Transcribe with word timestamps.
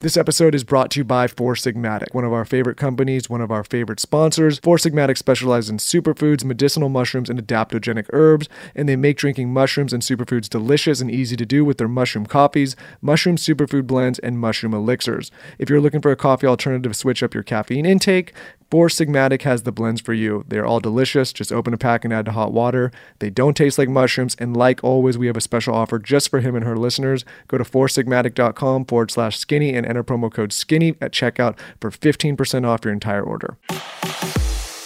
This 0.00 0.16
episode 0.16 0.54
is 0.54 0.62
brought 0.62 0.92
to 0.92 1.00
you 1.00 1.04
by 1.04 1.26
Four 1.26 1.56
Sigmatic, 1.56 2.14
one 2.14 2.22
of 2.22 2.32
our 2.32 2.44
favorite 2.44 2.76
companies, 2.76 3.28
one 3.28 3.40
of 3.40 3.50
our 3.50 3.64
favorite 3.64 3.98
sponsors. 3.98 4.60
Four 4.60 4.76
Sigmatic 4.76 5.18
specializes 5.18 5.70
in 5.70 5.78
superfoods, 5.78 6.44
medicinal 6.44 6.88
mushrooms, 6.88 7.28
and 7.28 7.44
adaptogenic 7.44 8.06
herbs, 8.12 8.48
and 8.76 8.88
they 8.88 8.94
make 8.94 9.16
drinking 9.16 9.52
mushrooms 9.52 9.92
and 9.92 10.00
superfoods 10.00 10.48
delicious 10.48 11.00
and 11.00 11.10
easy 11.10 11.34
to 11.34 11.44
do 11.44 11.64
with 11.64 11.78
their 11.78 11.88
mushroom 11.88 12.26
coffees, 12.26 12.76
mushroom 13.02 13.34
superfood 13.34 13.88
blends, 13.88 14.20
and 14.20 14.38
mushroom 14.38 14.72
elixirs. 14.72 15.32
If 15.58 15.68
you're 15.68 15.80
looking 15.80 16.00
for 16.00 16.12
a 16.12 16.16
coffee 16.16 16.46
alternative 16.46 16.92
to 16.92 16.96
switch 16.96 17.24
up 17.24 17.34
your 17.34 17.42
caffeine 17.42 17.84
intake, 17.84 18.32
Four 18.70 18.88
Sigmatic 18.88 19.42
has 19.42 19.62
the 19.62 19.72
blends 19.72 20.00
for 20.02 20.12
you. 20.12 20.44
They're 20.46 20.66
all 20.66 20.78
delicious. 20.80 21.32
Just 21.32 21.50
open 21.52 21.72
a 21.72 21.78
pack 21.78 22.04
and 22.04 22.12
add 22.12 22.26
to 22.26 22.32
hot 22.32 22.52
water. 22.52 22.92
They 23.18 23.30
don't 23.30 23.56
taste 23.56 23.78
like 23.78 23.88
mushrooms. 23.88 24.36
And 24.38 24.54
like 24.54 24.84
always, 24.84 25.16
we 25.16 25.26
have 25.26 25.38
a 25.38 25.40
special 25.40 25.74
offer 25.74 25.98
just 25.98 26.28
for 26.28 26.40
him 26.40 26.54
and 26.54 26.66
her 26.66 26.76
listeners. 26.76 27.24
Go 27.48 27.56
to 27.56 27.64
foursigmatic.com 27.64 28.84
forward 28.84 29.10
slash 29.10 29.38
skinny 29.38 29.72
and 29.74 29.86
enter 29.86 30.04
promo 30.04 30.30
code 30.30 30.52
skinny 30.52 30.96
at 31.00 31.12
checkout 31.12 31.58
for 31.80 31.90
15% 31.90 32.66
off 32.66 32.84
your 32.84 32.92
entire 32.92 33.22
order. 33.22 33.56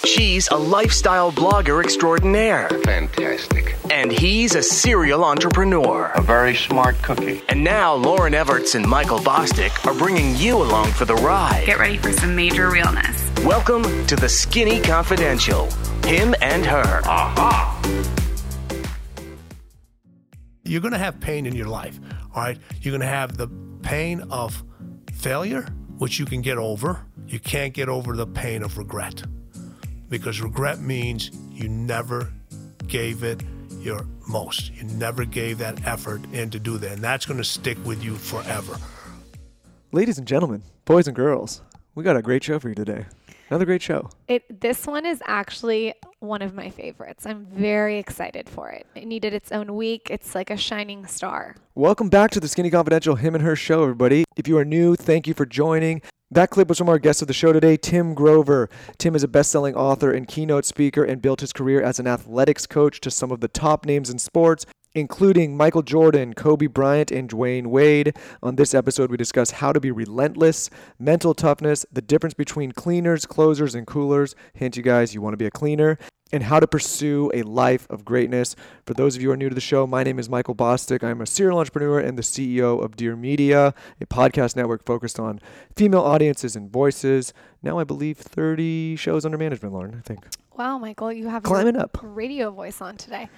She's 0.05 0.47
a 0.49 0.55
lifestyle 0.55 1.31
blogger 1.31 1.83
extraordinaire, 1.83 2.69
Fantastic. 2.83 3.75
and 3.89 4.11
he's 4.11 4.53
a 4.55 4.61
serial 4.63 5.23
entrepreneur. 5.25 6.11
A 6.15 6.21
very 6.21 6.55
smart 6.55 7.01
cookie. 7.01 7.41
And 7.49 7.63
now 7.63 7.97
Lauryn 7.97 8.31
Evarts 8.41 8.75
and 8.75 8.85
Michael 8.87 9.19
Bosstick 9.19 9.85
are 9.85 9.93
bringing 9.97 10.35
you 10.35 10.57
along 10.57 10.91
for 10.91 11.05
the 11.05 11.15
ride. 11.15 11.63
Get 11.65 11.79
ready 11.79 11.97
for 11.97 12.11
some 12.11 12.35
major 12.35 12.69
realness. 12.69 13.32
Welcome 13.45 13.83
to 14.07 14.15
the 14.15 14.29
Skinny 14.29 14.79
Confidential. 14.79 15.69
Him 16.05 16.33
and 16.41 16.65
her. 16.65 17.01
you're 20.63 20.79
going 20.79 20.93
to 20.93 20.97
have 20.97 21.19
pain 21.19 21.45
in 21.45 21.53
your 21.53 21.67
life. 21.67 21.99
All 22.33 22.41
right. 22.41 22.57
You're 22.79 22.93
going 22.93 23.01
to 23.01 23.05
have 23.05 23.35
the 23.35 23.49
pain 23.81 24.21
of 24.31 24.63
failure, 25.11 25.63
which 25.97 26.19
you 26.19 26.25
can 26.25 26.41
get 26.41 26.57
over. 26.57 27.05
You 27.27 27.37
can't 27.37 27.73
get 27.73 27.89
over 27.89 28.15
the 28.15 28.25
pain 28.25 28.63
of 28.63 28.77
regret 28.77 29.21
because 30.07 30.39
regret 30.39 30.79
means 30.79 31.29
you 31.51 31.67
never 31.67 32.31
gave 32.87 33.23
it 33.25 33.43
your 33.79 34.07
most. 34.25 34.71
You 34.71 34.83
never 34.83 35.25
gave 35.25 35.57
that 35.57 35.85
effort 35.85 36.21
in 36.31 36.49
to 36.51 36.59
do 36.59 36.77
that. 36.77 36.93
And 36.93 37.03
that's 37.03 37.25
going 37.25 37.39
to 37.39 37.43
stick 37.43 37.77
with 37.83 38.01
you 38.01 38.15
forever. 38.15 38.77
Ladies 39.91 40.17
and 40.17 40.25
gentlemen, 40.25 40.63
boys 40.85 41.07
and 41.07 41.15
girls, 41.15 41.61
we 41.93 42.05
got 42.05 42.15
a 42.15 42.21
great 42.21 42.45
show 42.45 42.57
for 42.57 42.69
you 42.69 42.75
today. 42.75 43.05
Another 43.49 43.65
great 43.65 43.81
show. 43.81 44.09
It 44.27 44.61
this 44.61 44.87
one 44.87 45.05
is 45.05 45.21
actually 45.25 45.93
one 46.19 46.41
of 46.41 46.53
my 46.53 46.69
favorites. 46.69 47.25
I'm 47.25 47.45
very 47.45 47.99
excited 47.99 48.49
for 48.49 48.69
it. 48.69 48.87
It 48.95 49.05
needed 49.05 49.33
its 49.33 49.51
own 49.51 49.75
week. 49.75 50.07
It's 50.09 50.33
like 50.33 50.49
a 50.49 50.57
shining 50.57 51.05
star. 51.05 51.55
Welcome 51.75 52.09
back 52.09 52.31
to 52.31 52.39
the 52.39 52.47
Skinny 52.47 52.69
Confidential 52.69 53.15
Him 53.15 53.35
and 53.35 53.43
Her 53.43 53.55
Show, 53.55 53.83
everybody. 53.83 54.23
If 54.37 54.47
you 54.47 54.57
are 54.57 54.65
new, 54.65 54.95
thank 54.95 55.27
you 55.27 55.33
for 55.33 55.45
joining. 55.45 56.01
That 56.33 56.49
clip 56.49 56.67
was 56.67 56.79
from 56.79 56.89
our 56.89 56.97
guest 56.97 57.21
of 57.21 57.27
the 57.27 57.33
show 57.33 57.53
today, 57.53 57.77
Tim 57.77 58.15
Grover. 58.15 58.67
Tim 58.97 59.13
is 59.13 59.21
a 59.21 59.27
best 59.27 59.51
selling 59.51 59.75
author 59.75 60.11
and 60.11 60.27
keynote 60.27 60.65
speaker 60.65 61.03
and 61.03 61.21
built 61.21 61.41
his 61.41 61.53
career 61.53 61.79
as 61.79 61.99
an 61.99 62.07
athletics 62.07 62.65
coach 62.65 62.99
to 63.01 63.11
some 63.11 63.31
of 63.31 63.39
the 63.39 63.47
top 63.47 63.85
names 63.85 64.09
in 64.09 64.17
sports, 64.17 64.65
including 64.95 65.55
Michael 65.55 65.83
Jordan, 65.83 66.33
Kobe 66.33 66.65
Bryant, 66.65 67.11
and 67.11 67.29
Dwyane 67.29 67.67
Wade. 67.67 68.17
On 68.41 68.55
this 68.55 68.73
episode, 68.73 69.11
we 69.11 69.17
discuss 69.17 69.51
how 69.51 69.71
to 69.73 69.79
be 69.79 69.91
relentless, 69.91 70.71
mental 70.97 71.35
toughness, 71.35 71.85
the 71.91 72.01
difference 72.01 72.33
between 72.33 72.71
cleaners, 72.71 73.27
closers, 73.27 73.75
and 73.75 73.85
coolers. 73.85 74.33
Hint, 74.55 74.75
you 74.75 74.81
guys, 74.81 75.13
you 75.13 75.21
want 75.21 75.33
to 75.33 75.37
be 75.37 75.45
a 75.45 75.51
cleaner 75.51 75.99
and 76.33 76.41
how 76.43 76.59
to 76.59 76.65
pursue 76.65 77.29
a 77.33 77.43
life 77.43 77.87
of 77.91 78.03
greatness. 78.03 78.55
For 78.87 78.95
those 78.95 79.15
of 79.15 79.21
you 79.21 79.29
who 79.29 79.33
are 79.33 79.37
new 79.37 79.49
to 79.49 79.55
the 79.55 79.61
show, 79.61 79.85
my 79.85 80.03
name 80.03 80.17
is 80.17 80.27
Michael 80.27 80.55
Bosstick. 80.55 81.03
I'm 81.03 81.21
a 81.21 81.27
serial 81.27 81.59
entrepreneur 81.59 81.99
and 81.99 82.17
the 82.17 82.23
CEO 82.23 82.83
of 82.83 82.95
Dear 82.95 83.15
Media, 83.15 83.75
a 84.01 84.05
podcast 84.07 84.55
network 84.55 84.83
focused 84.83 85.19
on 85.19 85.39
female 85.75 86.01
audiences 86.01 86.55
and 86.55 86.71
voices. 86.71 87.33
Now, 87.61 87.77
I 87.77 87.83
believe 87.83 88.17
30 88.17 88.95
shows 88.95 89.25
under 89.25 89.37
management, 89.37 89.75
Lauryn, 89.75 89.95
I 89.95 90.01
think. 90.01 90.25
Wow, 90.57 90.79
Michael, 90.79 91.13
you 91.13 91.27
have 91.27 91.43
Climbing 91.43 91.77
up. 91.77 91.99
radio 92.01 92.49
voice 92.49 92.81
on 92.81 92.97
today. 92.97 93.29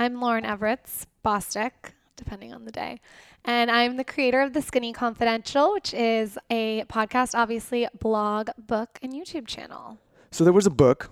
I'm 0.00 0.16
Lauryn 0.16 0.44
Evarts 0.44 1.06
Bosstick, 1.24 1.92
depending 2.16 2.52
on 2.52 2.64
the 2.64 2.72
day. 2.72 3.00
And 3.44 3.70
I'm 3.70 3.96
the 3.96 4.04
creator 4.04 4.40
of 4.40 4.54
The 4.54 4.60
Skinny 4.60 4.92
Confidential, 4.92 5.72
which 5.72 5.94
is 5.94 6.36
a 6.50 6.82
podcast, 6.86 7.38
obviously, 7.38 7.86
blog, 8.00 8.50
book, 8.58 8.98
and 9.02 9.12
YouTube 9.12 9.46
channel. 9.46 9.98
So, 10.32 10.42
there 10.42 10.52
was 10.52 10.66
a 10.66 10.70
book 10.70 11.10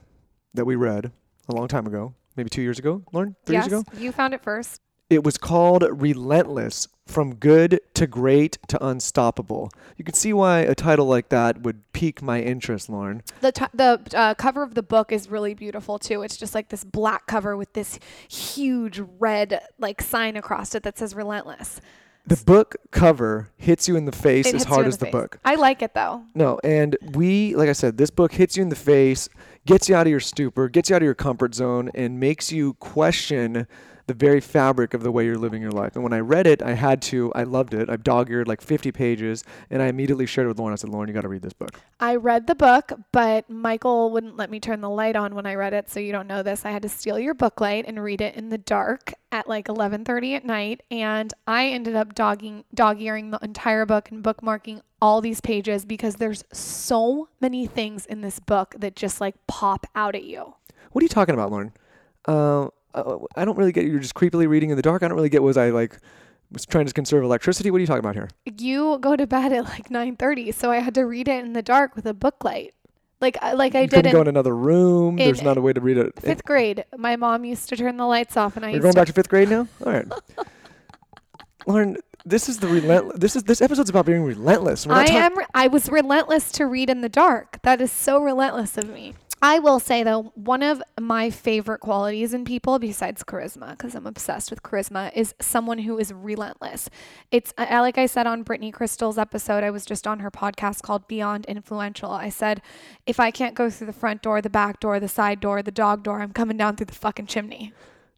that 0.54 0.64
we 0.64 0.74
read 0.74 1.12
a 1.48 1.54
long 1.54 1.68
time 1.68 1.86
ago, 1.86 2.14
maybe 2.36 2.50
two 2.50 2.62
years 2.62 2.78
ago, 2.78 3.02
Lauryn, 3.12 3.34
three 3.44 3.56
yes, 3.56 3.68
years 3.68 3.80
ago. 3.80 3.92
you 3.98 4.12
found 4.12 4.34
it 4.34 4.42
first. 4.42 4.80
It 5.10 5.24
was 5.24 5.38
called 5.38 5.86
Relentless 5.90 6.86
From 7.06 7.36
Good 7.36 7.80
to 7.94 8.06
Great 8.06 8.58
to 8.68 8.86
Unstoppable. 8.86 9.70
You 9.96 10.04
can 10.04 10.14
see 10.14 10.34
why 10.34 10.60
a 10.60 10.74
title 10.74 11.06
like 11.06 11.30
that 11.30 11.62
would 11.62 11.90
pique 11.94 12.20
my 12.20 12.42
interest, 12.42 12.90
Lauryn. 12.90 13.22
The 13.40 13.52
t- 13.52 13.64
the 13.72 14.02
uh, 14.14 14.34
cover 14.34 14.62
of 14.62 14.74
the 14.74 14.82
book 14.82 15.10
is 15.10 15.30
really 15.30 15.54
beautiful 15.54 15.98
too. 15.98 16.20
It's 16.22 16.36
just 16.36 16.54
like 16.54 16.68
this 16.68 16.84
black 16.84 17.26
cover 17.26 17.56
with 17.56 17.72
this 17.72 17.98
huge 18.28 19.00
red 19.18 19.62
like 19.78 20.02
sign 20.02 20.36
across 20.36 20.74
it 20.74 20.82
that 20.82 20.98
says 20.98 21.14
"Relentless." 21.14 21.80
The 22.28 22.36
book 22.44 22.76
cover 22.90 23.50
hits 23.56 23.88
you 23.88 23.96
in 23.96 24.04
the 24.04 24.12
face 24.12 24.46
It 24.46 24.54
as 24.54 24.64
hard 24.64 24.86
as 24.86 24.98
the, 24.98 25.06
face. 25.06 25.12
book. 25.12 25.38
I 25.46 25.54
like 25.54 25.80
it 25.80 25.94
though. 25.94 26.24
No, 26.34 26.60
and 26.62 26.94
we, 27.14 27.56
like 27.56 27.70
I 27.70 27.72
said, 27.72 27.96
this 27.96 28.10
book 28.10 28.32
hits 28.32 28.54
you 28.54 28.62
in 28.62 28.68
the 28.68 28.76
face, 28.76 29.30
gets 29.64 29.88
you 29.88 29.94
out 29.94 30.06
of 30.06 30.10
your 30.10 30.20
stupor, 30.20 30.68
gets 30.68 30.90
you 30.90 30.96
out 30.96 31.00
of 31.00 31.06
your 31.06 31.14
comfort 31.14 31.54
zone, 31.54 31.90
and 31.94 32.20
makes 32.20 32.52
you 32.52 32.74
question 32.74 33.66
the 34.08 34.14
very 34.14 34.40
fabric 34.40 34.94
of 34.94 35.02
the 35.02 35.12
way 35.12 35.26
you're 35.26 35.36
living 35.36 35.60
your 35.60 35.70
life. 35.70 35.94
And 35.94 36.02
when 36.02 36.14
I 36.14 36.20
read 36.20 36.46
it, 36.46 36.62
I 36.62 36.72
had 36.72 37.02
to, 37.02 37.30
I 37.34 37.42
loved 37.42 37.74
it. 37.74 37.90
I've 37.90 38.02
dog 38.02 38.30
eared 38.30 38.48
like 38.48 38.62
50 38.62 38.90
pages, 38.90 39.44
and 39.70 39.82
I 39.82 39.86
immediately 39.86 40.24
shared 40.24 40.46
it 40.46 40.48
with 40.48 40.56
Lauryn. 40.56 40.72
I 40.72 40.76
said, 40.76 40.88
Lauryn, 40.90 41.08
you 41.08 41.14
got 41.14 41.20
to 41.20 41.28
read 41.28 41.42
this 41.42 41.52
book. 41.52 41.78
I 42.00 42.16
read 42.16 42.46
the 42.46 42.54
book, 42.54 42.90
but 43.12 43.48
Michael 43.50 44.10
wouldn't 44.10 44.38
let 44.38 44.50
me 44.50 44.60
turn 44.60 44.80
the 44.80 44.88
light 44.88 45.14
on 45.14 45.34
when 45.34 45.44
I 45.44 45.54
read 45.54 45.74
it, 45.74 45.90
so 45.90 46.00
you 46.00 46.10
don't 46.10 46.26
know 46.26 46.42
this. 46.42 46.64
I 46.64 46.70
had 46.70 46.82
to 46.82 46.88
steal 46.88 47.18
your 47.18 47.34
book 47.34 47.60
light 47.60 47.84
and 47.86 48.02
read 48.02 48.22
it 48.22 48.34
in 48.34 48.48
the 48.48 48.58
dark 48.58 49.12
at 49.30 49.46
like 49.46 49.68
11:30 49.68 50.36
at 50.36 50.44
night, 50.44 50.82
and 50.90 51.34
I 51.46 51.66
ended 51.66 51.94
up 51.94 52.14
dogging 52.14 52.64
dog-earing 52.72 53.30
the 53.30 53.38
entire 53.42 53.84
book 53.84 54.10
and 54.10 54.24
bookmarking 54.24 54.80
all 55.02 55.20
these 55.20 55.42
pages 55.42 55.84
because 55.84 56.16
there's 56.16 56.44
so 56.50 57.28
many 57.42 57.66
things 57.66 58.06
in 58.06 58.22
this 58.22 58.40
book 58.40 58.74
that 58.78 58.96
just 58.96 59.20
like 59.20 59.34
pop 59.46 59.86
out 59.94 60.14
at 60.14 60.24
you. 60.24 60.54
What 60.92 61.02
are 61.02 61.04
you 61.04 61.10
talking 61.10 61.34
about, 61.34 61.52
Lauryn? 61.52 61.72
Uh, 62.24 62.68
Uh, 63.06 63.18
I 63.36 63.44
don't 63.44 63.56
really 63.58 63.72
get 63.72 63.84
you're 63.86 64.00
just 64.00 64.14
creepily 64.14 64.48
reading 64.48 64.70
in 64.70 64.76
the 64.76 64.82
dark. 64.82 65.02
I 65.02 65.08
don't 65.08 65.16
really 65.16 65.28
get 65.28 65.42
was 65.42 65.56
I 65.56 65.70
like 65.70 65.98
was 66.50 66.64
trying 66.66 66.86
to 66.86 66.92
conserve 66.92 67.22
electricity. 67.24 67.70
What 67.70 67.76
are 67.78 67.80
you 67.80 67.86
talking 67.86 68.00
about 68.00 68.14
here? 68.14 68.28
You 68.58 68.98
go 69.00 69.16
to 69.16 69.26
bed 69.26 69.52
at 69.52 69.64
like 69.64 69.88
9:30, 69.90 70.52
so 70.54 70.70
I 70.70 70.78
had 70.78 70.94
to 70.94 71.02
read 71.02 71.28
it 71.28 71.44
in 71.44 71.52
the 71.52 71.62
dark 71.62 71.94
with 71.96 72.06
a 72.06 72.14
book 72.14 72.42
light. 72.44 72.74
Like 73.20 73.36
I- 73.42 73.52
like 73.54 73.74
I 73.74 73.80
you 73.82 73.86
did 73.88 73.96
couldn't 73.96 74.10
in 74.10 74.14
go 74.16 74.20
in 74.22 74.28
another 74.28 74.54
room. 74.56 75.16
There's 75.16 75.42
not 75.42 75.58
a 75.58 75.60
way 75.60 75.72
to 75.72 75.80
read 75.80 75.98
it. 75.98 76.12
fifth 76.20 76.44
grade. 76.44 76.84
My 76.96 77.16
mom 77.16 77.44
used 77.44 77.68
to 77.70 77.76
turn 77.76 77.96
the 77.96 78.06
lights 78.06 78.36
off, 78.36 78.56
and 78.56 78.64
I 78.64 78.70
used 78.70 78.82
going 78.82 78.94
back 78.94 79.08
to 79.08 79.12
fifth 79.12 79.28
grade 79.28 79.48
now. 79.50 79.66
All 79.84 79.92
right, 79.92 80.06
Lauryn. 81.66 81.96
This 82.24 82.48
is 82.48 82.58
the 82.58 82.68
relentless. 82.68 83.18
This 83.18 83.36
is 83.36 83.44
this 83.44 83.62
episode's 83.62 83.88
about 83.90 84.04
being 84.06 84.22
relentless. 84.22 84.86
I 84.86 85.06
talk- 85.06 85.14
am. 85.16 85.38
re- 85.38 85.46
I 85.54 85.66
was 85.66 85.88
relentless 85.88 86.52
to 86.52 86.66
read 86.66 86.90
in 86.90 87.00
the 87.00 87.08
dark. 87.08 87.58
That 87.62 87.80
is 87.80 87.90
so 87.90 88.22
relentless 88.22 88.76
of 88.76 88.88
me. 88.90 89.14
I 89.40 89.60
will 89.60 89.78
say 89.78 90.02
though, 90.02 90.32
one 90.34 90.62
of 90.62 90.82
my 91.00 91.30
favorite 91.30 91.78
qualities 91.78 92.34
in 92.34 92.44
people, 92.44 92.78
besides 92.78 93.22
charisma, 93.22 93.70
because 93.70 93.94
I'm 93.94 94.06
obsessed 94.06 94.50
with 94.50 94.62
charisma, 94.62 95.12
is 95.14 95.34
someone 95.40 95.78
who 95.78 95.98
is 95.98 96.12
relentless. 96.12 96.90
It's 97.30 97.54
like 97.56 97.98
I 97.98 98.06
said 98.06 98.26
on 98.26 98.42
Brittany 98.42 98.72
Krystle's 98.72 99.18
episode. 99.18 99.62
I 99.62 99.70
was 99.70 99.86
just 99.86 100.06
on 100.06 100.20
her 100.20 100.30
podcast 100.30 100.82
called 100.82 101.06
Beyond 101.06 101.44
Influential. 101.46 102.10
I 102.10 102.30
said, 102.30 102.62
if 103.06 103.20
I 103.20 103.30
can't 103.30 103.54
go 103.54 103.70
through 103.70 103.86
the 103.86 103.92
front 103.92 104.22
door, 104.22 104.42
the 104.42 104.50
back 104.50 104.80
door, 104.80 104.98
the 104.98 105.08
side 105.08 105.40
door, 105.40 105.62
the 105.62 105.70
dog 105.70 106.02
door, 106.02 106.20
I'm 106.20 106.32
coming 106.32 106.56
down 106.56 106.76
through 106.76 106.86
the 106.86 106.94
fucking 106.94 107.26
chimney. 107.26 107.72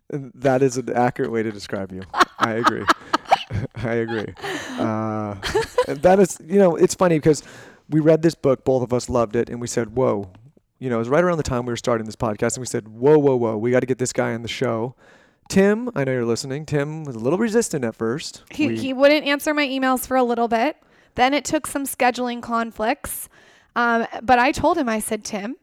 That 0.09 0.63
is 0.63 0.77
an 0.77 0.93
accurate 0.93 1.31
way 1.31 1.43
to 1.43 1.53
describe 1.53 1.93
you. 1.93 2.03
I 2.39 2.55
agree. 2.55 2.85
I 3.77 3.93
agree. 3.93 4.35
Uh, 4.79 5.35
that 5.87 6.19
is, 6.19 6.39
you 6.45 6.59
know, 6.59 6.77
it's 6.77 6.95
funny 6.95 7.19
because 7.19 7.43
we 7.91 8.01
read 8.01 8.23
this 8.23 8.35
book, 8.35 8.65
both 8.65 8.83
of 8.83 8.93
us 8.93 9.09
loved 9.09 9.37
it, 9.37 9.51
and 9.51 9.61
we 9.61 9.67
said, 9.67 9.95
"Whoa." 9.95 10.31
You 10.81 10.91
know, 10.91 10.97
it 10.97 10.99
was 11.01 11.09
right 11.09 11.23
around 11.23 11.37
the 11.37 11.43
time 11.45 11.67
we 11.67 11.73
were 11.73 11.77
starting 11.77 12.07
this 12.07 12.17
podcast, 12.17 12.57
and 12.57 12.63
we 12.63 12.67
said, 12.67 12.89
"Whoa, 12.89 13.19
whoa, 13.19 13.37
whoa! 13.37 13.57
We 13.57 13.71
got 13.71 13.81
to 13.81 13.87
get 13.87 13.99
this 13.99 14.13
guy 14.13 14.35
on 14.35 14.43
the 14.43 14.49
show." 14.49 14.97
Tim, 15.49 15.91
I 15.95 16.05
know 16.05 16.13
you're 16.13 16.25
listening. 16.25 16.65
Tim 16.65 17.05
was 17.05 17.17
a 17.17 17.19
little 17.19 17.39
resistant 17.39 17.85
at 17.85 17.95
first. 17.95 18.43
He, 18.51 18.69
We- 18.69 18.77
he 18.79 18.93
wouldn't 18.93 19.27
answer 19.27 19.53
my 19.53 19.67
emails 19.67 20.07
for 20.07 20.17
a 20.17 20.23
little 20.23 20.49
bit. 20.49 20.77
Then 21.17 21.35
it 21.35 21.45
took 21.45 21.67
some 21.67 21.85
scheduling 21.85 22.41
conflicts. 22.41 23.29
Um, 23.77 24.07
but 24.23 24.39
I 24.39 24.53
told 24.53 24.79
him, 24.79 24.89
I 24.89 25.01
said, 25.01 25.25
Tim, 25.25 25.57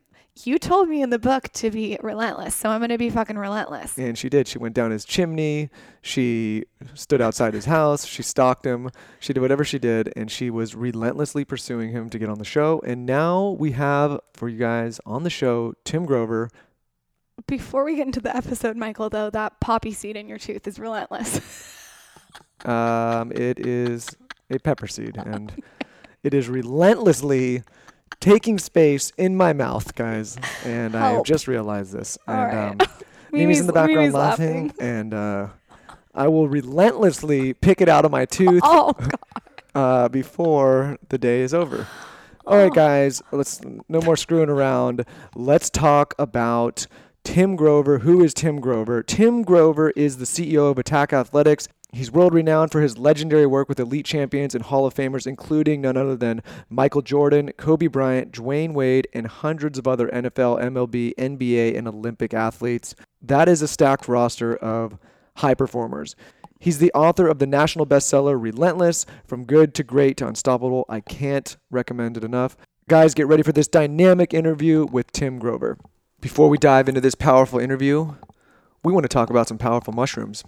you 0.46 0.60
told 0.60 0.90
me 0.90 1.02
in 1.02 1.10
the 1.10 1.20
book 1.20 1.50
to 1.54 1.72
be 1.72 1.98
relentless. 2.02 2.56
So 2.56 2.70
I'm 2.70 2.80
going 2.80 2.90
to 2.90 2.98
be 2.98 3.10
fucking 3.10 3.38
relentless. 3.38 3.98
And 3.98 4.18
she 4.18 4.30
did. 4.30 4.48
She 4.48 4.58
went 4.58 4.76
down 4.76 4.92
his 4.92 5.06
chimney. 5.06 5.70
She 6.02 6.66
stood 6.94 7.22
outside 7.22 7.54
his 7.54 7.66
house. 7.66 8.06
She 8.06 8.24
stalked 8.24 8.66
him. 8.66 8.90
She 9.20 9.34
did 9.34 9.40
whatever 9.42 9.64
she 9.64 9.80
did. 9.80 10.12
And 10.16 10.30
she 10.30 10.50
was 10.50 10.76
relentlessly 10.76 11.46
pursuing 11.46 11.92
him 11.92 12.10
to 12.10 12.20
get 12.20 12.30
on 12.30 12.38
the 12.38 12.46
show. 12.46 12.82
And 12.86 13.06
now 13.06 13.56
we 13.60 13.72
have 13.72 14.20
for 14.34 14.50
you 14.50 14.58
guys 14.58 15.00
on 15.06 15.24
the 15.24 15.30
show 15.30 15.74
Tim 15.84 16.06
Grover. 16.06 16.50
Before 17.48 17.84
we 17.84 17.96
get 17.96 18.08
into 18.08 18.20
the 18.20 18.36
episode, 18.36 18.78
Michael, 18.78 19.10
though, 19.10 19.30
that 19.30 19.60
poppy 19.60 19.92
seed 19.92 20.16
in 20.16 20.28
your 20.28 20.40
tooth 20.40 20.68
is 20.68 20.80
relentless. 20.80 21.74
Um, 22.66 23.32
it 23.34 23.60
is 23.66 24.10
a 24.50 24.58
pepper 24.58 24.88
seed. 24.88 25.16
And 25.16 25.64
It 26.24 26.34
is 26.34 26.50
relentlessly 26.50 27.64
taking 28.20 28.58
space 28.60 29.12
in 29.18 29.36
my 29.36 29.54
mouth, 29.54 29.96
guys. 29.96 30.38
And 30.64 30.96
I 30.96 31.12
have 31.12 31.24
just 31.24 31.48
realized 31.48 31.94
this. 31.94 32.18
All 32.28 32.34
and 32.36 32.80
right. 32.82 32.90
um, 32.90 32.96
Mimi's 33.32 33.60
in 33.60 33.68
the 33.68 33.74
background 33.74 34.00
Mimi's 34.00 34.14
laughing, 34.14 34.74
and 34.80 35.14
uh, 35.14 35.48
I 36.16 36.28
will 36.28 36.48
relentlessly 36.48 37.54
pick 37.54 37.82
it 37.82 37.90
out 37.90 38.06
of 38.06 38.12
my 38.12 38.26
tooth 38.26 38.62
Oh, 38.66 38.94
God. 38.94 39.14
uh, 39.76 40.10
before 40.10 40.98
the 41.10 41.18
day 41.18 41.42
is 41.42 41.54
over. 41.54 41.88
All 42.48 42.58
right, 42.58 42.74
guys, 42.74 43.22
let's 43.34 43.60
no 43.90 44.00
more 44.02 44.16
screwing 44.16 44.50
around. 44.50 45.04
Let's 45.36 45.70
talk 45.70 46.14
about 46.18 46.88
Tim 47.26 47.58
Grover. 47.58 48.00
Who 48.00 48.24
is 48.24 48.34
Tim 48.34 48.62
Grover? 48.62 49.04
Tim 49.04 49.42
Grover 49.42 49.90
is 49.92 50.16
the 50.18 50.24
CEO 50.24 50.72
of 50.72 50.78
Attack 50.78 51.12
Athletics. 51.12 51.68
He's 51.94 52.12
world 52.12 52.34
renowned 52.34 52.72
for 52.72 52.82
his 52.82 52.98
legendary 52.98 53.46
work 53.46 53.70
with 53.70 53.80
elite 53.80 54.06
champions 54.06 54.54
and 54.54 54.64
Hall 54.64 54.86
of 54.86 54.94
Famers, 54.94 55.26
including 55.26 55.82
none 55.82 55.96
other 55.96 56.18
than 56.18 56.44
Michael 56.70 57.02
Jordan, 57.02 57.54
Kobe 57.54 57.88
Bryant, 57.88 58.34
Dwyane 58.34 58.74
Wade, 58.74 59.08
and 59.14 59.26
hundreds 59.26 59.80
of 59.80 59.88
other 59.88 60.10
NFL, 60.10 60.62
MLB, 60.62 61.14
NBA, 61.16 61.78
and 61.78 61.88
Olympic 61.88 62.34
athletes. 62.34 62.94
That 63.22 63.48
is 63.48 63.62
a 63.62 63.68
stacked 63.68 64.08
roster 64.10 64.56
of 64.58 64.98
high 65.38 65.54
performers. 65.54 66.16
He's 66.60 66.80
the 66.80 66.92
author 66.94 67.28
of 67.28 67.40
the 67.40 67.48
national 67.48 67.86
bestseller 67.86 68.42
Relentless 68.42 69.06
From 69.26 69.46
Good 69.46 69.74
to 69.76 69.84
Great 69.84 70.18
to 70.18 70.28
Unstoppable. 70.28 70.86
I 70.90 71.00
can't 71.00 71.56
recommend 71.70 72.18
it 72.18 72.24
enough. 72.24 72.58
Guys, 72.90 73.14
get 73.14 73.28
ready 73.28 73.44
for 73.44 73.52
this 73.52 73.68
dynamic 73.68 74.34
interview 74.34 74.86
with 74.92 75.12
Tim 75.12 75.40
Grover. 75.40 75.78
Before 76.20 76.50
we 76.50 76.58
dive 76.58 76.90
into 76.90 77.02
this 77.02 77.16
powerful 77.16 77.60
interview, 77.60 78.16
we 78.84 78.92
want 78.92 79.04
to 79.04 79.10
talk 79.10 79.30
about 79.30 79.48
some 79.48 79.58
powerful 79.58 79.94
mushrooms. 79.94 80.44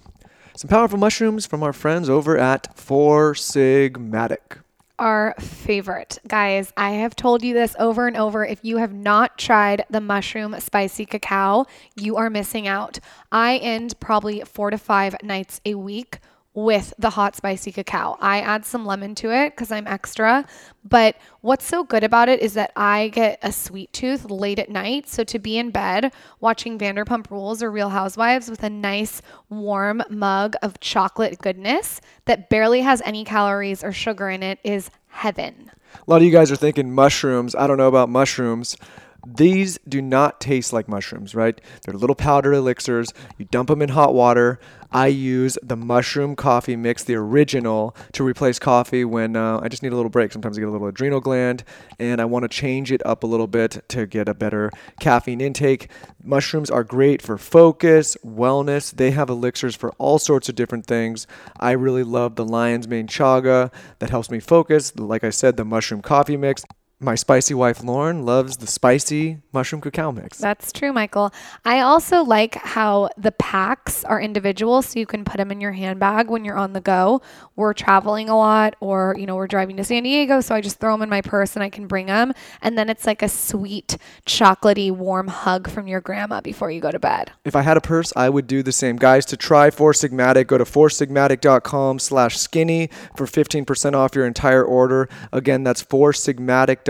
Some 0.59 0.67
powerful 0.67 0.99
mushrooms 0.99 1.45
from 1.45 1.63
our 1.63 1.71
friends 1.71 2.09
over 2.09 2.37
at 2.37 2.77
Four 2.77 3.33
Sigmatic. 3.33 4.59
our 4.99 5.33
favorite. 5.39 6.19
Guys, 6.27 6.73
I 6.75 6.89
have 6.89 7.15
told 7.15 7.45
you 7.45 7.53
this 7.53 7.77
over 7.79 8.07
and 8.07 8.17
over. 8.17 8.45
If 8.45 8.59
you 8.61 8.75
have 8.75 8.91
not 8.91 9.37
tried 9.37 9.85
the 9.89 10.01
mushroom 10.01 10.59
spicy 10.59 11.05
cacao, 11.05 11.65
you 11.95 12.17
are 12.17 12.29
missing 12.29 12.67
out. 12.67 12.99
I 13.31 13.55
end 13.59 13.97
probably 14.01 14.41
four 14.41 14.69
to 14.69 14.77
five 14.77 15.15
nights 15.23 15.61
a 15.65 15.75
week 15.75 16.19
with 16.63 16.93
the 16.97 17.11
hot 17.11 17.35
spicy 17.35 17.71
cacao. 17.71 18.17
I 18.19 18.41
add 18.41 18.65
some 18.65 18.85
lemon 18.85 19.15
to 19.15 19.31
it 19.31 19.51
because 19.51 19.71
I'm 19.71 19.87
extra. 19.87 20.45
But 20.83 21.15
what's 21.41 21.65
so 21.65 21.83
good 21.83 22.03
about 22.03 22.29
it 22.29 22.41
is 22.41 22.53
that 22.53 22.71
I 22.75 23.09
get 23.09 23.39
a 23.41 23.51
sweet 23.51 23.93
tooth 23.93 24.29
late 24.29 24.59
at 24.59 24.69
night. 24.69 25.07
So 25.07 25.23
to 25.25 25.39
be 25.39 25.57
in 25.57 25.71
bed 25.71 26.11
watching 26.39 26.77
Vanderpump 26.77 27.29
Rules 27.31 27.63
or 27.63 27.71
Real 27.71 27.89
Housewives 27.89 28.49
with 28.49 28.63
a 28.63 28.69
nice 28.69 29.21
warm 29.49 30.03
mug 30.09 30.55
of 30.61 30.79
chocolate 30.79 31.39
goodness 31.39 32.01
that 32.25 32.49
barely 32.49 32.81
has 32.81 33.01
any 33.05 33.23
calories 33.23 33.83
or 33.83 33.91
sugar 33.91 34.29
in 34.29 34.43
it 34.43 34.59
is 34.63 34.89
heaven. 35.07 35.71
A 35.95 36.11
lot 36.11 36.17
of 36.17 36.23
you 36.23 36.31
guys 36.31 36.51
are 36.51 36.55
thinking 36.55 36.93
mushrooms. 36.93 37.55
I 37.55 37.67
don't 37.67 37.77
know 37.77 37.87
about 37.87 38.09
mushrooms. 38.09 38.77
These 39.25 39.79
do 39.87 40.01
not 40.01 40.39
taste 40.39 40.73
like 40.73 40.87
mushrooms, 40.87 41.35
right? 41.35 41.59
They're 41.85 41.95
little 41.95 42.15
powder 42.15 42.53
elixirs. 42.53 43.13
You 43.37 43.45
dump 43.45 43.69
them 43.69 43.81
in 43.81 43.89
hot 43.89 44.13
water. 44.13 44.59
I 44.91 45.07
use 45.07 45.57
the 45.61 45.75
mushroom 45.75 46.35
coffee 46.35 46.75
mix, 46.75 47.03
the 47.03 47.15
original, 47.15 47.95
to 48.13 48.23
replace 48.23 48.57
coffee 48.57 49.05
when 49.05 49.35
uh, 49.35 49.59
I 49.61 49.67
just 49.67 49.83
need 49.83 49.93
a 49.93 49.95
little 49.95 50.09
break. 50.09 50.31
Sometimes 50.31 50.57
I 50.57 50.61
get 50.61 50.69
a 50.69 50.71
little 50.71 50.87
adrenal 50.87 51.19
gland 51.19 51.63
and 51.99 52.19
I 52.19 52.25
want 52.25 52.43
to 52.43 52.49
change 52.49 52.91
it 52.91 53.05
up 53.05 53.23
a 53.23 53.27
little 53.27 53.45
bit 53.45 53.83
to 53.89 54.07
get 54.07 54.27
a 54.27 54.33
better 54.33 54.71
caffeine 54.99 55.41
intake. 55.41 55.89
Mushrooms 56.23 56.71
are 56.71 56.83
great 56.83 57.21
for 57.21 57.37
focus, 57.37 58.17
wellness. 58.25 58.95
They 58.95 59.11
have 59.11 59.29
elixirs 59.29 59.75
for 59.75 59.91
all 59.99 60.17
sorts 60.17 60.49
of 60.49 60.55
different 60.55 60.87
things. 60.87 61.27
I 61.59 61.71
really 61.71 62.03
love 62.03 62.35
the 62.35 62.45
lion's 62.45 62.87
mane 62.87 63.07
chaga 63.07 63.71
that 63.99 64.09
helps 64.09 64.31
me 64.31 64.39
focus. 64.39 64.95
Like 64.97 65.23
I 65.23 65.29
said, 65.29 65.57
the 65.57 65.65
mushroom 65.65 66.01
coffee 66.01 66.37
mix. 66.37 66.63
My 67.01 67.15
spicy 67.15 67.53
wife 67.53 67.79
Lauryn 67.79 68.25
loves 68.25 68.57
the 68.57 68.67
spicy 68.67 69.37
mushroom 69.53 69.81
cacao 69.81 70.11
mix. 70.11 70.37
That's 70.37 70.73
true, 70.73 70.91
Michael. 70.91 71.31
I 71.63 71.79
also 71.79 72.23
like 72.23 72.55
how 72.55 73.07
the 73.15 73.31
packs 73.31 74.03
are 74.03 74.19
individual, 74.19 74.81
so 74.81 74.99
you 74.99 75.05
can 75.05 75.23
put 75.23 75.37
them 75.37 75.49
in 75.49 75.61
your 75.61 75.71
handbag 75.71 76.29
when 76.29 76.43
you're 76.43 76.57
on 76.57 76.73
the 76.73 76.81
go. 76.81 77.21
We're 77.55 77.73
traveling 77.73 78.27
a 78.27 78.35
lot, 78.35 78.75
or 78.81 79.15
you 79.17 79.25
know, 79.25 79.37
we're 79.37 79.47
driving 79.47 79.77
to 79.77 79.85
San 79.85 80.03
Diego, 80.03 80.41
so 80.41 80.53
I 80.53 80.59
just 80.59 80.81
throw 80.81 80.93
them 80.93 81.01
in 81.01 81.09
my 81.09 81.21
purse 81.21 81.55
and 81.55 81.63
I 81.63 81.69
can 81.69 81.87
bring 81.87 82.07
them. 82.07 82.33
And 82.61 82.77
then 82.77 82.89
it's 82.89 83.07
like 83.07 83.21
a 83.21 83.29
sweet, 83.29 83.95
chocolatey, 84.25 84.91
warm 84.91 85.29
hug 85.29 85.69
from 85.69 85.87
your 85.87 86.01
grandma 86.01 86.41
before 86.41 86.69
you 86.69 86.81
go 86.81 86.91
to 86.91 86.99
bed. 86.99 87.31
If 87.45 87.55
I 87.55 87.61
had 87.61 87.77
a 87.77 87.81
purse, 87.81 88.11
I 88.17 88.27
would 88.27 88.45
do 88.45 88.61
the 88.61 88.73
same. 88.73 88.97
Guys, 88.97 89.25
to 89.27 89.37
try 89.37 89.69
Four 89.69 89.93
Sigmatic, 89.93 90.47
go 90.47 90.57
to 90.57 90.65
foursigmatic.com 90.65 91.99
slash 91.99 92.37
skinny 92.37 92.89
for 93.15 93.25
15% 93.25 93.93
off 93.93 94.15
your 94.15 94.25
entire 94.25 94.65
order. 94.65 95.07
Again, 95.31 95.63
that's 95.63 95.81
foursigmatic.com 95.81 96.88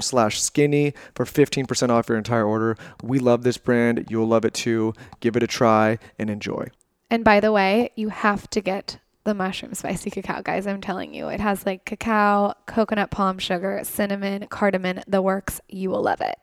slash 0.00 0.40
skinny 0.40 0.94
for 1.14 1.24
15% 1.24 1.90
off 1.90 2.08
your 2.08 2.18
entire 2.18 2.46
order. 2.46 2.76
We 3.02 3.18
love 3.18 3.42
this 3.42 3.58
brand. 3.58 4.06
You'll 4.08 4.26
love 4.26 4.44
it 4.44 4.54
too. 4.54 4.94
Give 5.20 5.36
it 5.36 5.42
a 5.42 5.46
try 5.46 5.98
and 6.18 6.30
enjoy. 6.30 6.68
And 7.10 7.24
by 7.24 7.40
the 7.40 7.52
way, 7.52 7.90
you 7.96 8.08
have 8.08 8.48
to 8.50 8.60
get 8.60 8.98
the 9.24 9.34
mushroom 9.34 9.74
spicy 9.74 10.10
cacao, 10.10 10.42
guys. 10.42 10.66
I'm 10.66 10.80
telling 10.80 11.14
you, 11.14 11.28
it 11.28 11.40
has 11.40 11.64
like 11.66 11.84
cacao, 11.84 12.54
coconut 12.66 13.10
palm 13.10 13.38
sugar, 13.38 13.80
cinnamon, 13.84 14.46
cardamom, 14.48 15.00
the 15.06 15.22
works. 15.22 15.60
You 15.68 15.90
will 15.90 16.02
love 16.02 16.20
it. 16.20 16.38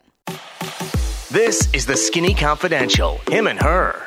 This 1.30 1.69
is 1.74 1.86
the 1.86 1.95
Skinny 1.95 2.33
Confidential. 2.33 3.19
Him 3.30 3.48
and 3.48 3.62
her. 3.62 4.01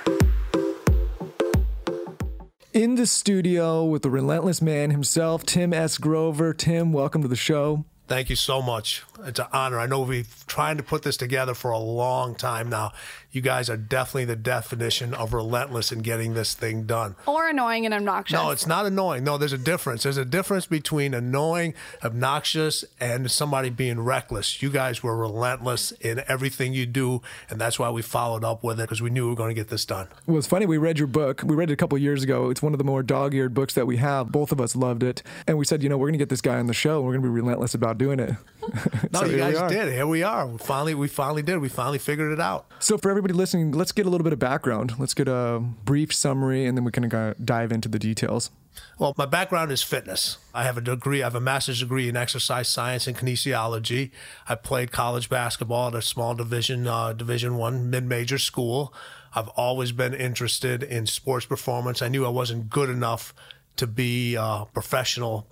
In 2.72 2.96
the 2.96 3.06
studio 3.06 3.84
with 3.84 4.02
the 4.02 4.10
relentless 4.10 4.60
man 4.60 4.90
himself, 4.90 5.46
Tim 5.46 5.72
S. 5.72 5.96
Grover. 5.96 6.52
Tim, 6.52 6.92
welcome 6.92 7.22
to 7.22 7.28
the 7.28 7.36
show. 7.36 7.84
Thank 8.06 8.28
you 8.28 8.36
so 8.36 8.60
much. 8.60 9.02
It's 9.24 9.40
an 9.40 9.46
honor. 9.50 9.78
I 9.78 9.86
know 9.86 10.00
we've 10.00 10.28
been 10.28 10.46
trying 10.46 10.76
to 10.76 10.82
put 10.82 11.02
this 11.02 11.16
together 11.16 11.54
for 11.54 11.70
a 11.70 11.78
long 11.78 12.34
time 12.34 12.68
now. 12.68 12.92
You 13.34 13.40
guys 13.40 13.68
are 13.68 13.76
definitely 13.76 14.26
the 14.26 14.36
definition 14.36 15.12
of 15.12 15.34
relentless 15.34 15.90
in 15.92 15.98
getting 16.00 16.34
this 16.34 16.54
thing 16.54 16.84
done. 16.84 17.16
or 17.26 17.48
annoying 17.48 17.84
and 17.84 17.92
obnoxious. 17.92 18.34
No, 18.34 18.50
it's 18.50 18.66
not 18.66 18.86
annoying. 18.86 19.24
No, 19.24 19.36
there's 19.38 19.52
a 19.52 19.58
difference. 19.58 20.04
There's 20.04 20.16
a 20.16 20.24
difference 20.24 20.66
between 20.66 21.12
annoying, 21.14 21.74
obnoxious, 22.04 22.84
and 23.00 23.30
somebody 23.30 23.70
being 23.70 24.00
reckless. 24.00 24.62
You 24.62 24.70
guys 24.70 25.02
were 25.02 25.16
relentless 25.16 25.90
in 26.00 26.22
everything 26.28 26.72
you 26.72 26.86
do, 26.86 27.22
and 27.50 27.60
that's 27.60 27.78
why 27.78 27.90
we 27.90 28.02
followed 28.02 28.44
up 28.44 28.62
with 28.62 28.78
it 28.78 28.84
because 28.84 29.02
we 29.02 29.10
knew 29.10 29.24
we 29.24 29.30
were 29.30 29.36
going 29.36 29.48
to 29.50 29.54
get 29.60 29.68
this 29.68 29.84
done. 29.84 30.06
Well, 30.26 30.38
it's 30.38 30.46
funny. 30.46 30.66
We 30.66 30.78
read 30.78 30.98
your 30.98 31.08
book. 31.08 31.42
We 31.44 31.56
read 31.56 31.70
it 31.70 31.72
a 31.72 31.76
couple 31.76 31.98
years 31.98 32.22
ago. 32.22 32.50
It's 32.50 32.62
one 32.62 32.72
of 32.72 32.78
the 32.78 32.84
more 32.84 33.02
dog-eared 33.02 33.52
books 33.52 33.74
that 33.74 33.86
we 33.86 33.96
have. 33.96 34.30
Both 34.30 34.52
of 34.52 34.60
us 34.60 34.76
loved 34.76 35.02
it, 35.02 35.22
and 35.48 35.58
we 35.58 35.64
said, 35.64 35.82
you 35.82 35.88
know, 35.88 35.96
we're 35.98 36.06
going 36.08 36.12
to 36.14 36.18
get 36.18 36.28
this 36.28 36.40
guy 36.40 36.58
on 36.58 36.66
the 36.66 36.74
show. 36.74 36.98
and 36.98 37.06
We're 37.06 37.12
going 37.14 37.22
to 37.22 37.28
be 37.28 37.32
relentless 37.34 37.74
about 37.74 37.98
doing 37.98 38.20
it. 38.20 38.30
No, 39.12 39.20
So 39.20 39.26
you 39.26 39.36
guys 39.36 39.70
did. 39.70 39.92
Here 39.92 40.06
we 40.06 40.22
are. 40.22 40.46
We 40.46 40.58
finally, 40.58 40.94
we 40.94 41.06
finally 41.06 41.42
did. 41.42 41.58
We 41.58 41.68
finally 41.68 41.98
figured 41.98 42.32
it 42.32 42.40
out. 42.40 42.66
So 42.80 42.98
for 42.98 43.10
everybody 43.10 43.23
listening, 43.32 43.72
let's 43.72 43.92
get 43.92 44.06
a 44.06 44.10
little 44.10 44.24
bit 44.24 44.32
of 44.32 44.38
background. 44.38 44.94
Let's 44.98 45.14
get 45.14 45.28
a 45.28 45.62
brief 45.84 46.12
summary, 46.12 46.66
and 46.66 46.76
then 46.76 46.84
we 46.84 46.90
can 46.90 47.12
uh, 47.12 47.34
dive 47.42 47.72
into 47.72 47.88
the 47.88 47.98
details. 47.98 48.50
Well, 48.98 49.14
my 49.16 49.26
background 49.26 49.70
is 49.72 49.82
fitness. 49.82 50.38
I 50.52 50.64
have 50.64 50.76
a 50.76 50.80
degree, 50.80 51.22
I 51.22 51.26
have 51.26 51.34
a 51.34 51.40
master's 51.40 51.80
degree 51.80 52.08
in 52.08 52.16
exercise 52.16 52.68
science 52.68 53.06
and 53.06 53.16
kinesiology. 53.16 54.10
I 54.48 54.56
played 54.56 54.90
college 54.90 55.28
basketball 55.28 55.88
at 55.88 55.94
a 55.94 56.02
small 56.02 56.34
division, 56.34 56.86
uh, 56.86 57.12
division 57.12 57.56
one 57.56 57.88
mid-major 57.88 58.38
school. 58.38 58.92
I've 59.34 59.48
always 59.48 59.92
been 59.92 60.14
interested 60.14 60.82
in 60.82 61.06
sports 61.06 61.46
performance. 61.46 62.02
I 62.02 62.08
knew 62.08 62.24
I 62.24 62.30
wasn't 62.30 62.68
good 62.68 62.90
enough 62.90 63.34
to 63.76 63.86
be 63.86 64.34
a 64.36 64.66
professional 64.72 65.46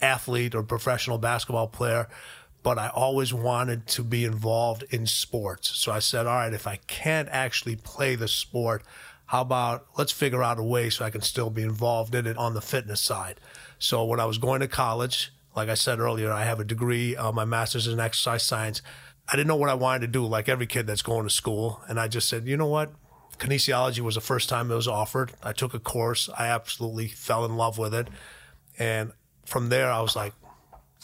athlete 0.00 0.54
or 0.54 0.62
professional 0.62 1.18
basketball 1.18 1.68
player, 1.68 2.08
but 2.66 2.78
I 2.78 2.88
always 2.88 3.32
wanted 3.32 3.86
to 3.86 4.02
be 4.02 4.24
involved 4.24 4.82
in 4.90 5.06
sports. 5.06 5.78
So 5.78 5.92
I 5.92 6.00
said, 6.00 6.26
all 6.26 6.34
right, 6.34 6.52
if 6.52 6.66
I 6.66 6.80
can't 6.88 7.28
actually 7.30 7.76
play 7.76 8.16
the 8.16 8.26
sport, 8.26 8.82
how 9.26 9.42
about 9.42 9.86
let's 9.96 10.10
figure 10.10 10.42
out 10.42 10.58
a 10.58 10.64
way 10.64 10.90
so 10.90 11.04
I 11.04 11.10
can 11.10 11.20
still 11.20 11.48
be 11.48 11.62
involved 11.62 12.12
in 12.16 12.26
it 12.26 12.36
on 12.36 12.54
the 12.54 12.60
fitness 12.60 13.00
side. 13.00 13.38
So 13.78 14.04
when 14.04 14.18
I 14.18 14.24
was 14.24 14.38
going 14.38 14.62
to 14.62 14.66
college, 14.66 15.32
like 15.54 15.68
I 15.68 15.74
said 15.74 16.00
earlier, 16.00 16.32
I 16.32 16.42
have 16.42 16.58
a 16.58 16.64
degree, 16.64 17.14
uh, 17.14 17.30
my 17.30 17.44
master's 17.44 17.86
in 17.86 18.00
exercise 18.00 18.42
science. 18.42 18.82
I 19.28 19.36
didn't 19.36 19.46
know 19.46 19.54
what 19.54 19.70
I 19.70 19.74
wanted 19.74 20.00
to 20.00 20.08
do, 20.08 20.26
like 20.26 20.48
every 20.48 20.66
kid 20.66 20.88
that's 20.88 21.02
going 21.02 21.22
to 21.22 21.32
school. 21.32 21.80
And 21.88 22.00
I 22.00 22.08
just 22.08 22.28
said, 22.28 22.48
you 22.48 22.56
know 22.56 22.66
what? 22.66 22.90
Kinesiology 23.38 24.00
was 24.00 24.16
the 24.16 24.20
first 24.20 24.48
time 24.48 24.72
it 24.72 24.74
was 24.74 24.88
offered. 24.88 25.34
I 25.40 25.52
took 25.52 25.72
a 25.72 25.78
course. 25.78 26.28
I 26.36 26.48
absolutely 26.48 27.06
fell 27.06 27.44
in 27.44 27.56
love 27.56 27.78
with 27.78 27.94
it. 27.94 28.08
And 28.76 29.12
from 29.44 29.68
there, 29.68 29.88
I 29.88 30.00
was 30.00 30.16
like, 30.16 30.32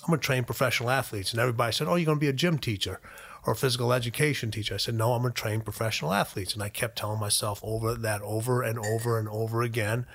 I'm 0.02 0.08
going 0.08 0.20
to 0.20 0.26
train 0.26 0.44
professional 0.44 0.90
athletes. 0.90 1.32
And 1.32 1.40
everybody 1.40 1.72
said, 1.72 1.88
Oh, 1.88 1.94
you're 1.94 2.06
going 2.06 2.18
to 2.18 2.20
be 2.20 2.28
a 2.28 2.32
gym 2.32 2.58
teacher 2.58 3.00
or 3.46 3.52
a 3.52 3.56
physical 3.56 3.92
education 3.92 4.50
teacher. 4.50 4.74
I 4.74 4.78
said, 4.78 4.94
No, 4.94 5.12
I'm 5.12 5.22
going 5.22 5.32
to 5.32 5.40
train 5.40 5.60
professional 5.60 6.12
athletes. 6.12 6.54
And 6.54 6.62
I 6.62 6.68
kept 6.68 6.98
telling 6.98 7.20
myself 7.20 7.60
over 7.62 7.94
that 7.94 8.22
over 8.22 8.62
and 8.62 8.78
over 8.78 9.18
and 9.18 9.28
over 9.28 9.62
again. 9.62 10.06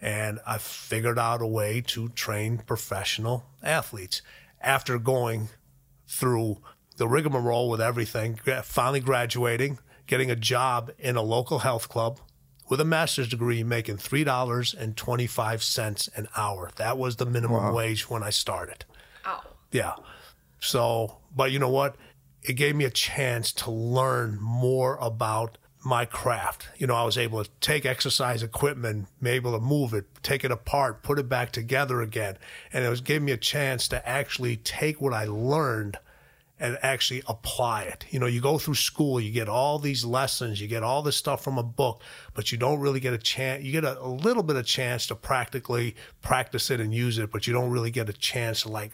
And 0.00 0.38
I 0.46 0.58
figured 0.58 1.18
out 1.18 1.42
a 1.42 1.46
way 1.46 1.82
to 1.88 2.08
train 2.10 2.58
professional 2.58 3.46
athletes. 3.62 4.22
After 4.60 4.98
going 4.98 5.48
through 6.08 6.58
the 6.96 7.08
rigmarole 7.08 7.70
with 7.70 7.80
everything, 7.80 8.40
finally 8.64 9.00
graduating, 9.00 9.78
getting 10.06 10.30
a 10.30 10.36
job 10.36 10.90
in 10.98 11.16
a 11.16 11.22
local 11.22 11.60
health 11.60 11.88
club 11.88 12.20
with 12.68 12.80
a 12.80 12.84
master's 12.84 13.28
degree, 13.28 13.62
making 13.62 13.96
$3.25 13.96 16.16
an 16.16 16.28
hour. 16.36 16.70
That 16.76 16.98
was 16.98 17.16
the 17.16 17.26
minimum 17.26 17.72
wage 17.72 18.10
when 18.10 18.22
I 18.22 18.28
started. 18.30 18.84
Yeah. 19.70 19.94
So, 20.60 21.18
but 21.34 21.52
you 21.52 21.58
know 21.58 21.68
what? 21.68 21.96
It 22.42 22.54
gave 22.54 22.74
me 22.74 22.84
a 22.84 22.90
chance 22.90 23.52
to 23.52 23.70
learn 23.70 24.38
more 24.40 24.96
about 25.00 25.58
my 25.84 26.04
craft. 26.04 26.68
You 26.76 26.86
know, 26.86 26.94
I 26.94 27.04
was 27.04 27.16
able 27.16 27.42
to 27.44 27.50
take 27.60 27.86
exercise 27.86 28.42
equipment, 28.42 29.06
be 29.22 29.30
able 29.30 29.52
to 29.52 29.60
move 29.60 29.94
it, 29.94 30.06
take 30.22 30.44
it 30.44 30.50
apart, 30.50 31.02
put 31.02 31.18
it 31.18 31.28
back 31.28 31.52
together 31.52 32.00
again. 32.00 32.36
And 32.72 32.84
it 32.84 32.88
was 32.88 33.00
giving 33.00 33.26
me 33.26 33.32
a 33.32 33.36
chance 33.36 33.88
to 33.88 34.08
actually 34.08 34.56
take 34.56 35.00
what 35.00 35.14
I 35.14 35.24
learned 35.24 35.98
and 36.60 36.76
actually 36.82 37.22
apply 37.28 37.84
it. 37.84 38.04
You 38.10 38.18
know, 38.18 38.26
you 38.26 38.40
go 38.40 38.58
through 38.58 38.74
school, 38.74 39.20
you 39.20 39.30
get 39.30 39.48
all 39.48 39.78
these 39.78 40.04
lessons, 40.04 40.60
you 40.60 40.66
get 40.66 40.82
all 40.82 41.02
this 41.02 41.16
stuff 41.16 41.42
from 41.42 41.56
a 41.56 41.62
book, 41.62 42.02
but 42.34 42.50
you 42.50 42.58
don't 42.58 42.80
really 42.80 43.00
get 43.00 43.14
a 43.14 43.18
chance, 43.18 43.62
you 43.62 43.70
get 43.70 43.84
a, 43.84 44.00
a 44.00 44.08
little 44.08 44.42
bit 44.42 44.56
of 44.56 44.66
chance 44.66 45.06
to 45.06 45.14
practically 45.14 45.94
practice 46.20 46.70
it 46.70 46.80
and 46.80 46.92
use 46.92 47.18
it, 47.18 47.30
but 47.30 47.46
you 47.46 47.52
don't 47.52 47.70
really 47.70 47.92
get 47.92 48.08
a 48.08 48.12
chance 48.12 48.62
to 48.62 48.68
like 48.68 48.92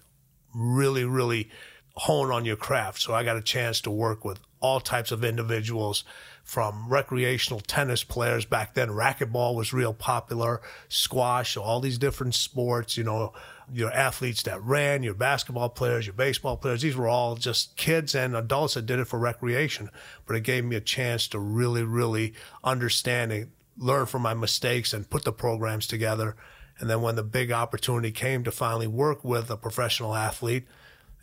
really, 0.54 1.04
really 1.04 1.50
hone 1.96 2.30
on 2.30 2.44
your 2.44 2.56
craft. 2.56 3.00
So 3.00 3.14
I 3.14 3.24
got 3.24 3.36
a 3.36 3.42
chance 3.42 3.80
to 3.82 3.90
work 3.90 4.24
with 4.24 4.40
all 4.60 4.80
types 4.80 5.12
of 5.12 5.24
individuals 5.24 6.04
from 6.42 6.88
recreational 6.88 7.60
tennis 7.60 8.04
players 8.04 8.44
back 8.44 8.74
then. 8.74 8.88
Racquetball 8.88 9.54
was 9.54 9.72
real 9.72 9.94
popular, 9.94 10.60
squash, 10.88 11.56
all 11.56 11.80
these 11.80 11.98
different 11.98 12.34
sports, 12.34 12.96
you 12.96 13.04
know, 13.04 13.32
your 13.72 13.90
athletes 13.92 14.42
that 14.42 14.62
ran, 14.62 15.02
your 15.02 15.14
basketball 15.14 15.70
players, 15.70 16.06
your 16.06 16.14
baseball 16.14 16.56
players. 16.56 16.82
These 16.82 16.96
were 16.96 17.08
all 17.08 17.36
just 17.36 17.76
kids 17.76 18.14
and 18.14 18.36
adults 18.36 18.74
that 18.74 18.86
did 18.86 18.98
it 18.98 19.06
for 19.06 19.18
recreation. 19.18 19.90
But 20.26 20.36
it 20.36 20.42
gave 20.42 20.64
me 20.64 20.76
a 20.76 20.82
chance 20.82 21.28
to 21.28 21.38
really, 21.38 21.82
really 21.82 22.34
understand 22.62 23.32
and 23.32 23.50
learn 23.78 24.06
from 24.06 24.22
my 24.22 24.34
mistakes 24.34 24.92
and 24.92 25.08
put 25.08 25.24
the 25.24 25.32
programs 25.32 25.86
together. 25.86 26.36
And 26.78 26.90
then 26.90 27.02
when 27.02 27.14
the 27.16 27.22
big 27.22 27.52
opportunity 27.52 28.10
came 28.10 28.44
to 28.44 28.50
finally 28.50 28.86
work 28.86 29.24
with 29.24 29.50
a 29.50 29.56
professional 29.56 30.14
athlete, 30.14 30.64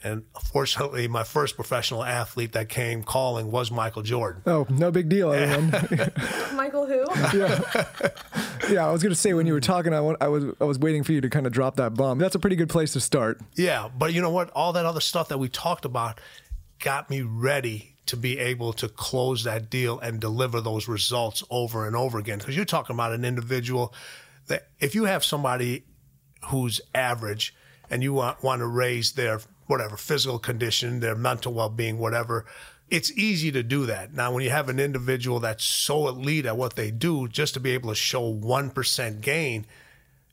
and 0.03 0.23
fortunately, 0.51 1.07
my 1.07 1.23
first 1.23 1.55
professional 1.55 2.03
athlete 2.03 2.53
that 2.53 2.69
came 2.69 3.03
calling 3.03 3.51
was 3.51 3.69
Michael 3.69 4.01
Jordan. 4.01 4.41
Oh, 4.47 4.65
no 4.69 4.89
big 4.89 5.09
deal, 5.09 5.31
eh, 5.31 5.37
everyone. 5.37 6.11
Michael, 6.55 6.87
who? 6.87 7.05
yeah. 7.37 7.61
yeah, 8.69 8.87
I 8.87 8.91
was 8.91 9.03
going 9.03 9.11
to 9.11 9.19
say 9.19 9.33
when 9.33 9.45
you 9.45 9.53
were 9.53 9.61
talking, 9.61 9.93
I, 9.93 9.99
I 10.19 10.27
was 10.27 10.45
I 10.59 10.63
was 10.63 10.79
waiting 10.79 11.03
for 11.03 11.11
you 11.11 11.21
to 11.21 11.29
kind 11.29 11.45
of 11.45 11.53
drop 11.53 11.75
that 11.75 11.93
bomb. 11.93 12.17
That's 12.17 12.33
a 12.33 12.39
pretty 12.39 12.55
good 12.55 12.69
place 12.69 12.93
to 12.93 12.99
start. 12.99 13.41
Yeah, 13.55 13.89
but 13.95 14.13
you 14.13 14.21
know 14.21 14.31
what? 14.31 14.49
All 14.51 14.73
that 14.73 14.85
other 14.85 15.01
stuff 15.01 15.27
that 15.27 15.37
we 15.37 15.49
talked 15.49 15.85
about 15.85 16.19
got 16.79 17.09
me 17.11 17.21
ready 17.21 17.95
to 18.07 18.17
be 18.17 18.39
able 18.39 18.73
to 18.73 18.89
close 18.89 19.43
that 19.43 19.69
deal 19.69 19.99
and 19.99 20.19
deliver 20.19 20.59
those 20.61 20.87
results 20.87 21.43
over 21.51 21.85
and 21.85 21.95
over 21.95 22.17
again. 22.17 22.39
Because 22.39 22.55
you're 22.55 22.65
talking 22.65 22.95
about 22.95 23.13
an 23.13 23.23
individual 23.23 23.93
that 24.51 24.67
if 24.79 24.93
you 24.93 25.05
have 25.05 25.23
somebody 25.23 25.83
who's 26.45 26.81
average 26.93 27.55
and 27.89 28.03
you 28.03 28.13
want, 28.13 28.43
want 28.43 28.59
to 28.59 28.67
raise 28.67 29.13
their 29.13 29.41
whatever 29.67 29.97
physical 29.97 30.39
condition, 30.39 30.99
their 30.99 31.15
mental 31.15 31.53
well 31.53 31.69
being, 31.69 31.97
whatever, 31.97 32.45
it's 32.89 33.11
easy 33.13 33.51
to 33.53 33.63
do 33.63 33.85
that. 33.85 34.13
Now, 34.13 34.33
when 34.33 34.43
you 34.43 34.49
have 34.49 34.67
an 34.67 34.79
individual 34.79 35.39
that's 35.39 35.63
so 35.63 36.07
elite 36.09 36.45
at 36.45 36.57
what 36.57 36.75
they 36.75 36.91
do, 36.91 37.27
just 37.27 37.53
to 37.53 37.59
be 37.59 37.71
able 37.71 37.89
to 37.89 37.95
show 37.95 38.33
1% 38.33 39.21
gain, 39.21 39.65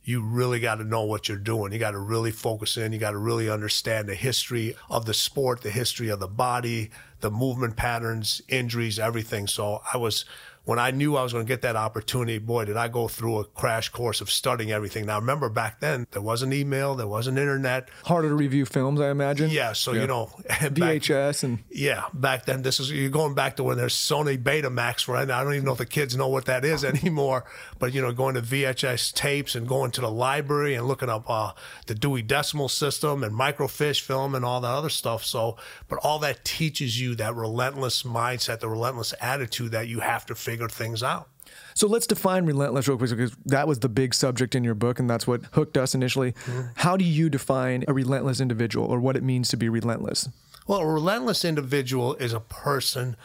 you 0.03 0.23
really 0.23 0.59
got 0.59 0.77
to 0.77 0.85
know 0.85 1.05
what 1.05 1.29
you're 1.29 1.37
doing. 1.37 1.73
You 1.73 1.79
got 1.79 1.91
to 1.91 1.99
really 1.99 2.31
focus 2.31 2.77
in. 2.77 2.93
You 2.93 2.99
got 2.99 3.11
to 3.11 3.19
really 3.19 3.49
understand 3.49 4.09
the 4.09 4.15
history 4.15 4.75
of 4.89 5.07
the 5.07 5.15
sport, 5.15 5.61
the 5.61 5.71
history 5.71 6.09
of 6.09 6.19
the 6.19 6.27
body, 6.27 6.91
the 7.21 7.31
movement 7.31 7.77
patterns, 7.77 8.43
injuries, 8.49 8.99
everything. 8.99 9.47
So 9.47 9.83
I 9.93 9.99
was, 9.99 10.25
when 10.69 10.79
I 10.79 10.91
knew 10.91 11.17
I 11.17 11.23
was 11.23 11.33
going 11.33 11.47
to 11.47 11.49
get 11.49 11.63
that 11.63 11.77
opportunity, 11.77 12.37
boy, 12.37 12.67
did 12.67 12.77
I 12.77 12.89
go 12.89 13.09
through 13.09 13.39
a 13.39 13.45
crash 13.45 13.89
course 13.89 14.21
of 14.21 14.31
studying 14.31 14.71
everything. 14.71 15.07
Now, 15.07 15.19
remember 15.19 15.49
back 15.49 15.81
then, 15.81 16.07
there 16.11 16.21
wasn't 16.21 16.53
email, 16.53 16.95
there 16.95 17.07
wasn't 17.07 17.39
internet. 17.39 17.89
Harder 18.05 18.29
to 18.29 18.35
review 18.35 18.67
films, 18.67 19.01
I 19.01 19.09
imagine. 19.09 19.49
Yeah. 19.49 19.73
So, 19.73 19.95
you 19.95 20.07
know, 20.07 20.31
back- 20.47 20.73
VHS 20.73 21.45
and 21.45 21.61
yeah, 21.71 22.03
back 22.13 22.45
then, 22.45 22.61
this 22.61 22.81
is 22.81 22.93
you're 22.93 23.09
going 23.09 23.33
back 23.35 23.57
to 23.57 23.65
when 23.65 23.79
there's 23.79 23.95
Sony 23.95 24.37
Betamax, 24.37 25.09
right? 25.09 25.31
I 25.31 25.43
don't 25.43 25.55
even 25.55 25.65
know 25.65 25.73
if 25.73 25.79
the 25.79 25.87
kids 25.87 26.15
know 26.15 26.29
what 26.29 26.45
that 26.45 26.67
is 26.67 26.85
anymore. 26.95 27.47
But 27.79 27.95
you 27.95 28.03
know, 28.03 28.13
going 28.13 28.35
to 28.35 28.43
VHS 28.43 29.15
tapes 29.15 29.55
and 29.55 29.67
going 29.67 29.91
to 29.93 30.03
the 30.03 30.11
library 30.11 30.75
and 30.75 30.87
looking 30.87 31.09
up 31.09 31.25
uh, 31.31 31.53
the 31.87 31.95
Dewey 31.95 32.21
Decimal 32.21 32.69
System 32.69 33.25
and 33.25 33.33
microfiche 33.33 34.03
film 34.03 34.35
and 34.35 34.45
all 34.45 34.61
that 34.61 34.69
other 34.69 34.91
stuff. 34.91 35.25
So, 35.25 35.57
but 35.89 35.99
all 36.01 36.19
that 36.19 36.45
teaches 36.45 37.01
you 37.01 37.15
that 37.15 37.35
relentless 37.35 38.03
mindset, 38.03 38.61
the 38.61 38.69
relentless 38.69 39.15
attitude 39.19 39.73
that 39.73 39.89
you 39.89 40.01
have 40.01 40.27
to 40.27 40.35
figure 40.35 40.58
things 40.67 41.05
out. 41.05 41.29
So 41.75 41.87
let's 41.87 42.09
define 42.09 42.45
relentless 42.45 42.89
real 42.89 42.99
quick 42.99 43.11
because 43.11 43.37
that 43.47 43.69
was 43.69 43.79
the 43.79 43.89
big 43.89 44.15
subject 44.15 44.57
in 44.57 44.65
your 44.65 44.75
book 44.75 44.99
and 44.99 45.09
that's 45.09 45.29
what 45.29 45.45
hooked 45.53 45.77
us 45.77 45.95
initially. 45.95 46.33
Mm-hmm. 46.33 46.63
How 46.75 46.97
do 46.97 47.05
you 47.05 47.31
define 47.31 47.85
a 47.87 47.95
relentless 47.95 48.41
individual 48.41 48.87
or 48.87 48.99
what 48.99 49.17
it 49.17 49.23
means 49.23 49.49
to 49.51 49.57
be 49.57 49.69
relentless? 49.69 50.29
Well, 50.67 50.81
a 50.81 50.87
relentless 50.87 51.45
individual 51.45 52.17
is 52.17 52.33
a 52.33 52.41
person 52.41 53.17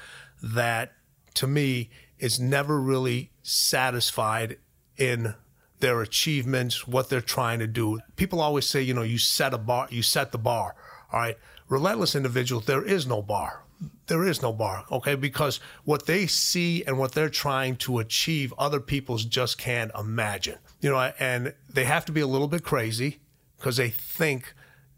that, 0.41 0.93
to 1.33 1.47
me, 1.47 1.89
is 2.19 2.39
never 2.39 2.79
really 2.79 3.31
satisfied 3.41 4.57
in 4.97 5.33
their 5.79 6.01
achievements, 6.01 6.87
what 6.87 7.09
they're 7.09 7.19
trying 7.19 7.59
to 7.59 7.67
do. 7.67 7.99
People 8.15 8.39
always 8.39 8.65
say, 8.65 8.81
you 8.81 8.93
know, 8.93 9.01
you 9.01 9.17
set 9.17 9.53
a 9.53 9.57
bar, 9.57 9.87
you 9.89 10.01
set 10.01 10.31
the 10.31 10.37
bar. 10.37 10.75
All 11.11 11.19
right. 11.19 11.37
Relentless 11.67 12.15
individuals, 12.15 12.65
there 12.65 12.83
is 12.83 13.05
no 13.05 13.21
bar. 13.21 13.63
There 14.07 14.25
is 14.25 14.41
no 14.41 14.51
bar, 14.51 14.83
okay? 14.91 15.15
Because 15.15 15.59
what 15.85 16.05
they 16.05 16.27
see 16.27 16.83
and 16.85 16.97
what 16.97 17.13
they're 17.13 17.29
trying 17.29 17.77
to 17.77 17.99
achieve, 17.99 18.53
other 18.57 18.79
people's 18.79 19.23
just 19.23 19.57
can't 19.57 19.91
imagine. 19.97 20.57
You 20.81 20.91
know, 20.91 21.13
and 21.19 21.53
they 21.69 21.85
have 21.85 22.05
to 22.05 22.11
be 22.11 22.21
a 22.21 22.27
little 22.27 22.49
bit 22.49 22.63
crazy 22.63 23.19
because 23.57 23.77
they 23.77 23.89
think 23.89 24.53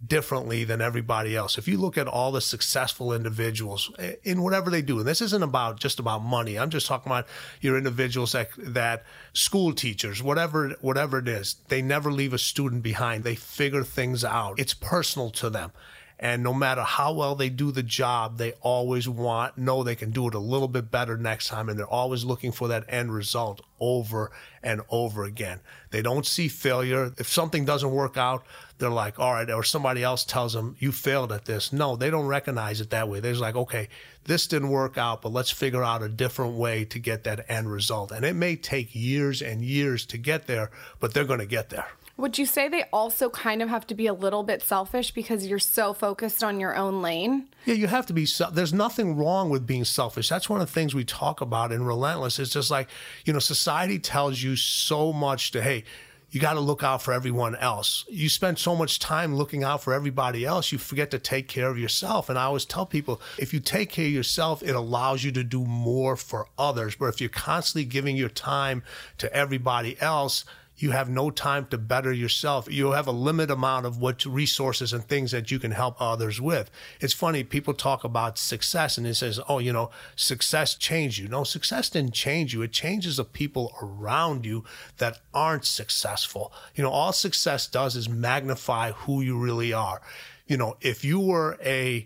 differently 0.06 0.64
than 0.64 0.82
everybody 0.82 1.36
else. 1.36 1.58
If 1.58 1.68
you 1.68 1.78
look 1.78 1.98
at 1.98 2.08
all 2.08 2.32
the 2.32 2.42
successful 2.42 3.14
individuals 3.14 3.92
eh, 3.98 4.16
in 4.24 4.42
whatever 4.42 4.70
they 4.70 4.82
do, 4.82 5.00
and 5.00 5.08
this 5.08 5.22
isn't 5.22 5.44
about 5.44 5.80
just 5.80 6.00
about 6.00 6.24
money. 6.24 6.58
I'm 6.58 6.70
just 6.70 6.88
talking 6.88 7.12
about 7.12 7.28
your 7.62 7.78
individuals 7.78 8.34
that 8.34 8.50
that 8.58 9.04
school 9.34 9.74
teachers, 9.74 10.22
whatever 10.22 10.76
whatever 10.82 11.20
it 11.20 11.28
is, 11.28 11.56
they 11.70 11.82
never 11.82 12.12
leave 12.12 12.34
a 12.34 12.38
student 12.38 12.84
behind. 12.84 13.24
They 13.24 13.36
figure 13.36 13.84
things 13.84 14.24
out. 14.24 14.60
It's 14.60 14.74
personal 14.74 15.30
to 15.32 15.50
them. 15.50 15.72
And 16.18 16.44
no 16.44 16.54
matter 16.54 16.82
how 16.82 17.14
well 17.14 17.36
they 17.36 17.50
do 17.50 17.72
the 17.72 17.84
job, 17.84 18.38
they 18.38 18.54
always 18.62 19.08
want, 19.08 19.58
know 19.58 19.84
they 19.84 19.96
can 19.96 20.12
do 20.12 20.28
it 20.28 20.34
a 20.34 20.40
little 20.40 20.70
bit 20.70 20.90
better 20.90 21.18
next 21.18 21.50
time. 21.50 21.68
And 21.68 21.78
they're 21.78 21.86
always 21.86 22.24
looking 22.24 22.54
for 22.54 22.70
that 22.70 22.86
end 22.88 23.14
result 23.14 23.62
over 23.82 24.32
and 24.64 24.82
over 24.90 25.26
again. 25.26 25.60
They 25.92 26.02
don't 26.02 26.26
see 26.26 26.48
failure. 26.48 27.12
If 27.18 27.28
something 27.28 27.66
doesn't 27.66 27.92
work 27.92 28.16
out, 28.16 28.46
they're 28.78 28.90
like, 28.90 29.20
all 29.20 29.34
right, 29.34 29.50
or 29.50 29.64
somebody 29.64 30.04
else 30.04 30.24
tells 30.24 30.54
them, 30.54 30.76
you 30.80 30.92
failed 30.92 31.32
at 31.32 31.46
this. 31.46 31.74
No, 31.74 31.96
they 31.96 32.10
don't 32.10 32.28
recognize 32.28 32.80
it 32.80 32.90
that 32.92 33.10
way. 33.10 33.20
They're 33.20 33.36
like, 33.36 33.56
okay, 33.56 33.90
this 34.24 34.48
didn't 34.48 34.70
work 34.70 34.98
out, 34.98 35.22
but 35.22 35.34
let's 35.34 35.52
figure 35.52 35.84
out 35.84 36.02
a 36.02 36.10
different 36.10 36.56
way 36.56 36.86
to 36.86 37.00
get 37.00 37.26
that 37.26 37.46
end 37.50 37.72
result. 37.72 38.12
And 38.12 38.26
it 38.26 38.36
may 38.36 38.56
take 38.56 38.96
years 38.96 39.42
and 39.42 39.64
years 39.64 40.06
to 40.08 40.18
get 40.18 40.48
there, 40.48 40.72
but 41.00 41.14
they're 41.14 41.26
going 41.26 41.40
to 41.40 41.46
get 41.46 41.70
there. 41.70 41.88
Would 42.18 42.38
you 42.38 42.46
say 42.46 42.70
they 42.70 42.86
also 42.94 43.30
kind 43.30 43.62
of 43.62 43.68
have 43.68 43.86
to 43.88 43.96
be 43.96 44.08
a 44.08 44.14
little 44.14 44.44
bit 44.44 44.62
selfish 44.62 45.12
because 45.12 45.46
you're 45.46 45.60
so 45.60 45.94
focused 45.94 46.44
on 46.44 46.62
your 46.62 46.74
own 46.76 47.02
lane? 47.02 47.50
Yeah, 47.66 47.74
you 47.74 47.88
have 47.88 48.06
to 48.06 48.14
be. 48.14 48.26
There's 48.54 48.74
nothing 48.74 49.18
wrong 49.18 49.50
with 49.50 49.68
being 49.68 49.84
selfish. 49.84 50.30
That's 50.30 50.50
one 50.50 50.62
of 50.62 50.68
the 50.68 50.74
things 50.74 50.96
we 50.96 51.04
talk 51.04 51.42
about 51.42 51.74
in 51.74 51.84
Relentless. 51.84 52.40
It's 52.40 52.52
just 52.52 52.72
like, 52.72 52.88
you 53.26 53.34
know, 53.34 53.40
society 53.40 54.00
tells 54.00 54.42
you 54.42 54.56
so 54.56 55.12
much 55.12 55.52
to, 55.52 55.62
hey, 55.62 55.84
you 56.32 56.40
got 56.40 56.54
to 56.54 56.60
look 56.60 56.84
out 56.84 57.02
for 57.02 57.14
everyone 57.14 57.56
else. 57.56 58.06
You 58.10 58.30
spend 58.30 58.60
so 58.60 58.76
much 58.76 59.00
time 59.00 59.36
looking 59.36 59.64
out 59.64 59.84
for 59.84 59.94
everybody 59.94 60.46
else, 60.46 60.72
you 60.72 60.78
forget 60.78 61.12
to 61.12 61.20
take 61.20 61.48
care 61.48 61.70
of 61.70 61.78
yourself. 61.78 62.30
And 62.30 62.40
I 62.40 62.44
always 62.44 62.66
tell 62.66 62.86
people 62.86 63.22
if 63.38 63.54
you 63.54 63.60
take 63.60 63.90
care 63.90 64.08
of 64.08 64.12
yourself, 64.12 64.64
it 64.64 64.76
allows 64.76 65.24
you 65.24 65.32
to 65.34 65.44
do 65.44 65.66
more 65.66 66.16
for 66.16 66.48
others. 66.58 66.96
But 66.96 67.08
if 67.08 67.22
you're 67.22 67.30
constantly 67.30 67.86
giving 67.86 68.18
your 68.18 68.30
time 68.30 68.84
to 69.18 69.32
everybody 69.34 70.00
else, 70.02 70.46
you 70.78 70.92
have 70.92 71.10
no 71.10 71.30
time 71.30 71.68
to 71.68 71.78
better 71.78 72.12
yourself. 72.12 72.72
You 72.72 72.92
have 72.92 73.08
a 73.08 73.12
limited 73.12 73.54
amount 73.54 73.86
of 73.86 74.00
what 74.00 74.26
resources 74.26 74.92
and 74.92 75.04
things 75.04 75.32
that 75.32 75.50
you 75.50 75.58
can 75.58 75.72
help 75.72 75.96
others 76.00 76.42
with. 76.42 76.70
It's 77.00 77.14
funny, 77.14 77.44
people 77.44 77.74
talk 77.74 78.04
about 78.04 78.38
success 78.38 78.98
and 78.98 79.08
it 79.08 79.16
says, 79.16 79.40
oh, 79.48 79.60
you 79.60 79.72
know, 79.72 79.90
success 80.16 80.76
changed 80.76 81.18
you. 81.18 81.28
No, 81.28 81.44
success 81.44 81.90
didn't 81.90 82.14
change 82.14 82.54
you. 82.54 82.62
It 82.62 82.74
changes 82.74 83.18
the 83.18 83.24
people 83.24 83.74
around 83.82 84.46
you 84.46 84.66
that 84.98 85.20
aren't 85.34 85.66
successful. 85.66 86.52
You 86.76 86.84
know, 86.84 86.92
all 86.92 87.14
success 87.14 87.68
does 87.68 87.96
is 87.96 88.10
magnify 88.10 88.92
who 88.92 89.22
you 89.22 89.40
really 89.40 89.72
are. 89.72 90.02
You 90.46 90.58
know, 90.58 90.76
if 90.82 91.06
you 91.06 91.20
were 91.20 91.58
a 91.64 92.06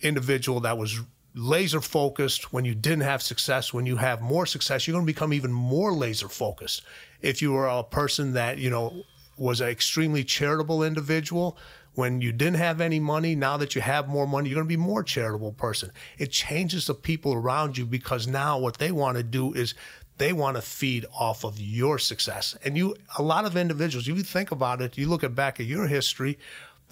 individual 0.00 0.60
that 0.60 0.78
was 0.78 1.00
laser 1.34 1.80
focused 1.80 2.52
when 2.52 2.64
you 2.64 2.74
didn't 2.74 3.02
have 3.02 3.22
success 3.22 3.72
when 3.72 3.86
you 3.86 3.96
have 3.96 4.20
more 4.20 4.44
success 4.44 4.86
you're 4.86 4.94
going 4.94 5.06
to 5.06 5.12
become 5.12 5.32
even 5.32 5.52
more 5.52 5.92
laser 5.92 6.28
focused 6.28 6.82
if 7.22 7.42
you 7.42 7.52
were 7.52 7.66
a 7.66 7.82
person 7.82 8.32
that 8.34 8.58
you 8.58 8.70
know 8.70 9.04
was 9.36 9.60
an 9.60 9.68
extremely 9.68 10.22
charitable 10.22 10.82
individual 10.82 11.56
when 11.94 12.20
you 12.20 12.30
didn't 12.30 12.56
have 12.56 12.80
any 12.80 13.00
money 13.00 13.34
now 13.34 13.56
that 13.56 13.74
you 13.74 13.80
have 13.80 14.08
more 14.08 14.26
money 14.26 14.48
you're 14.48 14.56
going 14.56 14.66
to 14.66 14.68
be 14.68 14.76
more 14.76 15.02
charitable 15.02 15.52
person. 15.52 15.90
It 16.18 16.30
changes 16.30 16.86
the 16.86 16.94
people 16.94 17.32
around 17.32 17.76
you 17.76 17.86
because 17.86 18.26
now 18.26 18.58
what 18.58 18.78
they 18.78 18.92
want 18.92 19.16
to 19.16 19.22
do 19.22 19.52
is 19.54 19.74
they 20.18 20.32
want 20.32 20.56
to 20.56 20.62
feed 20.62 21.06
off 21.18 21.44
of 21.44 21.58
your 21.58 21.98
success. 21.98 22.56
And 22.64 22.76
you 22.76 22.96
a 23.18 23.22
lot 23.22 23.44
of 23.44 23.56
individuals 23.56 24.06
if 24.06 24.16
you 24.16 24.22
think 24.22 24.50
about 24.50 24.82
it 24.82 24.98
you 24.98 25.08
look 25.08 25.24
at 25.24 25.34
back 25.34 25.58
at 25.58 25.66
your 25.66 25.86
history 25.86 26.38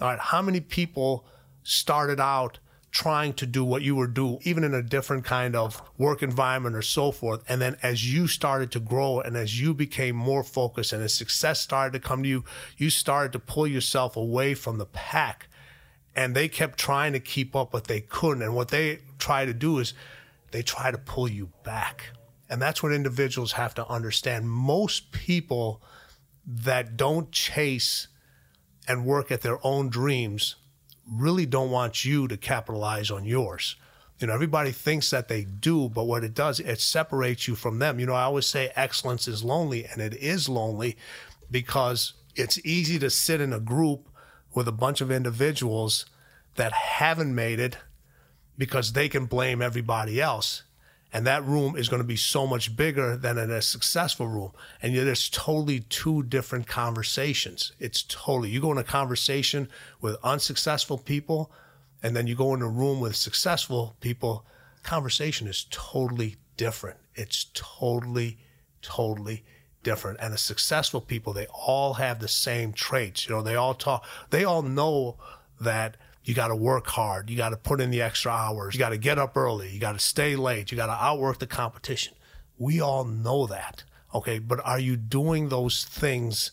All 0.01 0.07
right, 0.07 0.19
how 0.19 0.41
many 0.41 0.59
people 0.59 1.25
started 1.63 2.19
out 2.19 2.59
trying 2.91 3.33
to 3.33 3.45
do 3.45 3.63
what 3.63 3.81
you 3.81 3.95
were 3.95 4.07
doing, 4.07 4.39
even 4.43 4.63
in 4.63 4.73
a 4.73 4.81
different 4.81 5.23
kind 5.23 5.55
of 5.55 5.81
work 5.97 6.23
environment 6.23 6.75
or 6.75 6.81
so 6.81 7.11
forth. 7.11 7.43
And 7.47 7.61
then 7.61 7.77
as 7.83 8.13
you 8.13 8.27
started 8.27 8.71
to 8.71 8.79
grow 8.79 9.19
and 9.19 9.37
as 9.37 9.59
you 9.61 9.73
became 9.73 10.15
more 10.15 10.43
focused 10.43 10.93
and 10.93 11.03
as 11.03 11.13
success 11.13 11.59
started 11.59 11.93
to 11.93 12.07
come 12.07 12.23
to 12.23 12.29
you, 12.29 12.43
you 12.77 12.89
started 12.89 13.31
to 13.33 13.39
pull 13.39 13.67
yourself 13.67 14.15
away 14.15 14.55
from 14.55 14.77
the 14.77 14.85
pack. 14.85 15.47
And 16.15 16.35
they 16.35 16.47
kept 16.47 16.79
trying 16.79 17.13
to 17.13 17.19
keep 17.19 17.55
up, 17.55 17.71
but 17.71 17.85
they 17.85 18.01
couldn't. 18.01 18.41
And 18.41 18.55
what 18.55 18.69
they 18.69 18.99
try 19.19 19.45
to 19.45 19.53
do 19.53 19.79
is 19.79 19.93
they 20.51 20.63
try 20.63 20.89
to 20.89 20.97
pull 20.97 21.27
you 21.27 21.51
back. 21.63 22.11
And 22.49 22.59
that's 22.59 22.81
what 22.81 22.91
individuals 22.91 23.51
have 23.53 23.75
to 23.75 23.87
understand. 23.87 24.49
Most 24.49 25.11
people 25.11 25.83
that 26.45 26.97
don't 26.97 27.31
chase 27.31 28.07
and 28.87 29.05
work 29.05 29.31
at 29.31 29.41
their 29.41 29.59
own 29.65 29.89
dreams 29.89 30.55
really 31.11 31.45
don't 31.45 31.71
want 31.71 32.05
you 32.05 32.27
to 32.27 32.37
capitalize 32.37 33.11
on 33.11 33.25
yours. 33.25 33.75
You 34.19 34.27
know, 34.27 34.33
everybody 34.33 34.71
thinks 34.71 35.09
that 35.11 35.27
they 35.29 35.45
do, 35.45 35.89
but 35.89 36.03
what 36.03 36.23
it 36.23 36.33
does, 36.33 36.59
it 36.59 36.81
separates 36.81 37.47
you 37.47 37.55
from 37.55 37.79
them. 37.79 37.99
You 37.99 38.05
know, 38.05 38.13
I 38.13 38.23
always 38.23 38.47
say 38.47 38.71
excellence 38.75 39.27
is 39.27 39.43
lonely, 39.43 39.85
and 39.85 40.01
it 40.01 40.13
is 40.13 40.49
lonely 40.49 40.97
because 41.49 42.13
it's 42.35 42.63
easy 42.65 42.99
to 42.99 43.09
sit 43.09 43.39
in 43.41 43.53
a 43.53 43.59
group 43.59 44.09
with 44.53 44.67
a 44.67 44.73
bunch 44.73 44.99
of 44.99 45.11
individuals 45.11 46.05
that 46.55 46.73
haven't 46.73 47.33
made 47.33 47.59
it 47.59 47.77
because 48.57 48.91
they 48.91 49.07
can 49.07 49.25
blame 49.25 49.61
everybody 49.61 50.19
else. 50.19 50.63
And 51.11 51.25
that 51.25 51.43
room 51.43 51.75
is 51.75 51.89
going 51.89 52.01
to 52.01 52.07
be 52.07 52.15
so 52.15 52.45
much 52.45 52.75
bigger 52.75 53.17
than 53.17 53.37
in 53.37 53.49
a 53.49 53.61
successful 53.61 54.27
room. 54.27 54.51
And 54.81 54.93
yet 54.93 55.05
there's 55.05 55.29
totally 55.29 55.79
two 55.79 56.23
different 56.23 56.67
conversations. 56.67 57.71
It's 57.79 58.03
totally, 58.03 58.49
you 58.49 58.61
go 58.61 58.71
in 58.71 58.77
a 58.77 58.83
conversation 58.83 59.69
with 60.01 60.17
unsuccessful 60.23 60.99
people, 60.99 61.51
and 62.03 62.15
then 62.15 62.27
you 62.27 62.35
go 62.35 62.53
in 62.53 62.61
a 62.61 62.67
room 62.67 62.99
with 62.99 63.15
successful 63.15 63.95
people, 64.01 64.45
conversation 64.83 65.47
is 65.47 65.65
totally 65.71 66.35
different. 66.57 66.97
It's 67.15 67.47
totally, 67.53 68.37
totally 68.81 69.43
different. 69.83 70.19
And 70.21 70.33
the 70.33 70.37
successful 70.37 71.01
people, 71.01 71.33
they 71.33 71.47
all 71.47 71.95
have 71.95 72.19
the 72.19 72.27
same 72.27 72.71
traits. 72.71 73.27
You 73.27 73.35
know, 73.35 73.41
they 73.41 73.55
all 73.55 73.73
talk, 73.73 74.05
they 74.29 74.43
all 74.43 74.61
know 74.61 75.17
that 75.59 75.97
you 76.23 76.33
got 76.33 76.49
to 76.49 76.55
work 76.55 76.87
hard. 76.87 77.29
You 77.29 77.37
got 77.37 77.49
to 77.49 77.57
put 77.57 77.81
in 77.81 77.91
the 77.91 78.01
extra 78.01 78.31
hours. 78.31 78.73
You 78.73 78.79
got 78.79 78.89
to 78.89 78.97
get 78.97 79.17
up 79.17 79.35
early. 79.37 79.69
You 79.69 79.79
got 79.79 79.93
to 79.93 79.99
stay 79.99 80.35
late. 80.35 80.71
You 80.71 80.77
got 80.77 80.87
to 80.87 81.03
outwork 81.03 81.39
the 81.39 81.47
competition. 81.47 82.13
We 82.57 82.81
all 82.81 83.05
know 83.05 83.47
that. 83.47 83.83
Okay. 84.13 84.39
But 84.39 84.59
are 84.65 84.79
you 84.79 84.97
doing 84.97 85.49
those 85.49 85.85
things 85.85 86.51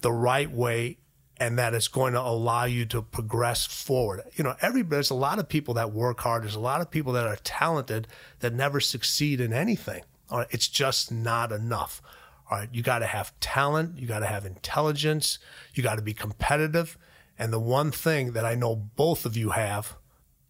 the 0.00 0.12
right 0.12 0.50
way 0.50 0.98
and 1.38 1.58
that 1.58 1.74
it's 1.74 1.88
going 1.88 2.12
to 2.12 2.20
allow 2.20 2.64
you 2.64 2.84
to 2.86 3.02
progress 3.02 3.66
forward? 3.66 4.22
You 4.34 4.44
know, 4.44 4.56
every, 4.60 4.82
there's 4.82 5.10
a 5.10 5.14
lot 5.14 5.38
of 5.38 5.48
people 5.48 5.74
that 5.74 5.92
work 5.92 6.20
hard. 6.20 6.42
There's 6.42 6.54
a 6.54 6.60
lot 6.60 6.80
of 6.80 6.90
people 6.90 7.12
that 7.12 7.26
are 7.26 7.38
talented 7.44 8.08
that 8.40 8.52
never 8.52 8.80
succeed 8.80 9.40
in 9.40 9.52
anything. 9.52 10.02
All 10.28 10.38
right. 10.38 10.48
It's 10.50 10.68
just 10.68 11.12
not 11.12 11.52
enough. 11.52 12.02
All 12.50 12.58
right. 12.58 12.68
You 12.72 12.82
got 12.82 12.98
to 12.98 13.06
have 13.06 13.32
talent. 13.38 13.98
You 13.98 14.08
got 14.08 14.20
to 14.20 14.26
have 14.26 14.44
intelligence. 14.44 15.38
You 15.72 15.84
got 15.84 15.96
to 15.96 16.02
be 16.02 16.14
competitive 16.14 16.98
and 17.38 17.52
the 17.52 17.60
one 17.60 17.90
thing 17.90 18.32
that 18.32 18.44
I 18.44 18.54
know 18.54 18.76
both 18.76 19.24
of 19.26 19.36
you 19.36 19.50
have, 19.50 19.96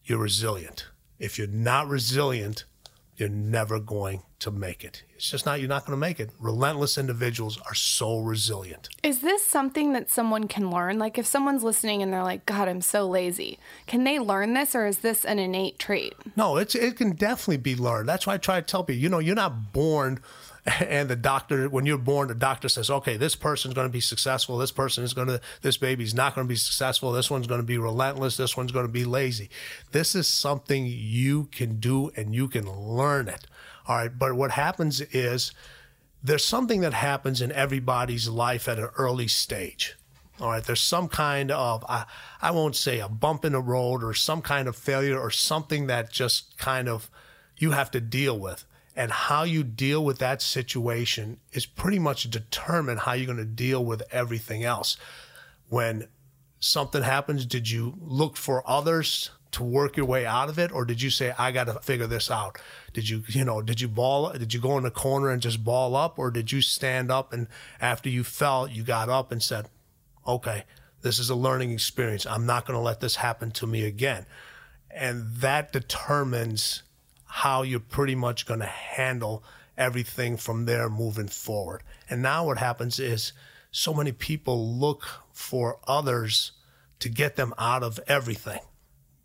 you're 0.04 0.18
resilient. 0.18 0.88
If 1.18 1.38
you're 1.38 1.46
not 1.46 1.88
resilient, 1.88 2.64
you're 3.16 3.28
never 3.28 3.78
going 3.78 4.22
to 4.40 4.50
make 4.50 4.82
it. 4.82 5.04
It's 5.14 5.30
just 5.30 5.46
not, 5.46 5.60
you're 5.60 5.68
not 5.68 5.86
going 5.86 5.92
to 5.96 6.00
make 6.00 6.18
it. 6.18 6.30
Relentless 6.40 6.98
individuals 6.98 7.60
are 7.60 7.74
so 7.74 8.18
resilient. 8.18 8.88
Is 9.04 9.20
this 9.20 9.44
something 9.44 9.92
that 9.92 10.10
someone 10.10 10.48
can 10.48 10.70
learn? 10.70 10.98
Like 10.98 11.18
if 11.18 11.26
someone's 11.26 11.62
listening 11.62 12.02
and 12.02 12.12
they're 12.12 12.24
like, 12.24 12.44
God, 12.46 12.68
I'm 12.68 12.80
so 12.80 13.08
lazy, 13.08 13.60
can 13.86 14.02
they 14.02 14.18
learn 14.18 14.54
this 14.54 14.74
or 14.74 14.86
is 14.86 14.98
this 14.98 15.24
an 15.24 15.38
innate 15.38 15.78
trait? 15.78 16.14
No, 16.34 16.56
it's, 16.56 16.74
it 16.74 16.96
can 16.96 17.12
definitely 17.12 17.58
be 17.58 17.76
learned. 17.76 18.09
That's 18.09 18.26
why 18.26 18.35
I 18.35 18.38
try 18.38 18.57
to 18.61 18.66
tell 18.66 18.83
people, 18.83 19.00
you 19.00 19.09
know, 19.09 19.20
you're 19.20 19.37
not 19.37 19.72
born 19.72 20.18
and 20.81 21.09
the 21.09 21.16
doctor 21.16 21.68
when 21.68 21.87
you're 21.87 21.98
born 21.98 22.29
the 22.29 22.35
doctor 22.35 22.68
says 22.68 22.88
okay 22.88 23.16
this 23.16 23.35
person's 23.35 23.75
going 23.75 23.88
to 23.88 23.92
be 23.92 24.01
successful. 24.01 24.59
This 24.59 24.70
person 24.70 25.03
is 25.03 25.14
going 25.14 25.29
to 25.29 25.40
this 25.62 25.77
baby's 25.77 26.14
not 26.14 26.35
going 26.35 26.46
to 26.46 26.48
be 26.48 26.57
successful. 26.57 27.12
This 27.12 27.31
one's 27.31 27.46
going 27.46 27.61
to 27.61 27.66
be 27.66 27.79
relentless. 27.79 28.37
This 28.37 28.57
one's 28.57 28.72
going 28.72 28.87
to 28.87 28.92
be 28.92 29.05
lazy. 29.05 29.51
This 29.90 30.14
is 30.14 30.29
something 30.29 30.87
you 30.87 31.48
can 31.53 31.81
do 31.81 32.11
and 32.16 32.35
you 32.35 32.48
can 32.48 32.70
learn 32.70 33.29
it. 33.29 33.46
All 33.87 33.96
right 33.96 34.16
but 34.16 34.35
what 34.35 34.53
happens 34.53 35.01
is 35.01 35.53
there's 36.22 36.44
something 36.44 36.83
that 36.83 36.94
happens 36.94 37.40
in 37.40 37.51
everybody's 37.51 38.29
life 38.29 38.68
at 38.68 38.79
an 38.79 38.90
early 38.96 39.27
stage. 39.27 39.96
All 40.40 40.48
right, 40.48 40.64
there's 40.64 40.81
some 40.81 41.09
kind 41.09 41.51
of, 41.51 41.85
I, 41.88 42.07
I 42.40 42.53
won't 42.53 42.75
say 42.75 43.01
a 43.01 43.09
bump 43.09 43.44
in 43.44 43.53
the 43.53 43.61
road 43.61 44.03
or 44.03 44.14
some 44.14 44.40
kind 44.40 44.66
of 44.66 44.77
failure 44.77 45.18
or 45.18 45.31
something 45.31 45.88
that 45.88 46.11
just 46.11 46.57
kind 46.59 46.88
of 46.88 47.11
you 47.59 47.72
have 47.72 47.90
to 47.92 48.01
deal 48.01 48.38
with 48.38 48.64
and 48.94 49.11
how 49.11 49.42
you 49.44 49.62
deal 49.62 50.05
with 50.05 50.18
that 50.18 50.42
situation 50.42 51.38
is 51.52 51.66
pretty 51.66 51.98
much 51.98 52.31
determine 52.31 52.98
how 52.98 53.12
you're 53.12 53.26
going 53.26 53.38
to 53.38 53.44
deal 53.44 53.85
with 53.85 54.02
everything 54.11 54.64
else. 54.64 54.96
When 55.68 56.09
something 56.61 57.02
happens, 57.02 57.46
did 57.46 57.70
you 57.70 57.94
look 58.00 58.37
for 58.37 58.62
others 58.68 59.31
to 59.52 59.62
work 59.62 59.96
your 59.96 60.07
way 60.07 60.24
out 60.24 60.48
of 60.48 60.59
it, 60.59 60.72
or 60.72 60.85
did 60.85 61.02
you 61.02 61.11
say, 61.11 61.35
"I 61.38 61.52
got 61.52 61.64
to 61.64 61.74
figure 61.74 62.07
this 62.07 62.31
out"? 62.31 62.59
Did 62.92 63.09
you, 63.09 63.22
you 63.28 63.44
know, 63.44 63.61
did 63.62 63.81
you 63.81 63.88
ball? 63.88 64.33
Did 64.33 64.55
you 64.55 64.61
go 64.61 64.76
in 64.78 64.85
the 64.85 64.90
corner 64.90 65.31
and 65.31 65.42
just 65.42 65.62
ball 65.62 65.94
up, 65.94 66.18
or 66.18 66.31
did 66.31 66.52
you 66.52 66.62
stand 66.62 67.11
up 67.11 67.33
and 67.33 67.48
after 67.81 68.09
you 68.09 68.24
fell, 68.24 68.66
you 68.66 68.83
got 68.83 69.09
up 69.09 69.31
and 69.31 69.42
said, 69.42 69.68
"Okay, 70.26 70.64
this 71.02 71.18
is 71.18 71.28
a 71.28 71.35
learning 71.35 71.70
experience. 71.70 72.24
I'm 72.26 72.46
not 72.46 72.66
going 72.66 72.78
to 72.78 72.83
let 72.83 73.00
this 73.00 73.16
happen 73.16 73.50
to 73.52 73.66
me 73.66 73.85
again," 73.85 74.26
and 74.90 75.37
that 75.37 75.72
determines 75.72 76.83
how 77.35 77.62
you're 77.62 77.81
pretty 77.81 78.14
much 78.14 78.45
going 78.45 78.61
to 78.61 78.66
handle 78.66 79.42
everything 79.79 80.37
from 80.37 80.66
there 80.66 80.90
moving 80.90 81.29
forward. 81.29 81.83
And 82.11 82.21
now 82.21 82.45
what 82.45 82.59
happens 82.59 83.01
is 83.01 83.33
so 83.71 83.95
many 83.95 84.12
people 84.12 84.77
look 84.77 85.07
for 85.33 85.79
others 85.88 86.53
to 86.99 87.09
get 87.09 87.37
them 87.37 87.55
out 87.57 87.83
of 87.83 87.99
everything. 88.07 88.61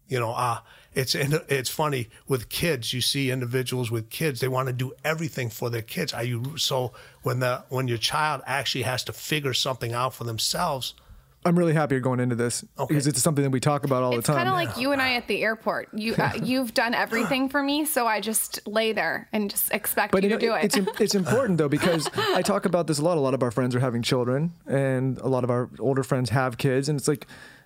You 0.07 0.21
know, 0.21 0.31
uh, 0.31 0.59
it's 0.93 1.15
it's 1.15 1.69
funny 1.69 2.07
with 2.29 2.47
kids. 2.47 2.93
You 2.93 3.01
see 3.01 3.29
individuals 3.29 3.91
with 3.91 4.09
kids; 4.09 4.39
they 4.39 4.47
want 4.47 4.67
to 4.67 4.73
do 4.73 4.93
everything 5.03 5.49
for 5.49 5.69
their 5.69 5.81
kids. 5.81 6.13
Are 6.13 6.23
you 6.23 6.57
so 6.57 6.93
when 7.23 7.41
the 7.41 7.65
when 7.67 7.89
your 7.89 7.97
child 7.97 8.41
actually 8.45 8.83
has 8.83 9.03
to 9.03 9.11
figure 9.11 9.53
something 9.53 9.91
out 9.91 10.13
for 10.13 10.23
themselves? 10.23 10.93
I'm 11.47 11.57
really 11.57 11.73
happy 11.73 11.95
you're 11.95 12.01
going 12.01 12.19
into 12.19 12.35
this 12.35 12.65
okay. 12.77 12.87
because 12.89 13.07
it's 13.07 13.21
something 13.21 13.43
that 13.43 13.51
we 13.51 13.61
talk 13.61 13.85
about 13.85 14.03
all 14.03 14.17
it's 14.17 14.27
the 14.27 14.33
time. 14.33 14.41
It's 14.41 14.49
kind 14.49 14.67
of 14.67 14.69
like 14.69 14.77
you 14.77 14.91
and 14.91 15.01
I 15.01 15.13
at 15.13 15.27
the 15.27 15.41
airport. 15.41 15.89
You 15.93 16.13
uh, 16.15 16.33
you've 16.43 16.73
done 16.73 16.93
everything 16.93 17.47
for 17.47 17.63
me, 17.63 17.85
so 17.85 18.05
I 18.05 18.19
just 18.19 18.67
lay 18.67 18.91
there 18.91 19.29
and 19.31 19.49
just 19.49 19.71
expect 19.71 20.11
but 20.11 20.23
you, 20.23 20.29
to 20.29 20.37
do 20.37 20.53
it. 20.53 20.65
It's 20.65 20.99
it's 20.99 21.15
important 21.21 21.57
though 21.57 21.69
because 21.69 22.09
I 22.15 22.41
talk 22.41 22.65
about 22.65 22.87
this 22.87 22.99
a 22.99 23.03
lot. 23.03 23.17
A 23.17 23.21
lot 23.21 23.33
of 23.33 23.41
our 23.43 23.51
friends 23.51 23.75
are 23.75 23.79
having 23.79 24.01
children, 24.01 24.53
and 24.67 25.17
a 25.19 25.27
lot 25.27 25.45
of 25.45 25.49
our 25.49 25.69
older 25.79 26.03
friends 26.03 26.29
have 26.31 26.57
kids, 26.57 26.89
and 26.89 26.99
it's 26.99 27.07
like, 27.07 27.25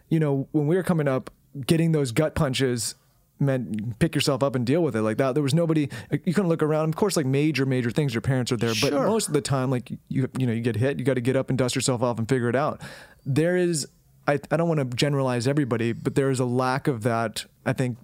you 0.10 0.20
know, 0.20 0.48
when 0.52 0.68
we 0.68 0.76
were 0.76 0.84
coming 0.84 1.08
up, 1.08 1.32
getting 1.66 1.92
those 1.92 2.12
gut 2.12 2.36
punches 2.36 2.94
meant 3.40 3.98
pick 3.98 4.14
yourself 4.14 4.44
up 4.44 4.56
and 4.56 4.68
deal 4.68 4.84
with 4.84 4.96
it 4.96 5.02
like 5.02 5.18
that. 5.18 5.34
There 5.34 5.42
was 5.42 5.56
nobody 5.56 5.90
you 6.12 6.34
couldn't 6.34 6.50
look 6.50 6.62
around. 6.62 6.90
Of 6.90 6.96
course, 6.96 7.18
like 7.18 7.26
major 7.26 7.66
major 7.66 7.90
things, 7.90 8.14
your 8.14 8.22
parents 8.22 8.52
are 8.52 8.58
there, 8.58 8.76
sure. 8.76 8.92
but 8.92 9.08
most 9.08 9.28
of 9.28 9.34
the 9.34 9.42
time, 9.42 9.72
like 9.72 9.90
you 10.08 10.30
you 10.38 10.46
know 10.46 10.54
you 10.54 10.62
get 10.62 10.76
hit, 10.76 11.00
you 11.00 11.06
got 11.06 11.16
to 11.16 11.22
get 11.22 11.36
up 11.36 11.50
and 11.50 11.58
dust 11.58 11.74
yourself 11.74 12.04
off 12.04 12.20
and 12.20 12.30
figure 12.30 12.48
it 12.48 12.56
out 12.56 12.82
there 13.26 13.56
is 13.58 13.88
I, 14.28 14.40
I 14.52 14.58
don't 14.58 14.68
want 14.68 14.80
to 14.80 14.96
generalize 14.96 15.48
everybody, 15.48 15.94
but 15.94 16.16
there 16.16 16.30
is 16.30 16.40
a 16.40 16.46
lack 16.46 16.88
of 16.88 17.04
that, 17.04 17.46
I 17.66 17.74
think, 17.74 17.98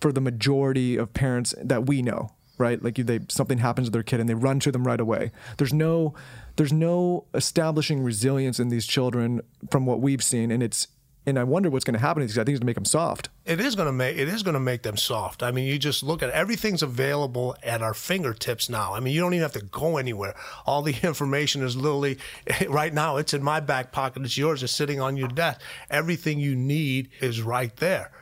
for 0.00 0.12
the 0.12 0.20
majority 0.20 0.96
of 0.96 1.12
parents 1.12 1.54
that 1.62 1.86
we 1.86 2.02
know, 2.02 2.30
right? 2.58 2.82
Like 2.82 2.96
they 2.96 3.20
something 3.28 3.58
happens 3.58 3.88
to 3.88 3.90
their 3.90 4.02
kid 4.02 4.20
and 4.20 4.28
they 4.28 4.34
run 4.34 4.60
to 4.60 4.72
them 4.72 4.86
right 4.86 5.00
away. 5.00 5.32
There's 5.58 5.72
no 5.72 6.14
there's 6.56 6.72
no 6.72 7.24
establishing 7.34 8.02
resilience 8.02 8.60
in 8.60 8.68
these 8.68 8.86
children 8.86 9.42
from 9.70 9.86
what 9.86 10.00
we've 10.00 10.22
seen 10.22 10.50
and 10.50 10.62
it's 10.62 10.88
and 11.26 11.38
I 11.38 11.44
wonder 11.44 11.68
what's 11.68 11.84
going 11.84 11.94
to 11.94 12.00
happen. 12.00 12.22
Because 12.22 12.38
I 12.38 12.44
think 12.44 12.54
it's 12.54 12.60
going 12.60 12.66
to 12.66 12.66
make 12.66 12.76
them 12.76 12.84
soft. 12.84 13.28
It 13.44 13.60
is 13.60 13.74
going 13.74 13.86
to 13.86 13.92
make 13.92 14.16
it 14.16 14.28
is 14.28 14.42
going 14.42 14.54
to 14.54 14.60
make 14.60 14.82
them 14.82 14.96
soft. 14.96 15.42
I 15.42 15.50
mean, 15.50 15.66
you 15.66 15.78
just 15.78 16.02
look 16.02 16.22
at 16.22 16.30
everything's 16.30 16.82
available 16.82 17.56
at 17.62 17.82
our 17.82 17.94
fingertips 17.94 18.70
now. 18.70 18.94
I 18.94 19.00
mean, 19.00 19.12
you 19.12 19.20
don't 19.20 19.34
even 19.34 19.42
have 19.42 19.52
to 19.52 19.64
go 19.64 19.96
anywhere. 19.96 20.34
All 20.64 20.82
the 20.82 20.96
information 21.02 21.62
is 21.62 21.76
literally 21.76 22.18
right 22.68 22.94
now. 22.94 23.16
It's 23.16 23.34
in 23.34 23.42
my 23.42 23.60
back 23.60 23.92
pocket. 23.92 24.22
It's 24.22 24.38
yours. 24.38 24.62
It's 24.62 24.72
sitting 24.72 25.00
on 25.00 25.16
your 25.16 25.28
desk. 25.28 25.60
Everything 25.90 26.38
you 26.38 26.54
need 26.54 27.10
is 27.20 27.42
right 27.42 27.76
there. 27.76 28.12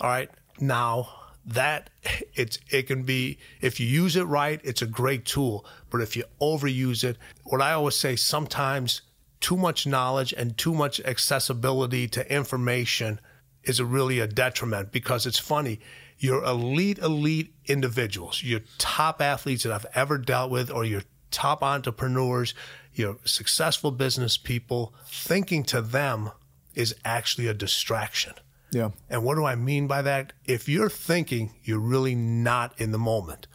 All 0.00 0.10
right. 0.10 0.30
Now 0.60 1.08
that 1.46 1.88
it's 2.34 2.58
it 2.70 2.86
can 2.86 3.02
be 3.02 3.38
if 3.60 3.80
you 3.80 3.86
use 3.86 4.16
it 4.16 4.24
right, 4.24 4.60
it's 4.62 4.82
a 4.82 4.86
great 4.86 5.24
tool. 5.24 5.64
But 5.90 6.02
if 6.02 6.16
you 6.16 6.24
overuse 6.40 7.04
it, 7.04 7.16
what 7.44 7.62
I 7.62 7.72
always 7.72 7.96
say, 7.96 8.16
sometimes 8.16 9.02
too 9.40 9.56
much 9.56 9.86
knowledge 9.86 10.32
and 10.32 10.56
too 10.56 10.74
much 10.74 11.00
accessibility 11.00 12.06
to 12.08 12.32
information 12.32 13.20
is 13.64 13.80
a 13.80 13.84
really 13.84 14.20
a 14.20 14.26
detriment 14.26 14.92
because 14.92 15.26
it's 15.26 15.38
funny. 15.38 15.80
Your 16.18 16.44
elite, 16.44 16.98
elite 16.98 17.54
individuals, 17.66 18.42
your 18.42 18.60
top 18.78 19.22
athletes 19.22 19.62
that 19.62 19.72
I've 19.72 19.86
ever 19.94 20.18
dealt 20.18 20.50
with, 20.50 20.70
or 20.70 20.84
your 20.84 21.02
top 21.30 21.62
entrepreneurs, 21.62 22.54
your 22.92 23.16
successful 23.24 23.90
business 23.90 24.36
people, 24.36 24.94
thinking 25.06 25.62
to 25.64 25.80
them 25.80 26.30
is 26.74 26.94
actually 27.04 27.46
a 27.46 27.54
distraction. 27.54 28.34
Yeah. 28.70 28.90
And 29.08 29.24
what 29.24 29.36
do 29.36 29.44
I 29.44 29.54
mean 29.54 29.86
by 29.86 30.02
that? 30.02 30.32
If 30.44 30.68
you're 30.68 30.90
thinking, 30.90 31.54
you're 31.64 31.80
really 31.80 32.14
not 32.14 32.78
in 32.80 32.92
the 32.92 32.98
moment. 32.98 33.46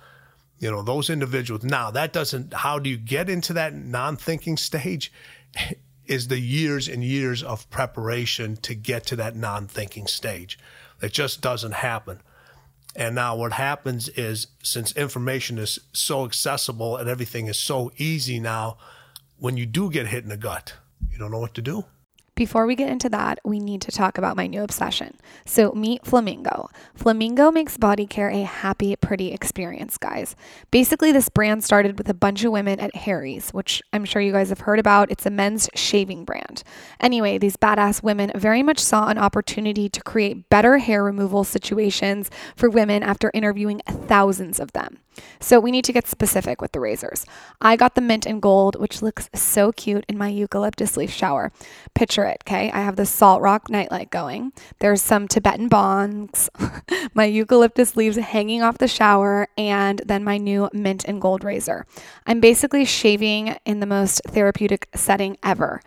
You 0.60 0.72
know, 0.72 0.82
those 0.82 1.10
individuals. 1.10 1.64
Now, 1.64 1.92
that 1.92 2.14
doesn't, 2.14 2.54
how 2.54 2.80
do 2.80 2.90
you 2.90 2.98
get 2.98 3.30
into 3.30 3.54
that 3.54 3.74
non 3.74 4.18
thinking 4.18 4.58
stage? 4.58 5.12
Is 6.06 6.28
the 6.28 6.40
years 6.40 6.88
and 6.88 7.04
years 7.04 7.42
of 7.42 7.68
preparation 7.72 8.58
to 8.58 8.76
get 8.76 9.08
to 9.08 9.16
that 9.16 9.36
non 9.36 9.66
thinking 9.66 10.06
stage. 10.06 10.60
It 11.02 11.12
just 11.12 11.42
doesn't 11.42 11.74
happen. 11.74 12.22
And 12.96 13.16
now 13.16 13.36
what 13.36 13.54
happens 13.54 14.08
is 14.10 14.48
since 14.64 14.96
information 14.96 15.58
is 15.58 15.80
so 15.92 16.24
accessible 16.24 16.96
and 16.96 17.10
everything 17.10 17.48
is 17.48 17.58
so 17.58 17.92
easy 17.98 18.40
now, 18.40 18.78
when 19.38 19.58
you 19.58 19.66
do 19.66 19.90
get 19.90 20.08
hit 20.08 20.24
in 20.24 20.30
the 20.30 20.38
gut, 20.38 20.74
you 21.12 21.18
don't 21.18 21.32
know 21.32 21.40
what 21.40 21.56
to 21.56 21.62
do. 21.62 21.86
Before 22.36 22.66
we 22.66 22.76
get 22.76 22.90
into 22.90 23.08
that, 23.10 23.40
we 23.46 23.60
need 23.62 23.80
to 23.84 23.94
talk 23.94 24.18
about 24.18 24.36
my 24.36 24.46
new 24.46 24.62
obsession. 24.62 25.16
So, 25.46 25.72
meet 25.72 26.06
Flamingo. 26.06 26.70
Flamingo 26.94 27.50
makes 27.50 27.78
body 27.78 28.06
care 28.06 28.30
a 28.30 28.42
happy, 28.42 28.94
pretty 28.98 29.32
experience, 29.32 29.98
guys. 29.98 30.36
Basically, 30.70 31.14
this 31.14 31.30
brand 31.30 31.64
started 31.64 31.98
with 31.98 32.10
a 32.10 32.14
bunch 32.14 32.44
of 32.44 32.52
women 32.52 32.82
at 32.82 32.94
Harry's, 32.94 33.52
which 33.52 33.82
I'm 33.94 34.04
sure 34.04 34.22
you 34.22 34.34
guys 34.34 34.50
have 34.50 34.60
heard 34.60 34.80
about. 34.80 35.10
It's 35.10 35.26
a 35.26 35.30
men's 35.30 35.70
shaving 35.76 36.26
brand. 36.26 36.64
Anyway, 37.00 37.38
these 37.38 37.56
badass 37.56 38.04
women 38.04 38.34
very 38.36 38.62
much 38.62 38.80
saw 38.80 39.08
an 39.08 39.18
opportunity 39.18 39.88
to 39.88 40.02
create 40.02 40.50
better 40.50 40.80
hair 40.80 41.06
removal 41.06 41.46
situations 41.46 42.30
for 42.58 42.70
women 42.70 43.02
after 43.02 43.32
interviewing 43.34 43.80
thousands 43.88 44.60
of 44.60 44.74
them. 44.74 44.98
So, 45.40 45.60
we 45.60 45.72
need 45.72 45.86
to 45.86 45.94
get 45.94 46.08
specific 46.08 46.62
with 46.62 46.72
the 46.72 46.80
razors. 46.80 47.26
I 47.62 47.76
got 47.76 47.96
the 47.96 48.02
mint 48.02 48.26
and 48.26 48.42
gold, 48.42 48.80
which 48.80 49.02
looks 49.02 49.30
so 49.34 49.72
cute 49.72 50.06
in 50.08 50.18
my 50.18 50.30
eucalyptus 50.30 50.98
leaf 50.98 51.12
shower. 51.12 51.52
Picture 51.94 52.26
it, 52.26 52.44
okay? 52.46 52.72
I 52.72 52.82
have 52.82 52.96
the 52.96 53.06
salt 53.06 53.42
rock 53.42 53.70
nightlight 53.70 54.12
going. 54.12 54.54
There's 54.80 55.02
some 55.02 55.28
Tibetan 55.28 55.70
bongs, 55.70 56.50
my 57.14 57.26
eucalyptus 57.26 57.96
leaves 57.96 58.18
hanging 58.18 58.62
off 58.62 58.78
the 58.78 58.88
shower, 58.88 59.48
and 59.58 60.02
then 60.06 60.24
my 60.24 60.38
new 60.38 60.70
mint 60.74 61.06
and 61.06 61.22
gold 61.22 61.44
razor. 61.44 61.86
I'm 62.26 62.40
basically 62.40 62.86
shaving 62.86 63.56
in 63.66 63.80
the 63.80 63.86
most 63.86 64.22
therapeutic 64.28 64.90
setting 64.96 65.38
ever. 65.44 65.82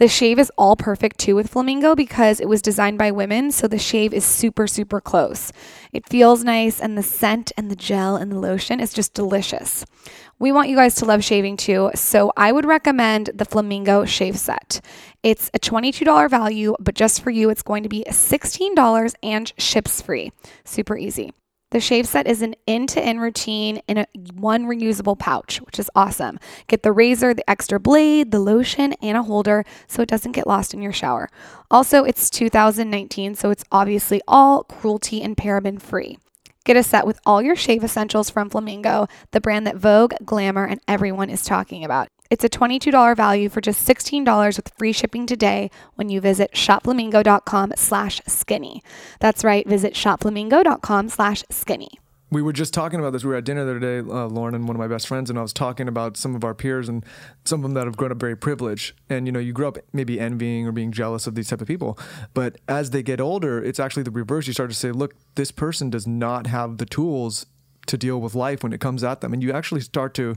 The 0.00 0.08
shave 0.08 0.38
is 0.38 0.50
all 0.56 0.76
perfect 0.76 1.18
too 1.18 1.34
with 1.34 1.50
Flamingo 1.50 1.94
because 1.94 2.40
it 2.40 2.48
was 2.48 2.62
designed 2.62 2.96
by 2.96 3.10
women, 3.10 3.50
so 3.50 3.68
the 3.68 3.78
shave 3.78 4.14
is 4.14 4.24
super, 4.24 4.66
super 4.66 4.98
close. 4.98 5.52
It 5.92 6.08
feels 6.08 6.42
nice, 6.42 6.80
and 6.80 6.96
the 6.96 7.02
scent 7.02 7.52
and 7.58 7.70
the 7.70 7.76
gel 7.76 8.16
and 8.16 8.32
the 8.32 8.38
lotion 8.38 8.80
is 8.80 8.94
just 8.94 9.12
delicious. 9.12 9.84
We 10.38 10.52
want 10.52 10.70
you 10.70 10.76
guys 10.76 10.94
to 10.94 11.04
love 11.04 11.22
shaving 11.22 11.58
too, 11.58 11.90
so 11.94 12.32
I 12.34 12.50
would 12.50 12.64
recommend 12.64 13.28
the 13.34 13.44
Flamingo 13.44 14.06
Shave 14.06 14.38
Set. 14.38 14.80
It's 15.22 15.50
a 15.52 15.58
$22 15.58 16.30
value, 16.30 16.76
but 16.80 16.94
just 16.94 17.20
for 17.20 17.28
you, 17.28 17.50
it's 17.50 17.62
going 17.62 17.82
to 17.82 17.90
be 17.90 18.02
$16 18.08 19.14
and 19.22 19.52
ships 19.58 20.00
free. 20.00 20.32
Super 20.64 20.96
easy. 20.96 21.34
The 21.70 21.80
shave 21.80 22.08
set 22.08 22.26
is 22.26 22.42
an 22.42 22.56
end 22.66 22.88
to 22.90 23.00
end 23.00 23.20
routine 23.20 23.80
in 23.86 23.98
a 23.98 24.06
one 24.34 24.66
reusable 24.66 25.16
pouch, 25.16 25.60
which 25.60 25.78
is 25.78 25.90
awesome. 25.94 26.40
Get 26.66 26.82
the 26.82 26.90
razor, 26.90 27.32
the 27.32 27.48
extra 27.48 27.78
blade, 27.78 28.32
the 28.32 28.40
lotion, 28.40 28.92
and 29.00 29.16
a 29.16 29.22
holder 29.22 29.64
so 29.86 30.02
it 30.02 30.08
doesn't 30.08 30.32
get 30.32 30.48
lost 30.48 30.74
in 30.74 30.82
your 30.82 30.92
shower. 30.92 31.30
Also, 31.70 32.02
it's 32.02 32.28
2019, 32.28 33.36
so 33.36 33.50
it's 33.50 33.64
obviously 33.70 34.20
all 34.26 34.64
cruelty 34.64 35.22
and 35.22 35.36
paraben 35.36 35.80
free. 35.80 36.18
Get 36.64 36.76
a 36.76 36.82
set 36.82 37.06
with 37.06 37.20
all 37.24 37.40
your 37.40 37.56
shave 37.56 37.84
essentials 37.84 38.30
from 38.30 38.50
Flamingo, 38.50 39.06
the 39.30 39.40
brand 39.40 39.66
that 39.66 39.76
Vogue, 39.76 40.14
Glamour, 40.24 40.64
and 40.64 40.80
everyone 40.88 41.30
is 41.30 41.44
talking 41.44 41.84
about. 41.84 42.08
It's 42.30 42.44
a 42.44 42.48
$22 42.48 43.16
value 43.16 43.48
for 43.48 43.60
just 43.60 43.86
$16 43.88 44.56
with 44.56 44.72
free 44.78 44.92
shipping 44.92 45.26
today 45.26 45.68
when 45.96 46.08
you 46.10 46.20
visit 46.20 46.52
shopflamingo.com 46.52 47.72
slash 47.74 48.20
skinny. 48.28 48.84
That's 49.18 49.42
right, 49.42 49.66
visit 49.66 49.94
shopflamingo.com 49.94 51.08
slash 51.08 51.42
skinny. 51.50 51.90
We 52.30 52.42
were 52.42 52.52
just 52.52 52.72
talking 52.72 53.00
about 53.00 53.12
this. 53.12 53.24
We 53.24 53.30
were 53.30 53.36
at 53.36 53.44
dinner 53.44 53.64
the 53.64 53.70
other 53.72 53.80
day, 53.80 53.98
uh, 53.98 54.28
Lauryn 54.28 54.54
and 54.54 54.68
one 54.68 54.76
of 54.76 54.78
my 54.78 54.86
best 54.86 55.08
friends, 55.08 55.28
and 55.28 55.40
I 55.40 55.42
was 55.42 55.52
talking 55.52 55.88
about 55.88 56.16
some 56.16 56.36
of 56.36 56.44
our 56.44 56.54
peers 56.54 56.88
and 56.88 57.04
some 57.44 57.58
of 57.58 57.62
them 57.64 57.74
that 57.74 57.86
have 57.86 57.96
grown 57.96 58.12
up 58.12 58.18
very 58.18 58.36
privileged. 58.36 58.94
And 59.08 59.26
you 59.26 59.32
know, 59.32 59.40
you 59.40 59.52
grow 59.52 59.66
up 59.66 59.78
maybe 59.92 60.20
envying 60.20 60.68
or 60.68 60.70
being 60.70 60.92
jealous 60.92 61.26
of 61.26 61.34
these 61.34 61.48
type 61.48 61.60
of 61.60 61.66
people, 61.66 61.98
but 62.32 62.58
as 62.68 62.90
they 62.90 63.02
get 63.02 63.20
older, 63.20 63.60
it's 63.60 63.80
actually 63.80 64.04
the 64.04 64.12
reverse. 64.12 64.46
You 64.46 64.52
start 64.52 64.70
to 64.70 64.76
say, 64.76 64.92
look, 64.92 65.16
this 65.34 65.50
person 65.50 65.90
does 65.90 66.06
not 66.06 66.46
have 66.46 66.78
the 66.78 66.86
tools 66.86 67.46
to 67.86 67.98
deal 67.98 68.20
with 68.20 68.36
life 68.36 68.62
when 68.62 68.72
it 68.72 68.80
comes 68.80 69.02
at 69.02 69.20
them, 69.20 69.32
and 69.32 69.42
you 69.42 69.50
actually 69.52 69.80
start 69.80 70.14
to 70.14 70.36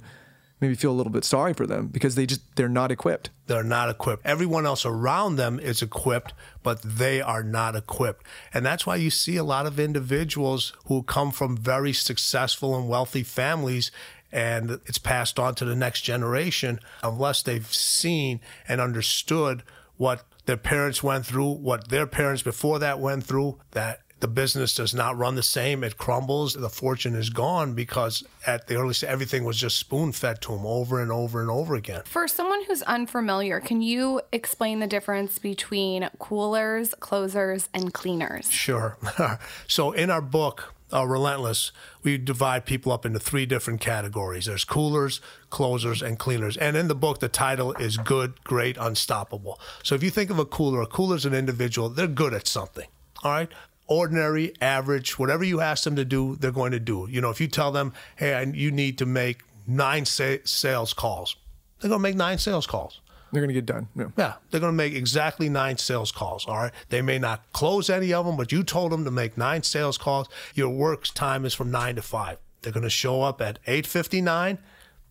maybe 0.63 0.75
feel 0.75 0.91
a 0.91 0.93
little 0.93 1.11
bit 1.11 1.25
sorry 1.25 1.53
for 1.53 1.67
them 1.67 1.87
because 1.87 2.15
they 2.15 2.25
just 2.25 2.55
they're 2.55 2.69
not 2.69 2.89
equipped. 2.89 3.29
They're 3.47 3.63
not 3.63 3.89
equipped. 3.89 4.25
Everyone 4.25 4.65
else 4.65 4.85
around 4.85 5.35
them 5.35 5.59
is 5.59 5.81
equipped, 5.81 6.33
but 6.63 6.81
they 6.81 7.21
are 7.21 7.43
not 7.43 7.75
equipped. 7.75 8.25
And 8.53 8.65
that's 8.65 8.87
why 8.87 8.95
you 8.95 9.09
see 9.09 9.35
a 9.35 9.43
lot 9.43 9.65
of 9.65 9.77
individuals 9.79 10.71
who 10.85 11.03
come 11.03 11.31
from 11.31 11.57
very 11.57 11.91
successful 11.91 12.77
and 12.77 12.87
wealthy 12.87 13.23
families 13.23 13.91
and 14.31 14.71
it's 14.85 14.97
passed 14.97 15.37
on 15.37 15.53
to 15.55 15.65
the 15.65 15.75
next 15.75 16.01
generation 16.01 16.79
unless 17.03 17.43
they've 17.43 17.71
seen 17.71 18.39
and 18.67 18.79
understood 18.79 19.63
what 19.97 20.23
their 20.45 20.57
parents 20.57 21.03
went 21.03 21.25
through, 21.25 21.51
what 21.51 21.89
their 21.89 22.07
parents 22.07 22.41
before 22.41 22.79
that 22.79 22.99
went 22.99 23.25
through, 23.25 23.59
that 23.71 24.02
the 24.23 24.27
business 24.29 24.73
does 24.73 24.93
not 24.93 25.17
run 25.17 25.35
the 25.35 25.43
same. 25.43 25.83
It 25.83 25.97
crumbles. 25.97 26.53
The 26.53 26.69
fortune 26.69 27.13
is 27.13 27.29
gone 27.29 27.73
because 27.73 28.23
at 28.47 28.67
the 28.67 28.77
early 28.77 28.93
stage, 28.93 29.09
everything 29.09 29.43
was 29.43 29.57
just 29.57 29.75
spoon 29.75 30.13
fed 30.13 30.41
to 30.43 30.53
them 30.53 30.65
over 30.65 31.01
and 31.01 31.11
over 31.11 31.41
and 31.41 31.51
over 31.51 31.75
again. 31.75 32.03
For 32.05 32.29
someone 32.29 32.63
who's 32.63 32.83
unfamiliar, 32.83 33.59
can 33.59 33.81
you 33.81 34.21
explain 34.31 34.79
the 34.79 34.87
difference 34.87 35.39
between 35.39 36.09
coolers, 36.19 36.95
closers, 37.01 37.67
and 37.73 37.93
cleaners? 37.93 38.49
Sure. 38.49 38.97
so 39.67 39.91
in 39.91 40.09
our 40.09 40.21
book, 40.21 40.73
uh, 40.93 41.05
Relentless, 41.05 41.73
we 42.01 42.17
divide 42.17 42.65
people 42.65 42.93
up 42.93 43.05
into 43.05 43.19
three 43.19 43.45
different 43.45 43.81
categories. 43.81 44.45
There's 44.45 44.63
coolers, 44.63 45.19
closers, 45.49 46.01
and 46.01 46.17
cleaners. 46.17 46.55
And 46.55 46.77
in 46.77 46.87
the 46.87 46.95
book, 46.95 47.19
the 47.19 47.27
title 47.27 47.73
is 47.73 47.97
Good, 47.97 48.41
Great, 48.45 48.77
Unstoppable. 48.77 49.59
So 49.83 49.95
if 49.95 50.01
you 50.01 50.09
think 50.09 50.29
of 50.29 50.39
a 50.39 50.45
cooler, 50.45 50.81
a 50.81 50.87
cooler 50.87 51.17
is 51.17 51.25
an 51.25 51.33
individual, 51.33 51.89
they're 51.89 52.07
good 52.07 52.33
at 52.33 52.47
something. 52.47 52.87
All 53.21 53.31
right 53.31 53.51
ordinary, 53.87 54.53
average, 54.61 55.17
whatever 55.19 55.43
you 55.43 55.61
ask 55.61 55.83
them 55.83 55.95
to 55.95 56.05
do, 56.05 56.35
they're 56.37 56.51
going 56.51 56.71
to 56.71 56.79
do. 56.79 57.07
You 57.09 57.21
know, 57.21 57.29
if 57.29 57.41
you 57.41 57.47
tell 57.47 57.71
them, 57.71 57.93
hey, 58.15 58.51
you 58.53 58.71
need 58.71 58.97
to 58.99 59.05
make 59.05 59.41
nine 59.67 60.05
sa- 60.05 60.37
sales 60.43 60.93
calls, 60.93 61.35
they're 61.79 61.89
going 61.89 61.99
to 61.99 62.03
make 62.03 62.15
nine 62.15 62.37
sales 62.37 62.65
calls. 62.65 63.01
They're 63.31 63.41
going 63.41 63.49
to 63.49 63.53
get 63.55 63.65
done. 63.65 63.87
Yeah. 63.95 64.05
yeah, 64.15 64.33
they're 64.51 64.59
going 64.59 64.73
to 64.73 64.77
make 64.77 64.93
exactly 64.93 65.49
nine 65.49 65.79
sales 65.79 66.11
calls. 66.11 66.45
All 66.45 66.55
right. 66.55 66.71
They 66.89 67.01
may 67.01 67.17
not 67.17 67.51
close 67.51 67.89
any 67.89 68.13
of 68.13 68.27
them, 68.27 68.37
but 68.37 68.51
you 68.51 68.63
told 68.63 68.91
them 68.91 69.05
to 69.05 69.11
make 69.11 69.37
nine 69.37 69.63
sales 69.63 69.97
calls. 69.97 70.29
Your 70.53 70.69
work 70.69 71.05
time 71.15 71.43
is 71.43 71.55
from 71.55 71.71
nine 71.71 71.95
to 71.95 72.03
five. 72.03 72.37
They're 72.61 72.71
going 72.71 72.83
to 72.83 72.91
show 72.91 73.23
up 73.23 73.41
at 73.41 73.57
8.59 73.65 74.59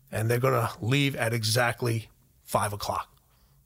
and 0.09 0.31
they're 0.31 0.39
going 0.39 0.53
to 0.53 0.71
leave 0.79 1.17
at 1.17 1.33
exactly 1.33 2.09
five 2.45 2.71
o'clock. 2.71 3.09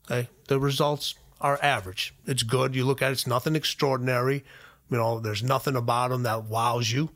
Okay. 0.10 0.28
The 0.48 0.60
results 0.60 1.14
are 1.40 1.60
average. 1.62 2.16
It's 2.26 2.42
good. 2.42 2.76
You 2.76 2.84
look 2.84 3.04
at 3.04 3.10
it, 3.10 3.14
it's 3.14 3.28
nothing 3.28 3.56
extraordinary. 3.56 4.44
You 4.90 4.98
know, 4.98 5.20
there's 5.20 5.44
nothing 5.44 5.76
about 5.76 6.10
them 6.10 6.24
that 6.24 6.46
wows 6.46 6.92
you. 6.92 7.10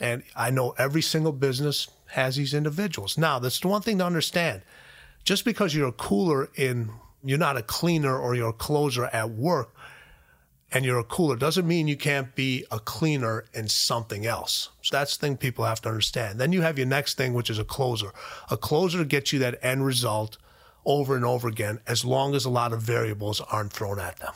And 0.00 0.22
I 0.34 0.50
know 0.50 0.74
every 0.78 1.02
single 1.02 1.32
business 1.32 1.88
has 2.08 2.36
these 2.36 2.54
individuals. 2.54 3.16
Now, 3.16 3.38
that's 3.38 3.60
the 3.60 3.68
one 3.68 3.82
thing 3.82 3.98
to 3.98 4.06
understand. 4.06 4.62
Just 5.24 5.44
because 5.44 5.74
you're 5.74 5.88
a 5.88 5.92
cooler 5.92 6.50
in, 6.54 6.90
you're 7.24 7.38
not 7.38 7.56
a 7.56 7.62
cleaner 7.62 8.16
or 8.16 8.34
you're 8.34 8.50
a 8.50 8.54
closer 8.54 9.06
at 9.06 9.30
work 9.30 9.74
and 10.72 10.84
you're 10.84 10.98
a 10.98 11.04
cooler 11.04 11.36
doesn't 11.36 11.66
mean 11.66 11.88
you 11.88 11.96
can't 11.96 12.34
be 12.34 12.64
a 12.70 12.78
cleaner 12.78 13.44
in 13.54 13.68
something 13.68 14.26
else. 14.26 14.70
So 14.82 14.96
that's 14.96 15.16
the 15.16 15.26
thing 15.26 15.36
people 15.36 15.64
have 15.64 15.80
to 15.82 15.88
understand. 15.88 16.40
Then 16.40 16.52
you 16.52 16.62
have 16.62 16.76
your 16.76 16.86
next 16.86 17.16
thing, 17.16 17.34
which 17.34 17.50
is 17.50 17.58
a 17.58 17.64
closer. 17.64 18.12
A 18.50 18.56
closer 18.56 19.04
gets 19.04 19.32
you 19.32 19.38
that 19.40 19.58
end 19.62 19.86
result 19.86 20.38
over 20.84 21.16
and 21.16 21.24
over 21.24 21.48
again 21.48 21.80
as 21.86 22.04
long 22.04 22.34
as 22.34 22.44
a 22.44 22.50
lot 22.50 22.72
of 22.72 22.82
variables 22.82 23.40
aren't 23.40 23.72
thrown 23.72 23.98
at 23.98 24.18
them. 24.18 24.32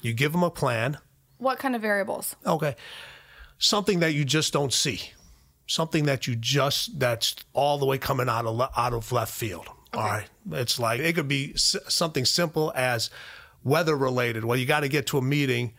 You 0.00 0.12
give 0.14 0.32
them 0.32 0.42
a 0.42 0.50
plan 0.50 0.98
what 1.42 1.58
kind 1.58 1.74
of 1.74 1.82
variables? 1.82 2.36
Okay. 2.46 2.76
Something 3.58 4.00
that 4.00 4.14
you 4.14 4.24
just 4.24 4.52
don't 4.52 4.72
see. 4.72 5.00
Something 5.66 6.04
that 6.04 6.26
you 6.26 6.36
just 6.36 6.98
that's 6.98 7.36
all 7.52 7.78
the 7.78 7.86
way 7.86 7.98
coming 7.98 8.28
out 8.28 8.46
of 8.46 8.60
out 8.76 8.92
of 8.92 9.10
left 9.12 9.32
field. 9.32 9.68
Okay. 9.94 10.02
All 10.02 10.08
right. 10.08 10.28
It's 10.52 10.78
like 10.78 11.00
it 11.00 11.14
could 11.14 11.28
be 11.28 11.52
something 11.56 12.24
simple 12.24 12.72
as 12.74 13.10
weather 13.64 13.96
related. 13.96 14.44
Well, 14.44 14.56
you 14.56 14.66
got 14.66 14.80
to 14.80 14.88
get 14.88 15.06
to 15.08 15.18
a 15.18 15.22
meeting 15.22 15.74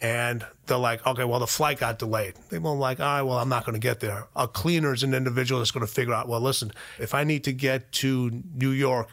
and 0.00 0.44
they're 0.66 0.76
like, 0.76 1.06
okay, 1.06 1.24
well, 1.24 1.38
the 1.38 1.46
flight 1.46 1.78
got 1.78 1.98
delayed. 1.98 2.34
They 2.50 2.58
won't 2.58 2.80
like, 2.80 2.98
all 2.98 3.06
right, 3.06 3.22
well, 3.22 3.38
I'm 3.38 3.48
not 3.48 3.64
going 3.64 3.74
to 3.74 3.80
get 3.80 4.00
there. 4.00 4.26
A 4.34 4.48
cleaner 4.48 4.92
is 4.92 5.04
an 5.04 5.14
individual 5.14 5.60
that's 5.60 5.70
going 5.70 5.86
to 5.86 5.92
figure 5.92 6.12
out, 6.12 6.28
well, 6.28 6.40
listen, 6.40 6.72
if 6.98 7.14
I 7.14 7.22
need 7.22 7.44
to 7.44 7.52
get 7.52 7.92
to 7.92 8.42
New 8.52 8.70
York, 8.70 9.08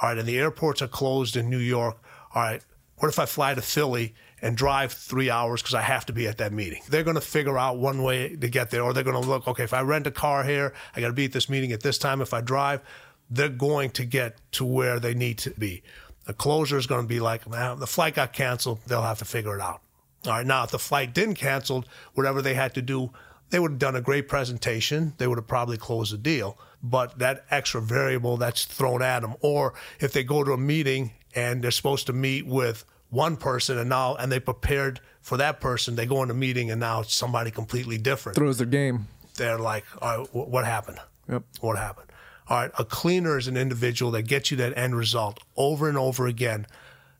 all 0.00 0.08
right, 0.08 0.18
and 0.18 0.26
the 0.26 0.38
airports 0.38 0.82
are 0.82 0.88
closed 0.88 1.36
in 1.36 1.48
New 1.48 1.58
York, 1.58 1.96
all 2.34 2.42
right, 2.42 2.60
what 2.96 3.08
if 3.08 3.20
I 3.20 3.26
fly 3.26 3.54
to 3.54 3.62
Philly 3.62 4.14
and 4.42 4.56
drive 4.56 4.92
three 4.92 5.30
hours 5.30 5.62
because 5.62 5.74
I 5.74 5.82
have 5.82 6.04
to 6.06 6.12
be 6.12 6.26
at 6.26 6.38
that 6.38 6.52
meeting. 6.52 6.82
They're 6.88 7.04
going 7.04 7.14
to 7.14 7.20
figure 7.22 7.56
out 7.56 7.78
one 7.78 8.02
way 8.02 8.36
to 8.36 8.48
get 8.48 8.70
there, 8.70 8.82
or 8.82 8.92
they're 8.92 9.04
going 9.04 9.22
to 9.22 9.28
look, 9.28 9.46
okay, 9.46 9.62
if 9.62 9.72
I 9.72 9.82
rent 9.82 10.08
a 10.08 10.10
car 10.10 10.42
here, 10.42 10.74
I 10.94 11.00
got 11.00 11.06
to 11.06 11.12
be 11.12 11.24
at 11.26 11.32
this 11.32 11.48
meeting 11.48 11.70
at 11.72 11.82
this 11.82 11.96
time. 11.96 12.20
If 12.20 12.34
I 12.34 12.40
drive, 12.40 12.82
they're 13.30 13.48
going 13.48 13.90
to 13.92 14.04
get 14.04 14.38
to 14.52 14.64
where 14.64 14.98
they 14.98 15.14
need 15.14 15.38
to 15.38 15.50
be. 15.50 15.82
The 16.24 16.34
closure 16.34 16.76
is 16.76 16.86
going 16.86 17.02
to 17.02 17.08
be 17.08 17.20
like, 17.20 17.48
man, 17.48 17.78
the 17.78 17.86
flight 17.86 18.14
got 18.14 18.32
canceled. 18.32 18.80
They'll 18.86 19.02
have 19.02 19.18
to 19.20 19.24
figure 19.24 19.56
it 19.56 19.60
out. 19.60 19.80
All 20.26 20.32
right. 20.32 20.46
Now, 20.46 20.64
if 20.64 20.70
the 20.70 20.78
flight 20.78 21.14
didn't 21.14 21.36
cancel, 21.36 21.84
whatever 22.14 22.42
they 22.42 22.54
had 22.54 22.74
to 22.74 22.82
do, 22.82 23.10
they 23.50 23.58
would 23.58 23.72
have 23.72 23.78
done 23.78 23.96
a 23.96 24.00
great 24.00 24.28
presentation. 24.28 25.14
They 25.18 25.26
would 25.26 25.38
have 25.38 25.48
probably 25.48 25.76
closed 25.76 26.12
the 26.12 26.18
deal. 26.18 26.58
But 26.82 27.18
that 27.18 27.44
extra 27.50 27.80
variable 27.80 28.36
that's 28.36 28.64
thrown 28.64 29.02
at 29.02 29.20
them, 29.20 29.34
or 29.40 29.74
if 30.00 30.12
they 30.12 30.24
go 30.24 30.42
to 30.42 30.52
a 30.52 30.56
meeting 30.56 31.12
and 31.34 31.62
they're 31.62 31.70
supposed 31.70 32.06
to 32.06 32.12
meet 32.12 32.46
with 32.46 32.84
one 33.12 33.36
person 33.36 33.78
and 33.78 33.90
now 33.90 34.14
and 34.16 34.32
they 34.32 34.40
prepared 34.40 34.98
for 35.20 35.36
that 35.36 35.60
person, 35.60 35.94
they 35.94 36.06
go 36.06 36.22
in 36.22 36.30
a 36.30 36.34
meeting 36.34 36.70
and 36.70 36.80
now 36.80 37.00
it's 37.00 37.14
somebody 37.14 37.50
completely 37.50 37.98
different. 37.98 38.36
Throws 38.36 38.56
their 38.58 38.66
game. 38.66 39.06
They're 39.36 39.58
like, 39.58 39.84
all 40.00 40.18
right, 40.18 40.28
wh- 40.28 40.48
what 40.48 40.64
happened? 40.64 40.98
Yep. 41.28 41.44
What 41.60 41.76
happened? 41.76 42.08
All 42.48 42.58
right, 42.58 42.70
a 42.78 42.84
cleaner 42.84 43.38
is 43.38 43.46
an 43.46 43.56
individual 43.56 44.10
that 44.12 44.22
gets 44.22 44.50
you 44.50 44.56
that 44.56 44.76
end 44.76 44.96
result 44.96 45.40
over 45.56 45.88
and 45.88 45.96
over 45.96 46.26
again, 46.26 46.66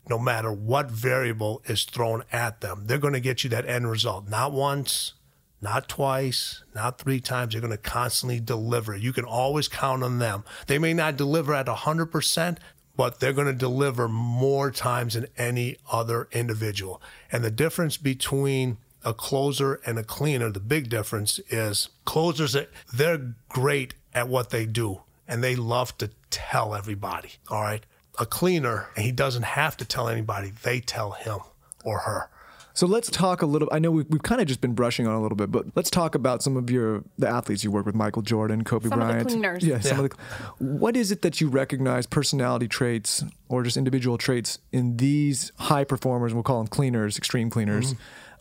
no 0.09 0.19
matter 0.19 0.51
what 0.51 0.91
variable 0.91 1.63
is 1.67 1.85
thrown 1.85 2.25
at 2.33 2.61
them. 2.61 2.85
They're 2.87 2.99
going 2.99 3.13
to 3.13 3.21
get 3.21 3.45
you 3.45 3.51
that 3.51 3.67
end 3.67 3.89
result, 3.89 4.29
not 4.29 4.53
once, 4.53 5.13
not 5.61 5.89
twice, 5.89 6.65
not 6.75 6.99
three 6.99 7.21
times. 7.21 7.53
They're 7.53 7.61
going 7.61 7.71
to 7.71 7.77
constantly 7.77 8.41
deliver. 8.41 8.97
You 8.97 9.13
can 9.13 9.25
always 9.25 9.69
count 9.69 10.03
on 10.03 10.19
them. 10.19 10.45
They 10.67 10.79
may 10.79 10.93
not 10.93 11.17
deliver 11.17 11.55
at 11.55 11.67
100%, 11.67 12.59
but 12.97 13.21
they're 13.21 13.33
going 13.33 13.47
to 13.47 13.53
deliver 13.53 14.09
more 14.09 14.71
times 14.71 15.15
than 15.15 15.27
any 15.37 15.77
other 15.91 16.29
individual. 16.33 17.01
And 17.31 17.43
the 17.43 17.51
difference 17.51 17.97
between 17.97 18.79
a 19.05 19.15
closer 19.15 19.81
and 19.87 19.99
a 19.99 20.05
cleaner, 20.05 20.51
the 20.51 20.61
big 20.61 20.89
difference 20.89 21.41
is 21.49 21.89
closers, 22.05 22.57
they're 22.93 23.35
great 23.49 23.95
at 24.15 24.29
what 24.29 24.51
they 24.51 24.67
do 24.67 25.03
and 25.27 25.43
they 25.43 25.57
love 25.57 25.97
to 25.99 26.11
tell 26.31 26.75
everybody. 26.75 27.31
All 27.49 27.63
right. 27.63 27.85
A 28.19 28.27
cleaner, 28.27 28.89
he 28.97 29.11
doesn't 29.11 29.45
have 29.45 29.77
to 29.79 29.85
tell 29.85 30.09
anybody, 30.09 30.53
they 30.63 30.81
tell 30.81 31.13
him 31.13 31.39
or 31.85 32.01
her. 32.01 32.29
So 32.75 32.87
let's 32.87 33.11
talk 33.11 33.43
a 33.43 33.47
little. 33.47 33.69
I 33.71 33.79
know 33.79 33.91
we've, 33.91 34.07
we've 34.09 34.23
kind 34.23 34.41
of 34.41 34.47
just 34.47 34.61
been 34.61 34.73
brushing 34.75 35.07
on 35.07 35.15
a 35.15 35.21
little 35.21 35.37
bit, 35.37 35.51
but 35.51 35.67
let's 35.75 35.91
talk 35.91 36.15
about 36.15 36.43
some 36.43 36.57
of 36.57 36.71
your 36.71 37.05
the 37.19 37.29
athletes 37.29 37.63
you 37.65 37.71
work 37.71 37.85
with: 37.87 37.95
Michael 37.95 38.23
Jordan, 38.23 38.65
Kobe 38.65 38.89
Some 38.89 39.01
of 39.01 39.07
the 39.09 39.13
Bryant. 39.13 39.29
cleaners. 39.29 39.65
Yeah, 39.65 39.81
some 39.81 39.99
Yeah. 39.99 40.05
of 40.05 40.11
the. 40.11 40.17
What 40.65 40.97
is 40.97 41.13
it 41.13 41.23
that 41.23 41.41
you 41.41 41.49
recognize 41.49 42.07
personality 42.07 42.69
traits 42.69 43.25
or 43.49 43.63
just 43.63 43.77
individual 43.77 44.17
traits 44.19 44.59
in 44.73 44.97
these 44.97 45.53
high 45.59 45.85
performers? 45.85 46.33
We'll 46.33 46.43
call 46.43 46.59
them 46.59 46.69
cleaners, 46.69 47.19
extreme 47.19 47.51
cleaners, 47.51 47.95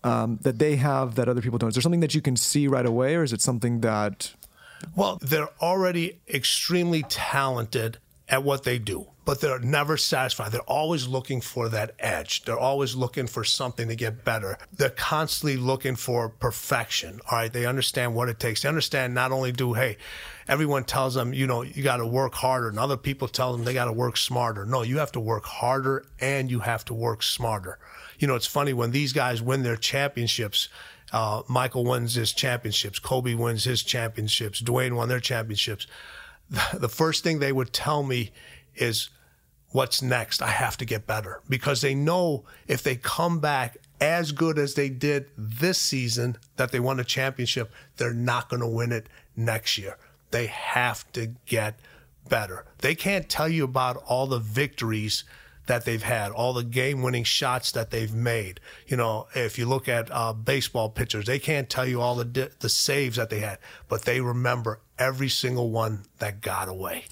um, 0.04 0.40
that 0.44 0.60
they 0.60 0.78
have 0.78 1.16
that 1.16 1.28
other 1.28 1.42
people 1.42 1.58
don't. 1.60 1.70
Is 1.70 1.76
there 1.76 1.82
something 1.82 2.00
that 2.00 2.16
you 2.16 2.22
can 2.22 2.36
see 2.38 2.68
right 2.68 2.86
away, 2.86 3.16
or 3.16 3.24
is 3.24 3.34
it 3.34 3.42
something 3.42 3.82
that 3.82 4.34
Well, 4.96 5.20
they're 5.22 5.50
already 5.62 6.20
extremely 6.34 7.04
talented 7.10 7.98
at 8.32 8.44
what 8.44 8.64
they 8.64 8.80
do, 8.80 9.08
but 9.26 9.42
they're 9.42 9.60
never 9.60 9.98
satisfied. 9.98 10.54
They're 10.54 10.62
always 10.62 11.06
looking 11.06 11.42
for 11.42 11.68
that 11.68 11.94
edge. 12.00 12.46
They're 12.46 12.58
always 12.58 12.96
looking 12.96 13.28
for 13.28 13.44
something 13.44 13.90
to 13.90 13.96
get 13.96 14.24
better. 14.24 14.58
They're 14.72 14.90
constantly 14.90 15.58
looking 15.58 15.98
for 15.98 16.30
perfection. 16.30 17.20
All 17.30 17.38
right. 17.38 17.52
They 17.52 17.66
understand 17.66 18.16
what 18.16 18.30
it 18.30 18.40
takes. 18.40 18.62
They 18.62 18.70
understand 18.70 19.14
not 19.14 19.34
only 19.34 19.52
do, 19.52 19.74
hey, 19.74 19.98
everyone 20.48 20.86
tells 20.86 21.14
them, 21.14 21.34
you 21.34 21.46
know, 21.46 21.62
you 21.62 21.84
got 21.84 21.98
to 21.98 22.08
work 22.08 22.34
harder, 22.34 22.70
and 22.70 22.80
other 22.80 22.96
people 22.96 23.28
tell 23.28 23.52
them 23.52 23.66
they 23.66 23.74
got 23.74 23.86
to 23.86 23.92
work 23.92 24.16
smarter. 24.16 24.66
No, 24.66 24.82
you 24.82 25.00
have 25.00 25.12
to 25.12 25.20
work 25.20 25.44
harder 25.44 26.06
and 26.22 26.50
you 26.50 26.60
have 26.62 26.86
to 26.86 26.94
work 26.94 27.22
smarter. 27.22 27.80
You 28.18 28.28
know, 28.28 28.36
it's 28.36 28.48
funny 28.48 28.72
when 28.72 28.92
these 28.92 29.12
guys 29.12 29.42
win 29.42 29.64
their 29.64 29.76
championships. 29.76 30.70
Uh, 31.12 31.42
Michael 31.50 31.84
wins 31.84 32.16
his 32.16 32.32
championships. 32.32 32.98
Kobe 32.98 33.34
wins 33.34 33.66
his 33.66 33.84
championships. 33.84 34.62
Dwyane 34.62 34.96
won 34.96 35.10
their 35.10 35.20
championships. 35.20 35.86
The 36.74 36.90
first 36.90 37.24
thing 37.24 37.40
they 37.40 37.52
would 37.52 37.74
tell 37.74 38.04
me 38.04 38.32
is, 38.76 39.10
What's 39.72 40.02
next? 40.02 40.42
I 40.42 40.50
have 40.50 40.76
to 40.78 40.86
get 40.86 41.08
better 41.08 41.42
because 41.48 41.80
they 41.80 41.96
know 41.96 42.44
if 42.68 42.84
they 42.84 42.98
come 42.98 43.40
back 43.40 43.78
as 44.02 44.34
good 44.34 44.60
as 44.60 44.74
they 44.74 44.90
did 44.90 45.28
this 45.38 45.78
season 45.78 46.38
that 46.58 46.74
they 46.74 46.80
won 46.80 47.00
a 47.00 47.06
championship, 47.06 47.72
they're 47.96 48.14
not 48.14 48.50
going 48.50 48.60
to 48.60 48.68
win 48.68 48.92
it 48.92 49.08
next 49.36 49.78
year. 49.78 49.98
They 50.32 50.48
have 50.48 51.10
to 51.14 51.36
get 51.46 51.80
better. 52.28 52.66
They 52.80 52.96
can't 52.96 53.30
tell 53.30 53.48
you 53.48 53.64
about 53.64 54.04
all 54.06 54.28
the 54.28 54.40
victories 54.40 55.24
that 55.68 55.86
they've 55.86 56.04
had, 56.04 56.32
all 56.32 56.54
the 56.54 56.64
game 56.64 57.02
winning 57.02 57.24
shots 57.24 57.72
that 57.72 57.92
they've 57.92 58.14
made. 58.14 58.60
You 58.88 58.98
know, 58.98 59.28
if 59.36 59.58
you 59.58 59.66
look 59.66 59.88
at 59.88 60.10
uh, 60.12 60.34
baseball 60.34 60.90
pitchers, 60.90 61.26
they 61.26 61.40
can't 61.40 61.70
tell 61.70 61.86
you 61.86 62.02
all 62.02 62.16
the, 62.16 62.26
di- 62.26 62.50
the 62.60 62.70
saves 62.70 63.18
that 63.18 63.30
they 63.30 63.40
had, 63.40 63.60
but 63.88 64.04
they 64.04 64.22
remember 64.22 64.82
every 64.98 65.30
single 65.30 65.70
one 65.72 66.04
that 66.20 66.42
got 66.42 66.68
away. 66.68 67.06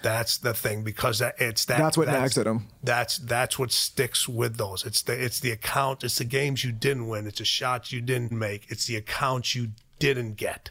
That's 0.00 0.38
the 0.38 0.54
thing 0.54 0.84
because 0.84 1.18
that 1.18 1.34
it's 1.40 1.64
that 1.64 1.78
That's 1.78 1.98
what 1.98 2.06
nags 2.06 2.38
at 2.38 2.46
'em. 2.46 2.68
That's 2.84 3.18
that's 3.18 3.58
what 3.58 3.72
sticks 3.72 4.28
with 4.28 4.56
those. 4.56 4.86
It's 4.86 5.02
the 5.02 5.12
it's 5.12 5.40
the 5.40 5.50
account. 5.50 6.04
It's 6.04 6.18
the 6.18 6.24
games 6.24 6.62
you 6.62 6.70
didn't 6.70 7.08
win. 7.08 7.26
It's 7.26 7.38
the 7.38 7.44
shots 7.44 7.90
you 7.90 8.00
didn't 8.00 8.30
make. 8.30 8.66
It's 8.68 8.86
the 8.86 8.94
accounts 8.94 9.56
you 9.56 9.72
didn't 9.98 10.34
get. 10.34 10.70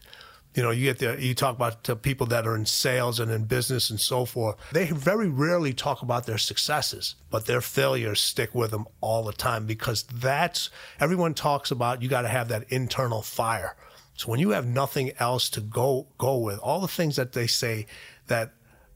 You 0.58 0.64
know, 0.64 0.72
you 0.72 0.86
get 0.86 0.98
the 0.98 1.24
you 1.24 1.36
talk 1.36 1.56
about 1.56 2.02
people 2.02 2.26
that 2.28 2.48
are 2.48 2.56
in 2.56 2.66
sales 2.66 3.20
and 3.20 3.32
in 3.32 3.44
business 3.44 3.92
and 3.92 4.00
so 4.00 4.26
forth. 4.26 4.56
They 4.72 4.88
very 4.88 5.30
rarely 5.30 5.72
talk 5.72 6.02
about 6.02 6.26
their 6.26 6.40
successes, 6.40 7.14
but 7.30 7.46
their 7.46 7.62
failures 7.62 8.20
stick 8.20 8.56
with 8.56 8.72
them 8.72 8.88
all 9.00 9.24
the 9.24 9.34
time 9.34 9.68
because 9.68 10.02
that's 10.02 10.72
everyone 11.00 11.36
talks 11.36 11.70
about. 11.70 12.02
You 12.02 12.10
got 12.10 12.24
to 12.24 12.28
have 12.28 12.48
that 12.48 12.64
internal 12.70 13.22
fire. 13.22 13.76
So 14.16 14.32
when 14.32 14.40
you 14.40 14.50
have 14.50 14.66
nothing 14.66 15.12
else 15.20 15.48
to 15.52 15.62
go 15.62 16.08
go 16.18 16.40
with, 16.40 16.58
all 16.58 16.80
the 16.80 16.88
things 16.88 17.18
that 17.18 17.34
they 17.34 17.46
say 17.46 17.86
that 18.26 18.54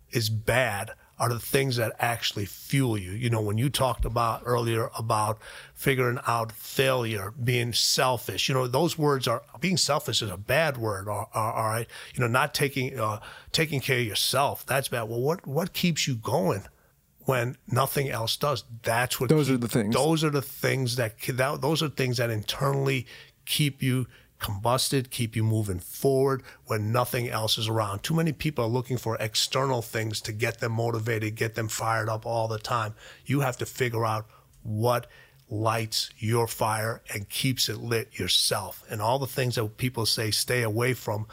is 0.09 0.31
bad 0.31 0.93
are 1.21 1.29
the 1.29 1.39
things 1.39 1.75
that 1.75 1.93
actually 1.99 2.45
fuel 2.45 2.97
you. 2.97 3.11
You 3.11 3.29
know, 3.29 3.41
when 3.41 3.59
you 3.59 3.69
talked 3.69 4.05
about 4.05 4.41
earlier 4.43 4.89
about 4.97 5.37
figuring 5.75 6.17
out 6.25 6.51
failure, 6.51 7.31
being 7.41 7.73
selfish, 7.73 8.49
you 8.49 8.55
know, 8.55 8.65
those 8.65 8.97
words 8.97 9.27
are 9.27 9.43
being 9.59 9.77
selfish 9.77 10.23
is 10.23 10.31
a 10.31 10.37
bad 10.37 10.77
word. 10.77 11.07
All, 11.07 11.29
right, 11.35 11.85
you 12.15 12.21
know, 12.21 12.27
not 12.27 12.55
taking 12.55 12.99
uh, 12.99 13.19
taking 13.51 13.79
care 13.79 13.99
of 13.99 14.05
yourself 14.05 14.65
that's 14.65 14.87
bad. 14.87 15.03
Well, 15.03 15.21
what 15.21 15.45
what 15.45 15.73
keeps 15.73 16.07
you 16.07 16.15
going? 16.15 16.63
When 17.25 17.55
nothing 17.67 18.09
else 18.09 18.35
does, 18.35 18.63
that's 18.81 19.19
what. 19.19 19.29
Those 19.29 19.51
are 19.51 19.57
the 19.57 19.67
things. 19.67 19.93
Those 19.93 20.23
are 20.23 20.31
the 20.31 20.41
things 20.41 20.95
that, 20.95 21.19
that 21.21 21.61
those 21.61 21.83
are 21.83 21.89
things 21.89 22.17
that 22.17 22.31
internally 22.31 23.05
keep 23.45 23.83
you 23.83 24.07
combusted, 24.41 25.09
keep 25.11 25.35
you 25.35 25.43
moving 25.43 25.79
forward 25.79 26.43
when 26.65 26.91
nothing 26.91 27.29
else 27.29 27.57
is 27.57 27.69
around. 27.69 28.03
Too 28.03 28.15
many 28.15 28.33
people 28.33 28.65
are 28.65 28.67
looking 28.67 28.97
for 28.97 29.15
external 29.17 29.81
things 29.81 30.19
to 30.21 30.33
get 30.33 30.59
them 30.59 30.73
motivated, 30.73 31.35
get 31.35 31.55
them 31.55 31.69
fired 31.69 32.09
up 32.09 32.25
all 32.25 32.47
the 32.49 32.59
time. 32.59 32.93
You 33.25 33.39
have 33.41 33.57
to 33.57 33.65
figure 33.65 34.05
out 34.05 34.25
what 34.63 35.07
lights 35.49 36.09
your 36.17 36.47
fire 36.47 37.01
and 37.13 37.29
keeps 37.29 37.69
it 37.69 37.77
lit 37.77 38.17
yourself. 38.17 38.83
And 38.89 39.01
all 39.01 39.19
the 39.19 39.27
things 39.27 39.55
that 39.55 39.77
people 39.77 40.05
say 40.05 40.31
stay 40.31 40.63
away 40.63 40.93
from, 40.93 41.27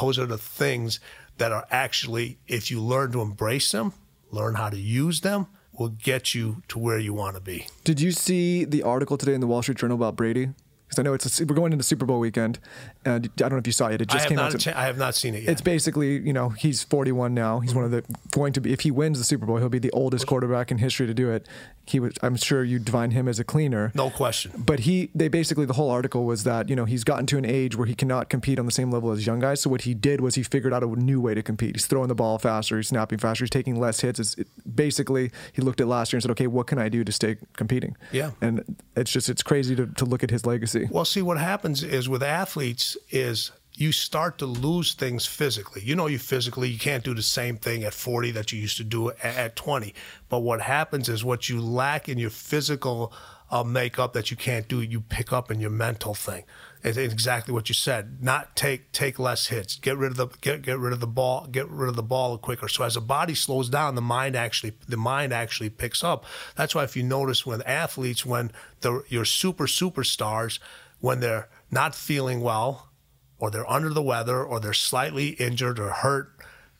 those 0.00 0.18
are 0.18 0.26
the 0.26 0.38
things 0.38 1.00
that 1.38 1.52
are 1.52 1.66
actually, 1.70 2.38
if 2.46 2.70
you 2.70 2.80
learn 2.80 3.12
to 3.12 3.20
embrace 3.20 3.72
them, 3.72 3.92
learn 4.30 4.54
how 4.54 4.70
to 4.70 4.78
use 4.78 5.22
them, 5.22 5.46
will 5.72 5.88
get 5.88 6.34
you 6.34 6.62
to 6.68 6.78
where 6.78 6.98
you 6.98 7.14
want 7.14 7.34
to 7.34 7.40
be. 7.40 7.66
Did 7.84 8.00
you 8.00 8.12
see 8.12 8.64
the 8.64 8.82
article 8.82 9.16
today 9.16 9.34
in 9.34 9.40
the 9.40 9.46
Wall 9.46 9.62
Street 9.62 9.78
Journal 9.78 9.96
about 9.96 10.16
Brady? 10.16 10.50
Because 10.92 11.00
I 11.00 11.04
know 11.04 11.14
it's 11.14 11.40
a, 11.40 11.46
we're 11.46 11.54
going 11.54 11.72
into 11.72 11.82
Super 11.84 12.04
Bowl 12.04 12.20
weekend, 12.20 12.58
Uh, 13.04 13.10
and 13.12 13.26
I 13.36 13.40
don't 13.40 13.52
know 13.52 13.58
if 13.58 13.66
you 13.66 13.72
saw 13.72 13.88
it. 13.88 14.00
It 14.00 14.08
just 14.08 14.28
came 14.28 14.38
out. 14.38 14.66
I 14.68 14.84
have 14.86 14.98
not 14.98 15.14
seen 15.14 15.34
it 15.34 15.42
yet. 15.42 15.52
it's 15.52 15.60
basically, 15.60 16.18
you 16.20 16.32
know, 16.32 16.50
he's 16.50 16.82
41 16.82 17.34
now. 17.34 17.60
He's 17.60 17.74
one 17.74 17.84
of 17.84 17.90
the 17.90 18.04
going 18.30 18.52
to 18.52 18.60
be 18.60 18.72
if 18.72 18.80
he 18.80 18.90
wins 18.90 19.18
the 19.18 19.24
Super 19.24 19.46
Bowl, 19.46 19.56
he'll 19.56 19.68
be 19.68 19.78
the 19.78 19.90
oldest 19.90 20.26
quarterback 20.26 20.70
in 20.70 20.78
history 20.78 21.06
to 21.06 21.14
do 21.14 21.30
it. 21.30 21.46
He 21.84 21.98
would, 21.98 22.16
I'm 22.22 22.36
sure 22.36 22.62
you'd 22.62 22.84
define 22.84 23.10
him 23.10 23.26
as 23.26 23.40
a 23.40 23.44
cleaner. 23.44 23.90
no 23.94 24.08
question. 24.08 24.52
But 24.56 24.80
he, 24.80 25.10
they 25.16 25.26
basically, 25.26 25.66
the 25.66 25.72
whole 25.72 25.90
article 25.90 26.24
was 26.24 26.44
that, 26.44 26.68
you 26.68 26.76
know, 26.76 26.84
he's 26.84 27.02
gotten 27.02 27.26
to 27.26 27.38
an 27.38 27.44
age 27.44 27.76
where 27.76 27.86
he 27.86 27.94
cannot 27.96 28.28
compete 28.28 28.60
on 28.60 28.66
the 28.66 28.72
same 28.72 28.92
level 28.92 29.10
as 29.10 29.26
young 29.26 29.40
guys. 29.40 29.62
So 29.62 29.70
what 29.70 29.82
he 29.82 29.92
did 29.92 30.20
was 30.20 30.36
he 30.36 30.44
figured 30.44 30.72
out 30.72 30.84
a 30.84 30.86
new 30.86 31.20
way 31.20 31.34
to 31.34 31.42
compete. 31.42 31.74
He's 31.74 31.86
throwing 31.86 32.06
the 32.06 32.14
ball 32.14 32.38
faster, 32.38 32.76
he's 32.76 32.88
snapping 32.88 33.18
faster, 33.18 33.44
he's 33.44 33.50
taking 33.50 33.80
less 33.80 34.00
hits. 34.00 34.20
It's 34.20 34.34
it, 34.34 34.46
basically, 34.76 35.32
he 35.52 35.60
looked 35.60 35.80
at 35.80 35.88
last 35.88 36.12
year 36.12 36.18
and 36.18 36.22
said, 36.22 36.30
okay, 36.30 36.46
what 36.46 36.68
can 36.68 36.78
I 36.78 36.88
do 36.88 37.02
to 37.02 37.10
stay 37.10 37.36
competing? 37.56 37.96
Yeah. 38.12 38.30
And 38.40 38.76
it's 38.96 39.10
just, 39.10 39.28
it's 39.28 39.42
crazy 39.42 39.74
to, 39.74 39.86
to 39.86 40.04
look 40.04 40.22
at 40.22 40.30
his 40.30 40.46
legacy. 40.46 40.86
Well, 40.88 41.04
see, 41.04 41.20
what 41.20 41.38
happens 41.38 41.82
is 41.82 42.08
with 42.08 42.22
athletes 42.22 42.91
is 43.10 43.52
you 43.74 43.90
start 43.90 44.38
to 44.38 44.46
lose 44.46 44.92
things 44.94 45.26
physically. 45.26 45.82
You 45.82 45.96
know, 45.96 46.06
you 46.06 46.18
physically 46.18 46.68
you 46.68 46.78
can't 46.78 47.04
do 47.04 47.14
the 47.14 47.22
same 47.22 47.56
thing 47.56 47.84
at 47.84 47.94
40 47.94 48.30
that 48.32 48.52
you 48.52 48.60
used 48.60 48.76
to 48.76 48.84
do 48.84 49.10
at, 49.10 49.24
at 49.24 49.56
20. 49.56 49.94
But 50.28 50.40
what 50.40 50.60
happens 50.60 51.08
is 51.08 51.24
what 51.24 51.48
you 51.48 51.60
lack 51.60 52.08
in 52.08 52.18
your 52.18 52.30
physical 52.30 53.12
uh, 53.50 53.62
makeup 53.62 54.14
that 54.14 54.30
you 54.30 54.36
can't 54.36 54.66
do, 54.66 54.80
you 54.80 55.02
pick 55.02 55.30
up 55.30 55.50
in 55.50 55.60
your 55.60 55.70
mental 55.70 56.14
thing. 56.14 56.44
It's 56.82 56.96
exactly 56.96 57.52
what 57.52 57.68
you 57.68 57.74
said. 57.74 58.22
Not 58.22 58.56
take 58.56 58.90
take 58.90 59.18
less 59.18 59.48
hits. 59.48 59.76
Get 59.76 59.96
rid 59.96 60.10
of 60.10 60.16
the 60.16 60.26
get 60.40 60.62
get 60.62 60.78
rid 60.78 60.92
of 60.92 61.00
the 61.00 61.06
ball. 61.06 61.46
Get 61.46 61.68
rid 61.68 61.90
of 61.90 61.94
the 61.94 62.02
ball 62.02 62.38
quicker. 62.38 62.66
So 62.66 62.82
as 62.82 62.94
the 62.94 63.00
body 63.00 63.34
slows 63.34 63.68
down, 63.68 63.94
the 63.94 64.00
mind 64.00 64.34
actually 64.34 64.72
the 64.88 64.96
mind 64.96 65.32
actually 65.32 65.70
picks 65.70 66.02
up. 66.02 66.24
That's 66.56 66.74
why 66.74 66.82
if 66.82 66.96
you 66.96 67.04
notice 67.04 67.46
when 67.46 67.62
athletes, 67.62 68.26
when 68.26 68.50
the 68.80 69.04
your 69.08 69.24
super 69.24 69.66
superstars, 69.66 70.58
when 70.98 71.20
they're 71.20 71.48
not 71.72 71.94
feeling 71.94 72.40
well, 72.40 72.90
or 73.38 73.50
they're 73.50 73.68
under 73.68 73.88
the 73.88 74.02
weather, 74.02 74.44
or 74.44 74.60
they're 74.60 74.72
slightly 74.72 75.30
injured 75.30 75.80
or 75.80 75.88
hurt, 75.88 76.30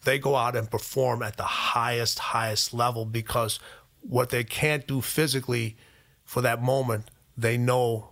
they 0.05 0.18
go 0.18 0.37
out 0.37 0.55
and 0.55 0.70
perform 0.70 1.22
at 1.22 1.37
the 1.37 1.42
highest 1.42 2.18
highest 2.18 2.72
level 2.74 3.05
because 3.05 3.59
what 4.00 4.31
they 4.31 4.44
can't 4.44 4.87
do 4.87 5.00
physically 5.00 5.76
for 6.24 6.42
that 6.42 6.62
moment, 6.62 7.11
they 7.37 7.57
know 7.57 8.11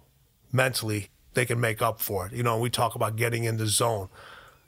mentally 0.52 1.08
they 1.34 1.44
can 1.44 1.60
make 1.60 1.82
up 1.82 2.00
for 2.00 2.26
it. 2.26 2.32
You 2.32 2.42
know, 2.42 2.58
we 2.58 2.70
talk 2.70 2.94
about 2.94 3.16
getting 3.16 3.44
in 3.44 3.56
the 3.56 3.66
zone, 3.66 4.08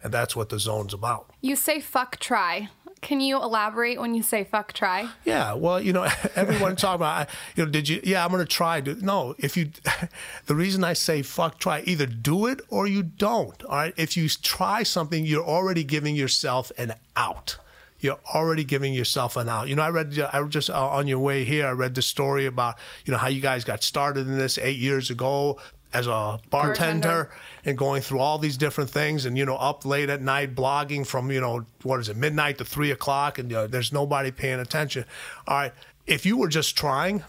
and 0.03 0.12
that's 0.12 0.37
what 0.37 0.48
the 0.48 0.59
zone's 0.59 0.94
about. 0.94 1.31
You 1.40 1.57
say 1.57 1.81
fuck 1.81 2.18
try. 2.18 2.68
Can 3.02 3.20
you 3.20 3.42
elaborate 3.42 4.00
when 4.00 4.14
you 4.14 4.22
say 4.22 4.44
fuck 4.44 4.72
try? 4.72 5.08
Yeah, 5.24 5.54
well, 5.54 5.80
you 5.80 5.92
know, 5.92 6.04
everyone 6.36 6.76
talk 6.76 6.94
about, 6.94 7.28
you 7.56 7.64
know, 7.64 7.70
did 7.70 7.88
you? 7.88 8.00
Yeah, 8.04 8.24
I'm 8.24 8.30
to 8.30 8.44
try. 8.44 8.80
To, 8.80 8.94
no, 9.04 9.34
if 9.38 9.56
you, 9.56 9.70
the 10.46 10.54
reason 10.54 10.84
I 10.84 10.92
say 10.92 11.22
fuck 11.22 11.58
try, 11.58 11.82
either 11.84 12.06
do 12.06 12.46
it 12.46 12.60
or 12.68 12.86
you 12.86 13.02
don't. 13.02 13.60
All 13.64 13.76
right, 13.76 13.92
if 13.96 14.16
you 14.16 14.28
try 14.28 14.84
something, 14.84 15.26
you're 15.26 15.44
already 15.44 15.82
giving 15.82 16.14
yourself 16.14 16.70
an 16.78 16.94
out. 17.16 17.58
You're 17.98 18.20
already 18.32 18.62
giving 18.62 18.94
yourself 18.94 19.36
an 19.36 19.48
out. 19.48 19.68
You 19.68 19.74
know, 19.76 19.82
I 19.82 19.90
read, 19.90 20.18
I 20.32 20.42
just 20.44 20.70
uh, 20.70 20.88
on 20.88 21.08
your 21.08 21.18
way 21.18 21.44
here, 21.44 21.66
I 21.66 21.72
read 21.72 21.96
the 21.96 22.02
story 22.02 22.46
about, 22.46 22.76
you 23.04 23.12
know, 23.12 23.18
how 23.18 23.28
you 23.28 23.40
guys 23.40 23.64
got 23.64 23.82
started 23.82 24.28
in 24.28 24.38
this 24.38 24.58
eight 24.58 24.78
years 24.78 25.10
ago 25.10 25.58
as 25.94 26.07
a 26.07 26.40
bartender, 26.50 26.50
Bartender. 26.50 27.31
and 27.64 27.76
going 27.76 28.02
through 28.02 28.18
all 28.20 28.38
these 28.38 28.57
different 28.57 28.90
things 28.90 29.26
and 29.26 29.37
you 29.37 29.44
know 29.44 29.57
up 29.57 29.85
late 29.85 30.09
at 30.11 30.22
night 30.22 30.55
blogging 30.55 31.07
from 31.07 31.31
you 31.31 31.40
know 31.40 31.64
what 31.83 32.00
is 32.00 32.09
it 32.09 32.16
midnight 32.16 32.59
to 32.59 32.64
three 32.64 32.90
o'clock 32.90 33.38
and 33.38 33.50
you 33.50 33.57
know, 33.57 33.66
there's 33.66 33.92
nobody 33.92 34.31
paying 34.31 34.61
attention. 34.61 35.05
All 35.46 35.57
right. 35.57 35.72
If 36.07 36.24
you 36.26 36.37
were 36.37 36.48
just 36.48 36.76
trying 36.76 37.22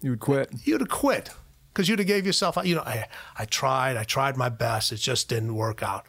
You 0.00 0.10
would 0.10 0.20
quit. 0.20 0.50
you'd 0.64 0.80
have 0.80 0.88
quit 0.88 1.30
because 1.72 1.88
you'd 1.88 1.98
have 1.98 2.08
gave 2.08 2.26
yourself 2.26 2.56
you 2.64 2.74
know 2.74 2.82
I, 2.82 3.06
I 3.38 3.44
tried 3.44 3.96
i 3.96 4.04
tried 4.04 4.36
my 4.36 4.48
best. 4.48 4.90
It 4.92 4.96
just 4.96 5.28
didn't 5.28 5.54
work 5.54 5.82
out. 5.82 6.04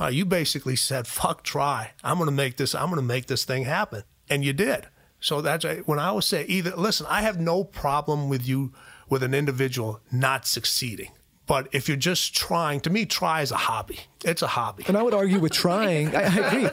Uh, 0.00 0.08
you 0.08 0.24
basically 0.24 0.76
said 0.76 1.06
fuck 1.06 1.42
try. 1.44 1.92
I'm 2.02 2.16
going 2.18 2.26
to 2.26 2.32
make 2.32 2.56
this 2.56 2.74
i'm 2.74 2.86
going 2.90 2.96
to 2.96 3.02
make 3.06 3.26
this 3.26 3.44
thing 3.44 3.64
happen. 3.64 4.02
And 4.28 4.44
you 4.44 4.52
did. 4.52 4.88
So 5.20 5.40
that's 5.40 5.64
when 5.86 5.98
i 5.98 6.10
would 6.12 6.24
say 6.24 6.44
either 6.46 6.74
listen 6.76 7.06
i 7.08 7.22
have 7.22 7.38
no 7.40 7.64
problem 7.64 8.28
with 8.28 8.46
you 8.46 8.72
with 9.08 9.22
an 9.22 9.32
individual 9.34 10.00
not 10.10 10.46
succeeding 10.46 11.10
but 11.46 11.68
if 11.72 11.88
you're 11.88 11.96
just 11.96 12.34
trying 12.34 12.80
to 12.80 12.90
me 12.90 13.04
try 13.06 13.42
is 13.42 13.50
a 13.50 13.56
hobby 13.56 14.00
it's 14.24 14.40
a 14.40 14.46
hobby 14.46 14.84
And 14.88 14.96
I 14.96 15.02
would 15.02 15.12
argue 15.12 15.38
with 15.38 15.52
trying. 15.52 16.16
I, 16.16 16.22
I 16.22 16.46
agree. 16.46 16.66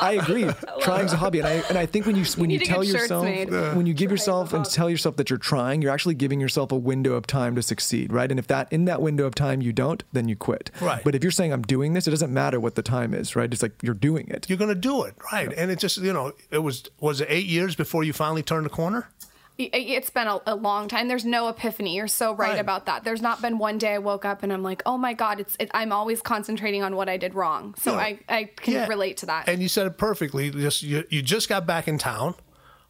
I 0.00 0.12
agree. 0.12 0.50
Trying's 0.80 1.12
a 1.12 1.18
hobby, 1.18 1.38
and 1.40 1.46
I 1.46 1.52
and 1.68 1.76
I 1.76 1.84
think 1.84 2.06
when 2.06 2.16
you 2.16 2.24
when 2.38 2.48
you, 2.48 2.58
need 2.58 2.64
tell 2.64 2.82
yourself 2.82 3.24
made. 3.24 3.50
when 3.50 3.84
you 3.84 3.92
give 3.92 4.10
yourself 4.10 4.54
and 4.54 4.64
tell 4.64 4.88
yourself 4.88 5.16
that 5.16 5.28
you're 5.28 5.38
trying, 5.38 5.82
you're 5.82 5.92
actually 5.92 6.14
giving 6.14 6.40
yourself 6.40 6.72
a 6.72 6.76
window 6.76 7.12
of 7.12 7.26
time 7.26 7.54
to 7.56 7.62
succeed, 7.62 8.10
right? 8.10 8.30
And 8.30 8.38
if 8.38 8.46
that 8.46 8.72
in 8.72 8.86
that 8.86 9.02
window 9.02 9.26
of 9.26 9.34
time 9.34 9.60
you 9.60 9.70
don't, 9.70 10.02
then 10.14 10.28
you 10.28 10.36
quit. 10.36 10.70
Right. 10.80 11.04
But 11.04 11.14
if 11.14 11.22
you're 11.22 11.30
saying 11.30 11.52
I'm 11.52 11.60
doing 11.60 11.92
this, 11.92 12.06
it 12.06 12.10
doesn't 12.10 12.32
matter 12.32 12.58
what 12.58 12.74
the 12.74 12.82
time 12.82 13.12
is, 13.12 13.36
right? 13.36 13.52
It's 13.52 13.62
like 13.62 13.72
you're 13.82 13.92
doing 13.92 14.28
it. 14.28 14.48
you're 14.48 14.56
going 14.56 14.74
to 14.74 14.74
do 14.74 15.02
it 15.02 15.14
right 15.30 15.52
and 15.56 15.70
it 15.70 15.78
just 15.78 15.98
you 15.98 16.12
know 16.12 16.32
it 16.50 16.58
was 16.58 16.84
was 17.00 17.20
it 17.20 17.26
eight 17.30 17.46
years 17.46 17.74
before 17.76 18.02
you 18.04 18.12
finally 18.14 18.42
turned 18.42 18.64
the 18.64 18.70
corner 18.70 19.08
I- 19.10 19.23
It's 19.56 20.10
been 20.10 20.26
a, 20.26 20.40
a 20.46 20.54
long 20.56 20.88
time. 20.88 21.06
There's 21.06 21.24
no 21.24 21.48
epiphany. 21.48 21.94
You're 21.94 22.08
so 22.08 22.34
right, 22.34 22.50
Right. 22.50 22.58
about 22.58 22.86
that. 22.86 23.04
There's 23.04 23.22
not 23.22 23.40
been 23.40 23.58
one 23.58 23.78
day 23.78 23.94
I 23.94 23.98
woke 23.98 24.24
up 24.24 24.42
and 24.42 24.52
I'm 24.52 24.62
like, 24.64 24.82
oh 24.84 24.98
my 24.98 25.12
God, 25.12 25.38
it's. 25.38 25.56
It, 25.60 25.70
I'm 25.72 25.92
always 25.92 26.20
concentrating 26.20 26.82
on 26.82 26.96
what 26.96 27.08
I 27.08 27.16
did 27.16 27.34
wrong. 27.34 27.74
So 27.78 27.92
Yeah. 27.92 27.98
I, 27.98 28.18
I 28.28 28.44
can 28.56 28.74
Yeah. 28.74 28.86
relate 28.88 29.16
to 29.18 29.26
that. 29.26 29.48
And 29.48 29.62
you 29.62 29.68
said 29.68 29.86
it 29.86 29.96
perfectly. 29.96 30.50
Just 30.50 30.82
you, 30.82 31.04
you 31.08 31.22
just 31.22 31.48
got 31.48 31.66
back 31.66 31.86
in 31.86 31.98
town, 31.98 32.34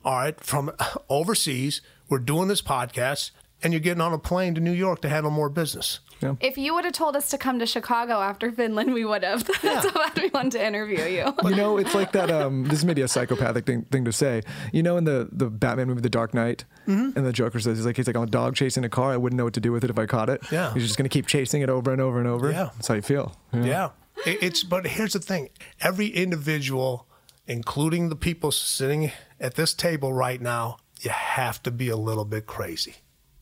all 0.04 0.16
right, 0.16 0.40
from 0.42 0.72
overseas. 1.10 1.82
We're 2.08 2.18
doing 2.18 2.48
this 2.48 2.62
podcast, 2.62 3.30
and 3.62 3.72
you're 3.72 3.80
getting 3.80 4.00
on 4.00 4.12
a 4.14 4.18
plane 4.18 4.54
to 4.54 4.60
New 4.60 4.72
York 4.72 5.02
to 5.02 5.08
handle 5.08 5.30
more 5.30 5.48
business. 5.50 6.00
If 6.40 6.56
you 6.58 6.74
would 6.74 6.84
have 6.84 6.94
told 6.94 7.16
us 7.16 7.30
to 7.30 7.38
come 7.38 7.58
to 7.58 7.66
Chicago 7.66 8.14
after 8.20 8.50
Finland, 8.52 8.92
we 8.94 9.04
would 9.04 9.22
have. 9.24 9.44
That's 9.62 9.86
why 9.94 10.10
we 10.16 10.28
wanted 10.32 10.52
to 10.52 10.66
interview 10.66 11.02
you. 11.04 11.34
You 11.48 11.56
know, 11.56 11.76
it's 11.78 11.94
like 11.94 12.12
that. 12.12 12.30
Um, 12.30 12.64
this 12.64 12.78
is 12.80 12.84
maybe 12.84 13.02
a 13.02 13.08
psychopathic 13.08 13.66
thing, 13.66 13.82
thing 13.90 14.04
to 14.04 14.12
say. 14.12 14.42
You 14.72 14.82
know, 14.82 14.96
in 14.96 15.04
the 15.04 15.28
the 15.32 15.48
Batman 15.50 15.88
movie, 15.88 16.00
The 16.00 16.10
Dark 16.10 16.34
Knight, 16.34 16.64
Mm-hmm. 16.86 17.16
and 17.16 17.26
the 17.26 17.32
Joker 17.32 17.60
says 17.60 17.78
he's 17.78 17.86
like 17.86 17.96
he's 17.96 18.06
like 18.06 18.16
I'm 18.16 18.24
a 18.24 18.26
dog 18.26 18.54
chasing 18.56 18.84
a 18.84 18.88
car. 18.90 19.10
I 19.12 19.16
wouldn't 19.16 19.38
know 19.38 19.44
what 19.44 19.54
to 19.54 19.60
do 19.60 19.72
with 19.72 19.84
it 19.84 19.90
if 19.90 19.98
I 19.98 20.06
caught 20.06 20.28
it. 20.28 20.42
Yeah. 20.52 20.72
he's 20.74 20.82
just 20.84 20.96
gonna 20.98 21.08
keep 21.08 21.26
chasing 21.26 21.62
it 21.62 21.70
over 21.70 21.92
and 21.92 22.00
over 22.00 22.18
and 22.18 22.28
over. 22.28 22.50
Yeah. 22.50 22.70
that's 22.74 22.88
how 22.88 22.94
you 22.94 23.02
feel. 23.02 23.36
Yeah. 23.52 23.90
It- 24.26 24.42
It's 24.42 24.62
but 24.62 24.86
here's 24.86 25.14
the 25.14 25.18
thing. 25.20 25.48
Every 25.80 26.08
individual, 26.08 27.06
including 27.46 28.08
the 28.10 28.16
people 28.16 28.52
sitting 28.52 29.12
at 29.40 29.54
this 29.54 29.72
table 29.74 30.12
right 30.12 30.40
now, 30.40 30.76
you 31.00 31.10
have 31.10 31.62
to 31.62 31.70
be 31.70 31.88
a 31.88 31.96
little 31.96 32.24
bit 32.24 32.46
crazy. 32.46 32.96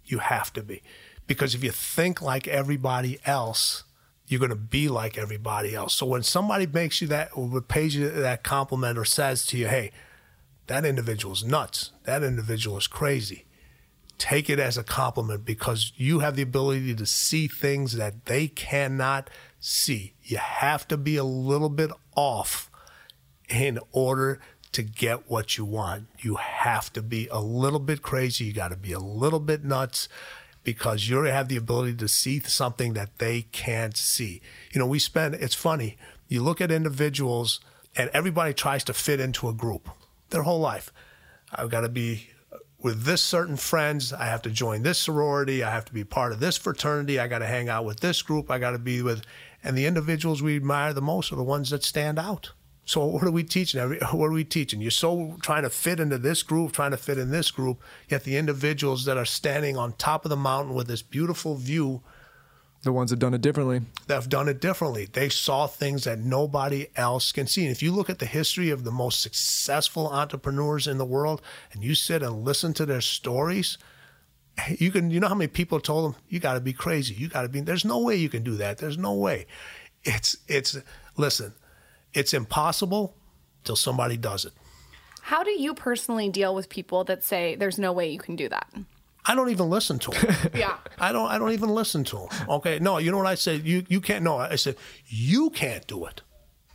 You 0.05 0.19
have 0.19 0.53
to 0.55 0.63
be. 0.63 0.83
Because 1.27 1.55
if 1.55 1.63
you 1.65 1.71
think 1.71 2.21
like 2.21 2.47
everybody 2.49 3.19
else, 3.25 3.85
you're 4.27 4.41
going 4.41 4.51
to 4.51 4.57
be 4.57 4.89
like 4.89 5.19
everybody 5.19 5.75
else. 5.75 5.95
So 5.95 6.07
when 6.07 6.23
somebody 6.23 6.67
makes 6.67 7.01
you 7.01 7.09
that 7.09 7.31
or 7.35 7.61
pays 7.61 7.95
you 7.95 8.09
that 8.11 8.43
compliment 8.43 8.99
or 8.99 9.05
says 9.05 9.47
to 9.47 9.59
you, 9.59 9.69
"Hey, 9.69 9.93
that 10.67 10.85
individual's 10.85 11.45
nuts. 11.45 11.93
That 12.05 12.23
individual 12.23 12.79
is 12.79 12.87
crazy." 12.87 13.47
take 14.23 14.49
it 14.49 14.61
as 14.61 14.79
a 14.79 14.85
compliment 14.85 15.45
because 15.45 15.93
you 15.97 16.21
have 16.21 16.37
the 16.37 16.43
ability 16.43 16.95
to 16.95 17.05
see 17.05 17.49
things 17.49 17.95
that 17.95 18.27
they 18.27 18.47
cannot 18.47 19.29
see. 19.59 20.15
You 20.23 20.37
have 20.37 20.87
to 20.89 20.97
be 20.97 21.17
a 21.17 21.25
little 21.25 21.69
bit 21.69 21.91
off 22.15 22.71
in 23.49 23.81
order 23.91 24.39
to 24.71 24.83
get 24.85 25.29
what 25.29 25.59
you 25.59 25.65
want. 25.65 26.07
You 26.21 26.37
have 26.37 26.93
to 26.93 27.03
be 27.03 27.27
a 27.33 27.41
little 27.41 27.81
bit 27.81 28.03
crazy. 28.03 28.45
You 28.45 28.53
got 28.53 28.69
to 28.69 28.77
be 28.77 28.93
a 28.93 29.01
little 29.01 29.41
bit 29.41 29.65
nuts 29.65 30.09
because 30.65 31.09
you 31.09 31.23
have 31.23 31.49
the 31.49 31.57
ability 31.57 31.95
to 31.95 32.09
see 32.09 32.41
something 32.41 32.93
that 32.95 33.19
they 33.19 33.43
can't 33.43 33.97
see. 33.97 34.41
You 34.73 34.79
know, 34.79 34.87
we 34.87 34.99
spend, 34.99 35.35
it's 35.35 35.55
funny, 35.55 35.97
you 36.29 36.43
look 36.43 36.61
at 36.61 36.71
individuals 36.71 37.61
and 37.97 38.11
everybody 38.13 38.55
tries 38.55 38.85
to 38.85 38.93
fit 38.93 39.21
into 39.21 39.49
a 39.49 39.53
group 39.53 39.89
their 40.31 40.43
whole 40.43 40.61
life. 40.61 40.93
I've 41.55 41.71
got 41.71 41.83
to 41.83 41.89
be 41.89 42.29
with 42.79 43.05
this 43.05 43.23
certain 43.23 43.57
friends. 43.57 44.13
I 44.13 44.25
have 44.25 44.43
to 44.43 44.51
join 44.51 44.83
this 44.83 44.99
sorority. 44.99 45.63
I 45.63 45.71
have 45.71 45.85
to 45.87 45.93
be 45.93 46.05
part 46.05 46.33
of 46.33 46.41
this 46.41 46.57
fraternity. 46.57 47.19
I 47.19 47.29
got 47.29 47.39
to 47.41 47.47
hang 47.47 47.69
out 47.69 47.85
with 47.85 48.01
this 48.01 48.23
group. 48.23 48.51
I 48.51 48.59
got 48.59 48.73
to 48.73 48.79
be 48.79 49.03
with, 49.03 49.23
and 49.63 49.77
the 49.77 49.87
individuals 49.87 50.43
we 50.43 50.57
admire 50.57 50.93
the 50.93 51.03
most 51.03 51.33
are 51.33 51.37
the 51.37 51.43
ones 51.43 51.71
that 51.71 51.85
stand 51.85 52.19
out. 52.19 52.53
So 52.85 53.05
what 53.05 53.23
are 53.23 53.31
we 53.31 53.45
teaching? 53.45 53.81
What 54.13 54.27
are 54.27 54.33
we 54.33 54.45
teaching? 54.45 54.81
You're 54.81 54.91
so 54.91 55.37
trying 55.41 55.63
to 55.63 55.71
fit 55.71 56.01
into 56.01 56.19
this 56.19 56.43
group, 56.43 56.73
trying 56.73 56.91
to 56.91 56.97
fit 56.97 57.17
in 57.19 57.31
this 57.31 57.51
group, 57.51 57.81
yet 58.09 58.25
the 58.25 58.37
individuals 58.37 59.05
that 59.05 59.17
are 59.17 59.25
standing 59.25 59.77
on 59.77 59.93
top 59.95 60.25
of 60.25 60.31
the 60.31 60.37
mountain 60.37 60.75
with 60.75 60.89
this 60.89 61.03
beautiful 61.03 61.55
view 61.55 62.03
The 62.83 62.93
ones 62.93 63.11
that 63.11 63.21
done 63.21 63.35
it 63.35 63.41
differently. 63.41 63.83
that 64.09 64.15
have 64.15 64.29
done 64.29 64.49
it 64.49 64.61
differently. 64.61 65.05
They 65.07 65.29
saw 65.29 65.69
things 65.69 66.03
that 66.05 66.19
nobody 66.19 66.89
else 66.97 67.31
can 67.31 67.47
see. 67.47 67.63
And 67.63 67.71
if 67.71 67.83
you 67.83 67.93
look 67.93 68.11
at 68.11 68.19
the 68.19 68.27
history 68.27 68.71
of 68.71 68.83
the 68.83 68.91
most 68.91 69.21
successful 69.21 70.09
entrepreneurs 70.09 70.89
in 70.89 70.99
the 70.99 71.05
world 71.05 71.41
and 71.73 71.85
you 71.85 71.95
sit 71.95 72.23
and 72.23 72.45
listen 72.45 72.75
to 72.75 72.85
their 72.85 73.01
stories, 73.01 73.79
you 74.79 74.91
can 74.91 75.11
you 75.13 75.21
know 75.21 75.29
how 75.29 75.35
many 75.37 75.49
people 75.49 75.79
told 75.81 76.05
them, 76.13 76.21
you 76.29 76.41
gotta 76.41 76.61
be 76.61 76.73
crazy. 76.73 77.15
You 77.15 77.29
gotta 77.29 77.49
be 77.49 77.61
there's 77.61 77.85
no 77.85 78.01
way 78.01 78.17
you 78.17 78.29
can 78.29 78.43
do 78.43 78.57
that. 78.57 78.79
There's 78.79 78.99
no 78.99 79.15
way. 79.15 79.47
It's 80.03 80.37
it's 80.49 80.77
listen, 81.17 81.55
it's 82.15 82.35
impossible 82.35 83.15
till 83.65 83.77
somebody 83.77 84.17
does 84.17 84.45
it. 84.45 84.53
How 85.23 85.43
do 85.43 85.51
you 85.51 85.73
personally 85.73 86.29
deal 86.29 86.55
with 86.55 86.69
people 86.69 87.05
that 87.05 87.23
say 87.23 87.55
there's 87.55 87.79
no 87.79 87.93
way 87.93 88.11
you 88.11 88.19
can 88.19 88.35
do 88.37 88.49
that? 88.49 88.69
I 89.25 89.37
don't 89.37 89.51
even 89.51 89.71
listen 89.71 89.99
to 90.01 90.11
them. 90.11 90.51
Yeah. 90.55 90.79
I 90.99 91.13
don't 91.13 91.29
I 91.31 91.39
don't 91.39 91.53
even 91.53 91.71
listen 91.71 92.03
to 92.05 92.17
them. 92.17 92.29
Okay. 92.49 92.79
No, 92.81 92.99
you 92.99 93.11
know 93.13 93.19
what 93.19 93.27
I 93.27 93.37
said? 93.37 93.65
You 93.65 93.85
you 93.89 94.01
can't 94.01 94.25
no, 94.25 94.39
I 94.39 94.57
said 94.57 94.77
you 95.07 95.51
can't 95.51 95.87
do 95.87 96.07
it. 96.07 96.23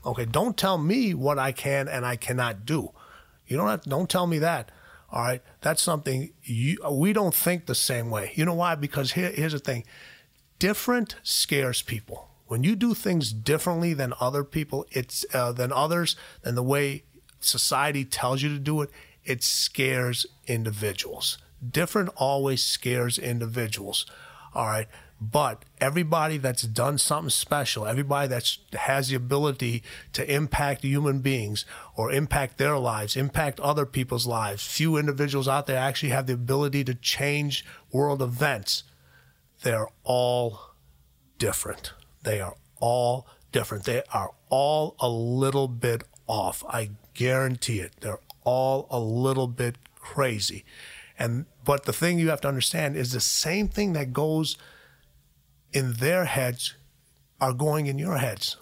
Okay, 0.06 0.24
don't 0.24 0.56
tell 0.56 0.78
me 0.78 1.14
what 1.14 1.38
I 1.38 1.52
can 1.52 1.90
and 1.90 2.06
I 2.06 2.16
cannot 2.16 2.66
do. 2.66 2.92
You 3.48 3.58
don't 3.58 3.68
have, 3.68 3.84
don't 3.84 4.10
tell 4.10 4.28
me 4.28 4.40
that. 4.40 4.72
All 5.12 5.22
right? 5.22 5.42
That's 5.62 5.82
something 5.82 6.32
you 6.44 6.78
we 6.90 7.12
don't 7.12 7.36
think 7.36 7.66
the 7.66 7.76
same 7.76 8.10
way. 8.10 8.32
You 8.36 8.46
know 8.46 8.54
why? 8.54 8.76
Because 8.76 9.12
here, 9.12 9.32
here's 9.32 9.54
the 9.54 9.60
thing. 9.60 9.84
Different 10.60 11.18
scares 11.24 11.82
people. 11.82 12.27
When 12.48 12.64
you 12.64 12.76
do 12.76 12.94
things 12.94 13.34
differently 13.34 13.94
than 13.94 14.14
other 14.20 14.44
people, 14.44 14.86
it's 14.92 15.26
uh, 15.34 15.52
than 15.52 15.72
others, 15.72 16.16
than 16.42 16.56
the 16.56 16.64
way 16.64 17.04
society 17.40 18.06
tells 18.06 18.42
you 18.42 18.50
to 18.50 18.60
do 18.60 18.82
it, 18.82 18.90
it 19.24 19.44
scares 19.44 20.26
individuals. 20.48 21.38
Different 21.68 22.10
always 22.16 22.64
scares 22.64 23.18
individuals. 23.18 24.06
All 24.54 24.68
right. 24.68 24.88
But 25.20 25.66
everybody 25.82 26.38
that's 26.38 26.62
done 26.62 27.00
something 27.00 27.32
special, 27.32 27.88
everybody 27.88 28.28
that 28.28 28.58
has 28.74 29.10
the 29.10 29.16
ability 29.16 29.82
to 30.14 30.32
impact 30.32 30.84
human 30.84 31.22
beings 31.22 31.66
or 31.96 32.12
impact 32.12 32.60
their 32.60 32.78
lives, 32.78 33.16
impact 33.16 33.60
other 33.60 33.88
people's 33.88 34.28
lives, 34.28 34.66
few 34.66 34.96
individuals 34.96 35.48
out 35.48 35.66
there 35.66 35.78
actually 35.78 36.10
have 36.10 36.28
the 36.28 36.34
ability 36.34 36.84
to 36.84 36.94
change 36.94 37.66
world 37.92 38.22
events. 38.22 38.84
They're 39.64 39.88
all 40.04 40.76
different. 41.40 41.94
They 42.24 42.42
are 42.42 42.56
all 42.80 43.28
different. 43.52 43.86
They 43.86 44.04
are 44.14 44.32
all 44.50 44.96
a 45.00 45.10
little 45.10 45.68
bit 45.68 46.04
off. 46.28 46.64
I 46.68 46.92
guarantee 47.14 47.80
it. 47.80 47.94
They're 48.02 48.20
all 48.44 48.88
a 48.90 49.00
little 49.00 49.48
bit 49.48 49.78
crazy. 49.96 50.66
And 51.18 51.46
but 51.66 51.86
the 51.86 51.94
thing 51.94 52.20
you 52.20 52.30
have 52.30 52.42
to 52.42 52.48
understand 52.48 52.96
is 52.96 53.12
the 53.12 53.20
same 53.20 53.68
thing 53.68 53.94
that 53.94 54.14
goes 54.14 54.58
in 55.74 55.94
their 55.94 56.26
heads 56.26 56.76
are 57.42 57.54
going 57.54 57.88
in 57.88 57.98
your 57.98 58.18
heads. 58.18 58.58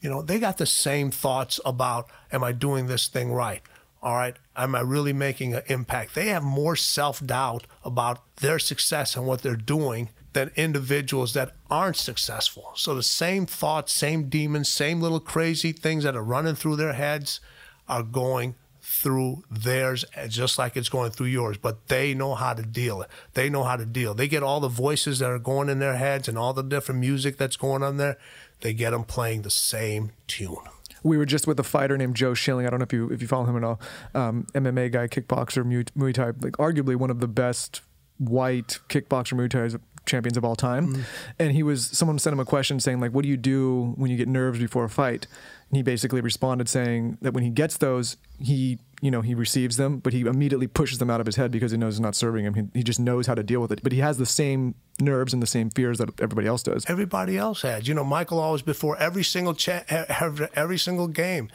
You 0.00 0.08
know, 0.08 0.22
they 0.22 0.38
got 0.38 0.58
the 0.58 0.66
same 0.66 1.10
thoughts 1.10 1.58
about 1.64 2.08
am 2.30 2.44
I 2.44 2.52
doing 2.52 2.86
this 2.86 3.08
thing 3.08 3.32
right? 3.32 3.62
All 4.02 4.14
right. 4.14 4.36
Am 4.54 4.74
I 4.74 4.80
really 4.80 5.12
making 5.12 5.54
an 5.54 5.62
impact? 5.66 6.14
They 6.14 6.28
have 6.28 6.44
more 6.44 6.76
self 6.76 7.24
doubt 7.24 7.66
about 7.84 8.36
their 8.36 8.58
success 8.58 9.16
and 9.16 9.26
what 9.26 9.42
they're 9.42 9.56
doing 9.56 10.10
than 10.32 10.50
individuals 10.56 11.34
that 11.34 11.52
aren't 11.70 11.96
successful. 11.96 12.72
So 12.74 12.94
the 12.94 13.02
same 13.02 13.46
thoughts, 13.46 13.92
same 13.92 14.28
demons, 14.28 14.68
same 14.68 15.00
little 15.00 15.20
crazy 15.20 15.72
things 15.72 16.04
that 16.04 16.16
are 16.16 16.22
running 16.22 16.54
through 16.54 16.76
their 16.76 16.92
heads 16.92 17.40
are 17.88 18.02
going 18.02 18.54
through 18.80 19.44
theirs 19.50 20.04
just 20.28 20.58
like 20.58 20.74
it's 20.74 20.88
going 20.88 21.10
through 21.10 21.26
yours 21.26 21.58
but 21.58 21.88
they 21.88 22.14
know 22.14 22.34
how 22.34 22.54
to 22.54 22.62
deal 22.62 23.02
it 23.02 23.10
they 23.34 23.50
know 23.50 23.62
how 23.62 23.76
to 23.76 23.84
deal 23.84 24.14
they 24.14 24.26
get 24.26 24.42
all 24.42 24.60
the 24.60 24.68
voices 24.68 25.18
that 25.18 25.28
are 25.28 25.38
going 25.38 25.68
in 25.68 25.78
their 25.78 25.96
heads 25.96 26.26
and 26.26 26.38
all 26.38 26.54
the 26.54 26.62
different 26.62 26.98
music 26.98 27.36
that's 27.36 27.56
going 27.56 27.82
on 27.82 27.98
there 27.98 28.16
they 28.60 28.72
get 28.72 28.92
them 28.92 29.04
playing 29.04 29.42
the 29.42 29.50
same 29.50 30.10
tune 30.26 30.56
we 31.02 31.18
were 31.18 31.26
just 31.26 31.46
with 31.46 31.60
a 31.60 31.64
fighter 31.64 31.96
named 31.96 32.16
Joe 32.16 32.34
Schilling. 32.34 32.66
I 32.66 32.70
don't 32.70 32.80
know 32.80 32.84
if 32.84 32.92
you 32.92 33.08
if 33.10 33.22
you 33.22 33.28
follow 33.28 33.46
him 33.46 33.56
at 33.56 33.64
all. 33.64 33.80
Um, 34.14 34.46
MMA 34.52 34.90
guy, 34.90 35.06
kickboxer, 35.06 35.64
Muay 35.64 36.12
Thai, 36.12 36.32
like 36.40 36.54
arguably 36.54 36.96
one 36.96 37.10
of 37.10 37.20
the 37.20 37.28
best 37.28 37.82
white 38.18 38.80
kickboxer 38.88 39.34
Muay 39.34 39.48
Thai 39.48 39.78
champions 40.08 40.36
of 40.36 40.44
all 40.44 40.56
time. 40.56 40.94
Mm. 40.94 41.04
And 41.38 41.52
he 41.52 41.62
was 41.62 41.86
someone 41.86 42.18
sent 42.18 42.32
him 42.32 42.40
a 42.40 42.44
question 42.44 42.80
saying 42.80 43.00
like, 43.00 43.12
"What 43.12 43.22
do 43.22 43.28
you 43.28 43.36
do 43.36 43.94
when 43.96 44.10
you 44.10 44.16
get 44.16 44.28
nerves 44.28 44.58
before 44.58 44.84
a 44.84 44.88
fight?" 44.88 45.26
And 45.70 45.76
he 45.76 45.82
basically 45.82 46.20
responded 46.20 46.68
saying 46.68 47.18
that 47.20 47.34
when 47.34 47.44
he 47.44 47.50
gets 47.50 47.76
those, 47.76 48.16
he 48.40 48.78
you 49.00 49.10
know 49.10 49.20
he 49.20 49.34
receives 49.34 49.76
them, 49.76 49.98
but 49.98 50.12
he 50.12 50.22
immediately 50.22 50.66
pushes 50.66 50.98
them 50.98 51.10
out 51.10 51.20
of 51.20 51.26
his 51.26 51.36
head 51.36 51.50
because 51.50 51.70
he 51.70 51.78
knows 51.78 51.94
it's 51.94 52.00
not 52.00 52.16
serving 52.16 52.44
him. 52.44 52.54
He, 52.54 52.78
he 52.78 52.82
just 52.82 52.98
knows 52.98 53.26
how 53.26 53.34
to 53.34 53.42
deal 53.42 53.60
with 53.60 53.70
it. 53.70 53.82
But 53.82 53.92
he 53.92 53.98
has 53.98 54.18
the 54.18 54.26
same 54.26 54.74
nerves 55.00 55.32
and 55.32 55.42
the 55.42 55.46
same 55.46 55.70
fears 55.70 55.98
that 55.98 56.20
everybody 56.20 56.48
else 56.48 56.62
does. 56.62 56.84
Everybody 56.88 57.36
else 57.36 57.62
has. 57.62 57.86
You 57.86 57.94
know, 57.94 58.04
Michael 58.04 58.40
always 58.40 58.62
before 58.62 58.96
every 58.96 59.24
single 59.24 59.54
cha- 59.54 59.84
every 59.88 60.78
single 60.78 61.08
game. 61.08 61.50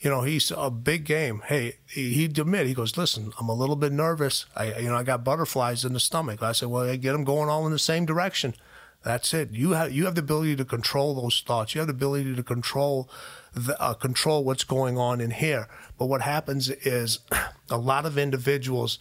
You 0.00 0.10
know, 0.10 0.22
he's 0.22 0.52
a 0.56 0.70
big 0.70 1.04
game. 1.04 1.42
Hey, 1.46 1.78
he'd 1.88 2.38
admit, 2.38 2.68
he 2.68 2.74
goes, 2.74 2.96
listen, 2.96 3.32
I'm 3.38 3.48
a 3.48 3.54
little 3.54 3.74
bit 3.74 3.90
nervous. 3.90 4.46
I, 4.54 4.78
you 4.78 4.88
know, 4.88 4.96
I 4.96 5.02
got 5.02 5.24
butterflies 5.24 5.84
in 5.84 5.92
the 5.92 6.00
stomach. 6.00 6.40
I 6.42 6.52
said, 6.52 6.68
well, 6.68 6.88
I 6.88 6.96
get 6.96 7.12
them 7.12 7.24
going 7.24 7.48
all 7.48 7.66
in 7.66 7.72
the 7.72 7.80
same 7.80 8.06
direction. 8.06 8.54
That's 9.02 9.32
it. 9.32 9.50
You 9.52 9.72
have 9.72 9.92
you 9.92 10.04
have 10.06 10.16
the 10.16 10.20
ability 10.20 10.56
to 10.56 10.64
control 10.64 11.14
those 11.14 11.42
thoughts. 11.46 11.74
You 11.74 11.80
have 11.80 11.88
the 11.88 11.94
ability 11.94 12.34
to 12.34 12.42
control 12.42 13.08
the, 13.54 13.80
uh, 13.80 13.94
control 13.94 14.44
what's 14.44 14.64
going 14.64 14.98
on 14.98 15.20
in 15.20 15.30
here. 15.30 15.68
But 15.98 16.06
what 16.06 16.22
happens 16.22 16.68
is 16.68 17.20
a 17.70 17.78
lot 17.78 18.06
of 18.06 18.18
individuals 18.18 18.98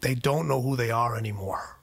they 0.00 0.14
don't 0.14 0.48
know 0.48 0.62
who 0.62 0.76
they 0.76 0.90
are 0.90 1.16
anymore. 1.16 1.78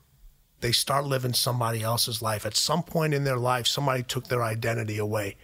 They 0.62 0.72
start 0.72 1.06
living 1.06 1.34
somebody 1.34 1.84
else's 1.84 2.22
life. 2.22 2.46
At 2.46 2.56
some 2.56 2.82
point 2.82 3.14
in 3.14 3.26
their 3.26 3.38
life, 3.38 3.68
somebody 3.68 4.02
took 4.02 4.28
their 4.28 4.44
identity 4.44 4.98
away. 4.98 5.38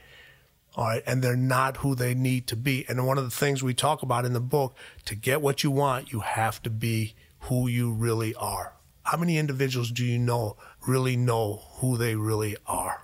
All 0.76 0.86
right, 0.86 1.04
and 1.06 1.22
they're 1.22 1.36
not 1.36 1.78
who 1.78 1.94
they 1.94 2.16
need 2.16 2.48
to 2.48 2.56
be. 2.56 2.86
And 2.90 3.06
one 3.06 3.18
of 3.20 3.24
the 3.24 3.30
things 3.30 3.62
we 3.62 3.76
talk 3.76 4.02
about 4.02 4.26
in 4.26 4.34
the 4.34 4.40
book, 4.40 4.76
to 5.06 5.16
get 5.16 5.42
what 5.42 5.64
you 5.64 5.70
want, 5.70 6.12
you 6.12 6.22
have 6.22 6.64
to 6.64 6.70
be 6.70 7.14
who 7.42 7.68
you 7.68 7.92
really 7.92 8.34
are. 8.36 8.74
How 9.04 9.18
many 9.18 9.38
individuals 9.38 9.92
do 9.92 10.04
you 10.04 10.18
know 10.18 10.58
really 10.88 11.16
know 11.16 11.64
who 11.76 11.98
they 11.98 12.16
really 12.16 12.58
are? 12.66 13.04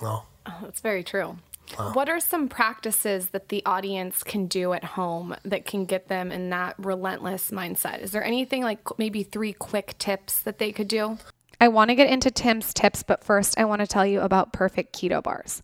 Well, 0.00 0.26
oh, 0.46 0.58
that's 0.62 0.80
very 0.80 1.02
true. 1.02 1.36
What 1.76 2.08
are 2.10 2.20
some 2.20 2.48
practices 2.48 3.28
that 3.28 3.48
the 3.48 3.64
audience 3.64 4.22
can 4.22 4.46
do 4.46 4.72
at 4.74 4.84
home 4.84 5.34
that 5.44 5.64
can 5.64 5.86
get 5.86 6.08
them 6.08 6.30
in 6.30 6.50
that 6.50 6.74
relentless 6.78 7.50
mindset? 7.50 8.00
Is 8.00 8.10
there 8.10 8.22
anything 8.22 8.62
like 8.62 8.80
maybe 8.98 9.22
three 9.22 9.54
quick 9.54 9.96
tips 9.98 10.40
that 10.40 10.58
they 10.58 10.70
could 10.70 10.88
do? 10.88 11.18
I 11.60 11.68
want 11.68 11.88
to 11.88 11.94
get 11.94 12.10
into 12.10 12.30
Tim's 12.30 12.74
tips, 12.74 13.02
but 13.02 13.24
first 13.24 13.58
I 13.58 13.64
want 13.64 13.80
to 13.80 13.86
tell 13.86 14.04
you 14.04 14.20
about 14.20 14.52
Perfect 14.52 14.94
Keto 14.94 15.22
Bars. 15.22 15.62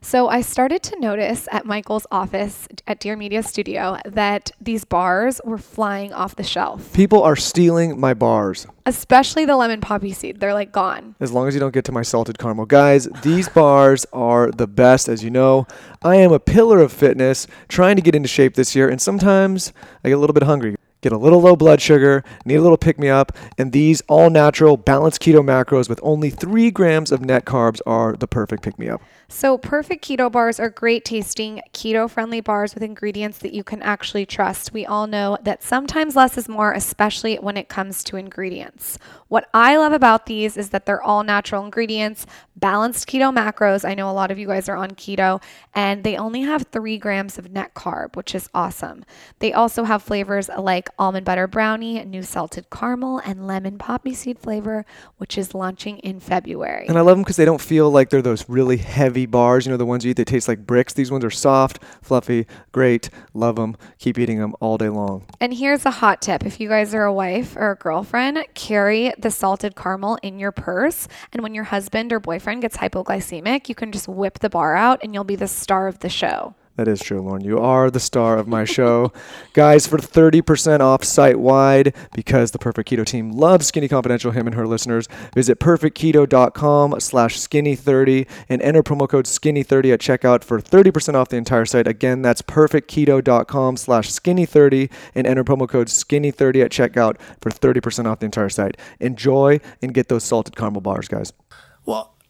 So 0.00 0.28
I 0.28 0.40
started 0.40 0.82
to 0.84 1.00
notice 1.00 1.48
at 1.50 1.66
Michael's 1.66 2.06
office 2.10 2.68
at 2.86 3.00
Dear 3.00 3.16
Media 3.16 3.42
Studio 3.42 3.98
that 4.04 4.50
these 4.60 4.84
bars 4.84 5.40
were 5.44 5.58
flying 5.58 6.12
off 6.12 6.36
the 6.36 6.44
shelf. 6.44 6.92
People 6.92 7.22
are 7.22 7.36
stealing 7.36 7.98
my 7.98 8.14
bars. 8.14 8.66
Especially 8.86 9.44
the 9.44 9.56
lemon 9.56 9.80
poppy 9.80 10.12
seed. 10.12 10.40
They're 10.40 10.54
like 10.54 10.72
gone. 10.72 11.14
As 11.20 11.32
long 11.32 11.48
as 11.48 11.54
you 11.54 11.60
don't 11.60 11.74
get 11.74 11.84
to 11.86 11.92
my 11.92 12.02
salted 12.02 12.38
caramel. 12.38 12.66
Guys, 12.66 13.06
these 13.22 13.48
bars 13.48 14.06
are 14.12 14.50
the 14.50 14.66
best, 14.66 15.08
as 15.08 15.22
you 15.22 15.30
know. 15.30 15.66
I 16.02 16.16
am 16.16 16.32
a 16.32 16.40
pillar 16.40 16.80
of 16.80 16.92
fitness, 16.92 17.46
trying 17.68 17.96
to 17.96 18.02
get 18.02 18.14
into 18.14 18.28
shape 18.28 18.54
this 18.54 18.74
year, 18.74 18.88
and 18.88 19.00
sometimes 19.00 19.72
I 20.04 20.08
get 20.08 20.14
a 20.14 20.18
little 20.18 20.34
bit 20.34 20.44
hungry 20.44 20.76
get 21.00 21.12
a 21.12 21.18
little 21.18 21.40
low 21.40 21.56
blood 21.56 21.80
sugar, 21.80 22.24
need 22.44 22.56
a 22.56 22.60
little 22.60 22.76
pick 22.76 22.98
me 22.98 23.08
up, 23.08 23.32
and 23.56 23.72
these 23.72 24.02
all 24.08 24.30
natural 24.30 24.76
balanced 24.76 25.20
keto 25.20 25.44
macros 25.44 25.88
with 25.88 26.00
only 26.02 26.30
three 26.30 26.70
grams 26.70 27.12
of 27.12 27.20
net 27.20 27.44
carbs 27.44 27.80
are 27.86 28.14
the 28.14 28.26
perfect 28.26 28.62
pick 28.62 28.78
me 28.78 28.88
up. 28.88 29.00
So, 29.30 29.58
perfect 29.58 30.02
keto 30.04 30.32
bars 30.32 30.58
are 30.58 30.70
great 30.70 31.04
tasting, 31.04 31.60
keto 31.74 32.08
friendly 32.08 32.40
bars 32.40 32.74
with 32.74 32.82
ingredients 32.82 33.38
that 33.38 33.52
you 33.52 33.62
can 33.62 33.82
actually 33.82 34.24
trust. 34.24 34.72
We 34.72 34.86
all 34.86 35.06
know 35.06 35.36
that 35.42 35.62
sometimes 35.62 36.16
less 36.16 36.38
is 36.38 36.48
more, 36.48 36.72
especially 36.72 37.36
when 37.36 37.58
it 37.58 37.68
comes 37.68 38.02
to 38.04 38.16
ingredients. 38.16 38.98
What 39.28 39.46
I 39.52 39.76
love 39.76 39.92
about 39.92 40.24
these 40.24 40.56
is 40.56 40.70
that 40.70 40.86
they're 40.86 41.02
all 41.02 41.24
natural 41.24 41.62
ingredients, 41.62 42.24
balanced 42.58 43.08
keto 43.08 43.34
macros. 43.34 43.88
I 43.88 43.94
know 43.94 44.10
a 44.10 44.12
lot 44.12 44.30
of 44.30 44.38
you 44.38 44.46
guys 44.46 44.68
are 44.68 44.76
on 44.76 44.92
keto, 44.92 45.42
and 45.74 46.04
they 46.04 46.16
only 46.16 46.42
have 46.42 46.66
three 46.72 46.98
grams 46.98 47.38
of 47.38 47.50
net 47.50 47.74
carb, 47.74 48.16
which 48.16 48.34
is 48.34 48.48
awesome. 48.54 49.04
They 49.38 49.52
also 49.52 49.84
have 49.84 50.02
flavors 50.02 50.48
like 50.58 50.88
almond 50.98 51.24
butter 51.24 51.46
brownie, 51.46 52.04
new 52.04 52.22
salted 52.22 52.70
caramel, 52.70 53.20
and 53.24 53.46
lemon 53.46 53.78
poppy 53.78 54.14
seed 54.14 54.38
flavor, 54.38 54.84
which 55.18 55.38
is 55.38 55.54
launching 55.54 55.98
in 55.98 56.20
February. 56.20 56.86
And 56.88 56.98
I 56.98 57.02
love 57.02 57.16
them 57.16 57.22
because 57.22 57.36
they 57.36 57.44
don't 57.44 57.60
feel 57.60 57.90
like 57.90 58.10
they're 58.10 58.22
those 58.22 58.48
really 58.48 58.78
heavy 58.78 59.26
bars. 59.26 59.66
You 59.66 59.70
know, 59.70 59.76
the 59.76 59.86
ones 59.86 60.04
you 60.04 60.10
eat, 60.10 60.16
they 60.16 60.24
taste 60.24 60.48
like 60.48 60.66
bricks. 60.66 60.92
These 60.92 61.10
ones 61.10 61.24
are 61.24 61.30
soft, 61.30 61.78
fluffy, 62.02 62.46
great. 62.72 63.10
Love 63.34 63.56
them. 63.56 63.76
Keep 63.98 64.18
eating 64.18 64.38
them 64.38 64.54
all 64.60 64.78
day 64.78 64.88
long. 64.88 65.24
And 65.40 65.54
here's 65.54 65.86
a 65.86 65.90
hot 65.90 66.20
tip 66.22 66.44
if 66.44 66.60
you 66.60 66.68
guys 66.68 66.94
are 66.94 67.04
a 67.04 67.12
wife 67.12 67.56
or 67.56 67.72
a 67.72 67.76
girlfriend, 67.76 68.44
carry 68.54 69.12
the 69.18 69.30
salted 69.30 69.76
caramel 69.76 70.18
in 70.22 70.38
your 70.38 70.52
purse. 70.52 71.08
And 71.32 71.42
when 71.42 71.54
your 71.54 71.64
husband 71.64 72.12
or 72.12 72.20
boyfriend 72.20 72.47
gets 72.56 72.78
hypoglycemic, 72.78 73.68
you 73.68 73.74
can 73.74 73.92
just 73.92 74.08
whip 74.08 74.38
the 74.40 74.50
bar 74.50 74.74
out 74.74 75.00
and 75.02 75.14
you'll 75.14 75.24
be 75.24 75.36
the 75.36 75.48
star 75.48 75.86
of 75.86 75.98
the 76.00 76.08
show. 76.08 76.54
That 76.78 76.86
is 76.86 77.02
true, 77.02 77.20
Lauryn. 77.20 77.44
You 77.44 77.58
are 77.58 77.90
the 77.90 77.98
star 77.98 78.38
of 78.38 78.46
my 78.46 78.64
show. 78.64 79.12
Guys, 79.52 79.88
for 79.88 79.98
30% 79.98 80.78
off 80.78 81.02
site 81.02 81.40
wide, 81.40 81.92
because 82.14 82.52
the 82.52 82.58
Perfect 82.60 82.88
Keto 82.88 83.04
team 83.04 83.32
loves 83.32 83.66
Skinny 83.66 83.88
Confidential, 83.88 84.30
him 84.30 84.46
and 84.46 84.54
her 84.54 84.64
listeners, 84.64 85.08
visit 85.34 85.58
perfectketo.com 85.58 87.00
slash 87.00 87.36
skinny30 87.36 88.28
and 88.48 88.62
enter 88.62 88.84
promo 88.84 89.08
code 89.08 89.24
skinny30 89.24 89.92
at 89.92 90.00
checkout 90.00 90.44
for 90.44 90.60
30% 90.60 91.14
off 91.14 91.30
the 91.30 91.36
entire 91.36 91.64
site. 91.64 91.88
Again, 91.88 92.22
that's 92.22 92.42
perfectketo.com 92.42 93.76
slash 93.76 94.08
skinny30 94.08 94.88
and 95.16 95.26
enter 95.26 95.42
promo 95.42 95.68
code 95.68 95.88
skinny30 95.88 96.64
at 96.64 96.70
checkout 96.70 97.16
for 97.40 97.50
30% 97.50 98.06
off 98.06 98.20
the 98.20 98.26
entire 98.26 98.48
site. 98.48 98.76
Enjoy 99.00 99.58
and 99.82 99.92
get 99.92 100.08
those 100.08 100.22
salted 100.22 100.54
caramel 100.54 100.80
bars, 100.80 101.08
guys. 101.08 101.32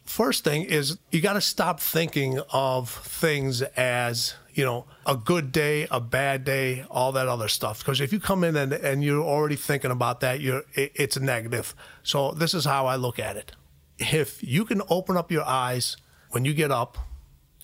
First 0.09 0.43
thing 0.43 0.63
is 0.63 0.97
you 1.11 1.21
got 1.21 1.33
to 1.33 1.41
stop 1.41 1.79
thinking 1.79 2.41
of 2.51 2.89
things 2.89 3.61
as, 3.61 4.33
you 4.55 4.65
know, 4.65 4.85
a 5.05 5.15
good 5.15 5.51
day, 5.51 5.87
a 5.91 5.99
bad 5.99 6.43
day, 6.43 6.83
all 6.89 7.11
that 7.11 7.27
other 7.27 7.47
stuff. 7.47 7.77
Because 7.77 8.01
if 8.01 8.11
you 8.11 8.19
come 8.19 8.43
in 8.43 8.55
and, 8.55 8.73
and 8.73 9.03
you're 9.03 9.23
already 9.23 9.55
thinking 9.55 9.91
about 9.91 10.21
that, 10.21 10.39
you're, 10.41 10.63
it, 10.73 10.93
it's 10.95 11.15
a 11.15 11.19
negative. 11.19 11.75
So 12.01 12.31
this 12.31 12.55
is 12.55 12.65
how 12.65 12.87
I 12.87 12.95
look 12.95 13.19
at 13.19 13.37
it. 13.37 13.51
If 13.99 14.41
you 14.43 14.65
can 14.65 14.81
open 14.89 15.15
up 15.15 15.31
your 15.31 15.43
eyes 15.43 15.95
when 16.31 16.43
you 16.43 16.55
get 16.55 16.71
up, 16.71 16.97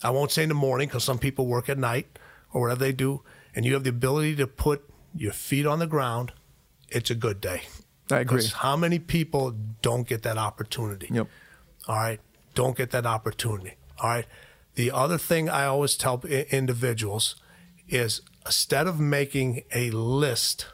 I 0.04 0.12
won't 0.12 0.30
say 0.32 0.43
in 0.43 0.50
the 0.50 0.56
morning 0.56 0.88
because 0.88 1.04
some 1.04 1.18
people 1.18 1.48
work 1.48 1.68
at 1.68 1.80
night 1.80 2.20
or 2.54 2.62
whatever 2.62 2.80
they 2.80 2.93
do, 2.93 3.24
and 3.56 3.66
you 3.66 3.74
have 3.74 3.84
the 3.84 3.89
ability 3.89 4.36
to 4.36 4.46
put 4.46 4.88
your 5.16 5.34
feet 5.34 5.66
on 5.66 5.80
the 5.80 5.88
ground, 5.88 6.32
it's 6.89 7.10
a 7.10 7.16
good 7.16 7.41
day. 7.41 7.64
I 8.12 8.20
agree. 8.20 8.46
How 8.54 8.78
many 8.78 9.00
people 9.00 9.56
don't 9.82 10.08
get 10.08 10.22
that 10.22 10.38
opportunity? 10.38 11.08
Yep. 11.10 11.28
All 11.88 11.96
right 11.96 12.20
don't 12.56 12.76
get 12.76 12.91
that 12.91 13.06
opportunity. 13.06 13.76
All 13.99 14.10
right. 14.10 14.26
The 14.76 14.91
other 14.91 15.18
thing 15.18 15.47
I 15.47 15.66
always 15.66 15.95
tell 15.95 16.22
individuals 16.26 17.36
is 17.88 18.22
instead 18.45 18.88
of 18.88 18.99
making 18.99 19.64
a 19.74 19.91
list 19.91 20.68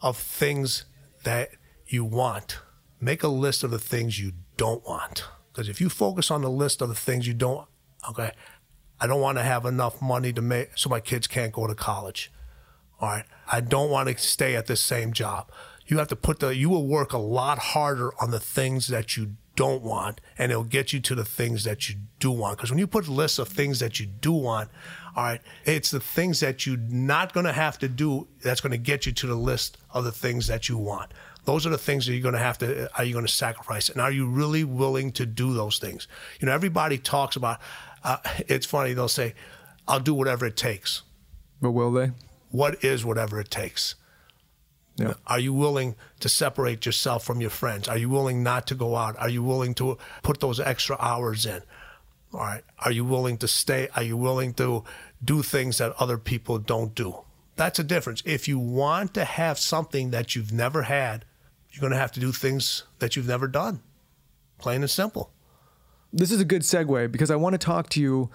of 0.00 0.16
things 0.16 0.84
that 1.24 1.50
you 1.86 2.04
want, 2.04 2.58
make 3.00 3.22
a 3.22 3.28
list 3.28 3.64
of 3.64 3.70
the 3.70 3.78
things 3.78 4.20
you 4.20 4.32
don't 4.56 4.86
want. 4.86 5.24
Because 5.52 5.68
if 5.68 5.80
you 5.80 5.88
focus 5.88 6.30
on 6.30 6.42
the 6.42 6.50
list 6.50 6.82
of 6.82 6.88
the 6.88 6.94
things 6.94 7.26
you 7.26 7.34
don't, 7.34 7.66
okay, 8.10 8.32
I 9.00 9.06
don't 9.06 9.20
want 9.20 9.38
to 9.38 9.44
have 9.44 9.64
enough 9.64 10.00
money 10.00 10.32
to 10.32 10.42
make 10.42 10.76
so 10.76 10.88
my 10.88 11.00
kids 11.00 11.26
can't 11.26 11.52
go 11.52 11.66
to 11.66 11.74
college. 11.74 12.30
All 13.00 13.08
right. 13.08 13.24
I 13.50 13.60
don't 13.60 13.90
want 13.90 14.08
to 14.08 14.16
stay 14.18 14.56
at 14.56 14.66
the 14.66 14.76
same 14.76 15.12
job. 15.12 15.50
You 15.86 15.98
have 15.98 16.08
to 16.08 16.16
put 16.16 16.40
the, 16.40 16.54
you 16.54 16.68
will 16.68 16.86
work 16.86 17.12
a 17.12 17.18
lot 17.18 17.58
harder 17.58 18.12
on 18.20 18.30
the 18.30 18.40
things 18.40 18.88
that 18.88 19.16
you 19.16 19.36
don't 19.56 19.82
want, 19.82 20.20
and 20.38 20.52
it'll 20.52 20.64
get 20.64 20.92
you 20.92 21.00
to 21.00 21.14
the 21.14 21.24
things 21.24 21.64
that 21.64 21.88
you 21.88 21.96
do 22.20 22.30
want. 22.30 22.56
Because 22.56 22.70
when 22.70 22.78
you 22.78 22.86
put 22.86 23.08
lists 23.08 23.38
of 23.38 23.48
things 23.48 23.80
that 23.80 23.98
you 23.98 24.06
do 24.06 24.32
want, 24.32 24.70
all 25.16 25.24
right, 25.24 25.40
it's 25.64 25.90
the 25.90 26.00
things 26.00 26.40
that 26.40 26.66
you're 26.66 26.76
not 26.76 27.32
going 27.32 27.46
to 27.46 27.52
have 27.52 27.78
to 27.80 27.88
do 27.88 28.28
that's 28.42 28.60
going 28.60 28.72
to 28.72 28.78
get 28.78 29.06
you 29.06 29.12
to 29.12 29.26
the 29.26 29.34
list 29.34 29.78
of 29.92 30.04
the 30.04 30.12
things 30.12 30.46
that 30.46 30.68
you 30.68 30.78
want. 30.78 31.12
Those 31.44 31.66
are 31.66 31.70
the 31.70 31.78
things 31.78 32.06
that 32.06 32.12
you're 32.12 32.22
going 32.22 32.34
to 32.34 32.38
have 32.38 32.58
to, 32.58 32.90
are 32.98 33.04
you 33.04 33.12
going 33.12 33.26
to 33.26 33.32
sacrifice? 33.32 33.88
And 33.88 34.00
are 34.00 34.10
you 34.12 34.28
really 34.28 34.64
willing 34.64 35.12
to 35.12 35.26
do 35.26 35.54
those 35.54 35.78
things? 35.78 36.06
You 36.40 36.46
know, 36.46 36.52
everybody 36.52 36.98
talks 36.98 37.36
about, 37.36 37.60
uh, 38.04 38.18
it's 38.48 38.66
funny, 38.66 38.92
they'll 38.94 39.08
say, 39.08 39.34
I'll 39.88 40.00
do 40.00 40.14
whatever 40.14 40.44
it 40.46 40.56
takes. 40.56 41.02
But 41.60 41.70
will 41.70 41.92
they? 41.92 42.12
what 42.50 42.82
is 42.84 43.04
whatever 43.04 43.40
it 43.40 43.50
takes? 43.50 43.94
Yeah. 44.96 45.14
Are 45.26 45.38
you 45.38 45.52
willing 45.52 45.94
to 46.20 46.28
separate 46.28 46.86
yourself 46.86 47.24
from 47.24 47.40
your 47.40 47.50
friends? 47.50 47.86
Are 47.88 47.98
you 47.98 48.08
willing 48.08 48.42
not 48.42 48.66
to 48.68 48.74
go 48.74 48.96
out? 48.96 49.18
Are 49.18 49.28
you 49.28 49.42
willing 49.42 49.74
to 49.74 49.98
put 50.22 50.40
those 50.40 50.58
extra 50.58 50.96
hours 50.98 51.44
in? 51.44 51.62
All 52.32 52.40
right. 52.40 52.64
Are 52.78 52.92
you 52.92 53.04
willing 53.04 53.36
to 53.38 53.48
stay? 53.48 53.88
Are 53.94 54.02
you 54.02 54.16
willing 54.16 54.54
to 54.54 54.84
do 55.22 55.42
things 55.42 55.78
that 55.78 55.92
other 55.98 56.16
people 56.18 56.58
don't 56.58 56.94
do? 56.94 57.18
That's 57.56 57.78
a 57.78 57.84
difference. 57.84 58.22
If 58.24 58.48
you 58.48 58.58
want 58.58 59.14
to 59.14 59.24
have 59.24 59.58
something 59.58 60.10
that 60.10 60.34
you've 60.34 60.52
never 60.52 60.82
had, 60.82 61.24
you're 61.70 61.80
going 61.80 61.92
to 61.92 61.98
have 61.98 62.12
to 62.12 62.20
do 62.20 62.32
things 62.32 62.84
that 62.98 63.16
you've 63.16 63.28
never 63.28 63.48
done. 63.48 63.80
Plain 64.58 64.82
and 64.82 64.90
simple. 64.90 65.30
this 66.12 66.30
is 66.30 66.40
a 66.40 66.44
good 66.44 66.62
segue 66.62 67.12
because 67.12 67.30
I 67.30 67.36
want 67.36 67.52
to 67.52 67.58
talk 67.58 67.90
to 67.90 68.00
you 68.00 68.30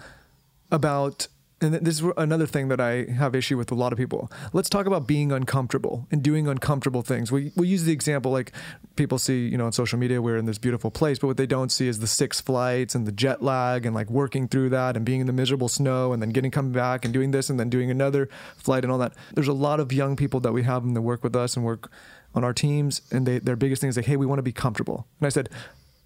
about 0.70 1.26
and 1.62 1.74
this 1.74 2.00
is 2.00 2.10
another 2.16 2.46
thing 2.46 2.68
that 2.68 2.80
I 2.80 3.04
have 3.04 3.34
issue 3.34 3.56
with 3.56 3.70
a 3.70 3.74
lot 3.74 3.92
of 3.92 3.98
people. 3.98 4.30
Let's 4.52 4.68
talk 4.68 4.86
about 4.86 5.06
being 5.06 5.30
uncomfortable 5.30 6.06
and 6.10 6.22
doing 6.22 6.48
uncomfortable 6.48 7.02
things. 7.02 7.30
We 7.30 7.52
we 7.56 7.68
use 7.68 7.84
the 7.84 7.92
example 7.92 8.32
like 8.32 8.52
people 8.96 9.18
see, 9.18 9.46
you 9.46 9.56
know, 9.56 9.66
on 9.66 9.72
social 9.72 9.98
media 9.98 10.20
we're 10.20 10.36
in 10.36 10.46
this 10.46 10.58
beautiful 10.58 10.90
place, 10.90 11.18
but 11.18 11.28
what 11.28 11.36
they 11.36 11.46
don't 11.46 11.70
see 11.70 11.88
is 11.88 12.00
the 12.00 12.06
six 12.06 12.40
flights 12.40 12.94
and 12.94 13.06
the 13.06 13.12
jet 13.12 13.42
lag 13.42 13.86
and 13.86 13.94
like 13.94 14.10
working 14.10 14.48
through 14.48 14.70
that 14.70 14.96
and 14.96 15.06
being 15.06 15.20
in 15.20 15.26
the 15.26 15.32
miserable 15.32 15.68
snow 15.68 16.12
and 16.12 16.20
then 16.20 16.30
getting 16.30 16.50
coming 16.50 16.72
back 16.72 17.04
and 17.04 17.14
doing 17.14 17.30
this 17.30 17.48
and 17.48 17.58
then 17.60 17.70
doing 17.70 17.90
another 17.90 18.28
flight 18.56 18.84
and 18.84 18.92
all 18.92 18.98
that. 18.98 19.14
There's 19.34 19.48
a 19.48 19.52
lot 19.52 19.80
of 19.80 19.92
young 19.92 20.16
people 20.16 20.40
that 20.40 20.52
we 20.52 20.64
have 20.64 20.82
that 20.92 21.02
work 21.02 21.22
with 21.22 21.36
us 21.36 21.56
and 21.56 21.64
work 21.64 21.90
on 22.34 22.44
our 22.44 22.52
teams 22.52 23.02
and 23.12 23.26
they 23.26 23.38
their 23.38 23.56
biggest 23.56 23.80
thing 23.80 23.90
is 23.90 23.96
like, 23.96 24.06
hey, 24.06 24.16
we 24.16 24.26
want 24.26 24.38
to 24.38 24.42
be 24.42 24.52
comfortable. 24.52 25.06
And 25.20 25.26
I 25.26 25.30
said, 25.30 25.48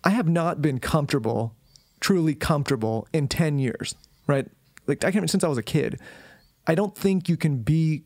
I 0.05 0.11
have 0.11 0.29
not 0.29 0.61
been 0.61 0.79
comfortable, 0.79 1.55
truly 2.01 2.35
comfortable 2.35 3.09
in 3.13 3.27
10 3.29 3.59
years, 3.59 3.95
right? 4.27 4.47
Like 4.87 5.05
I 5.05 5.11
can 5.11 5.26
since 5.28 5.45
I 5.45 5.49
was 5.49 5.59
a 5.59 5.62
kid. 5.62 6.01
I 6.66 6.74
don't 6.74 6.97
think 6.97 7.28
you 7.28 7.37
can 7.37 7.59
be 7.59 8.05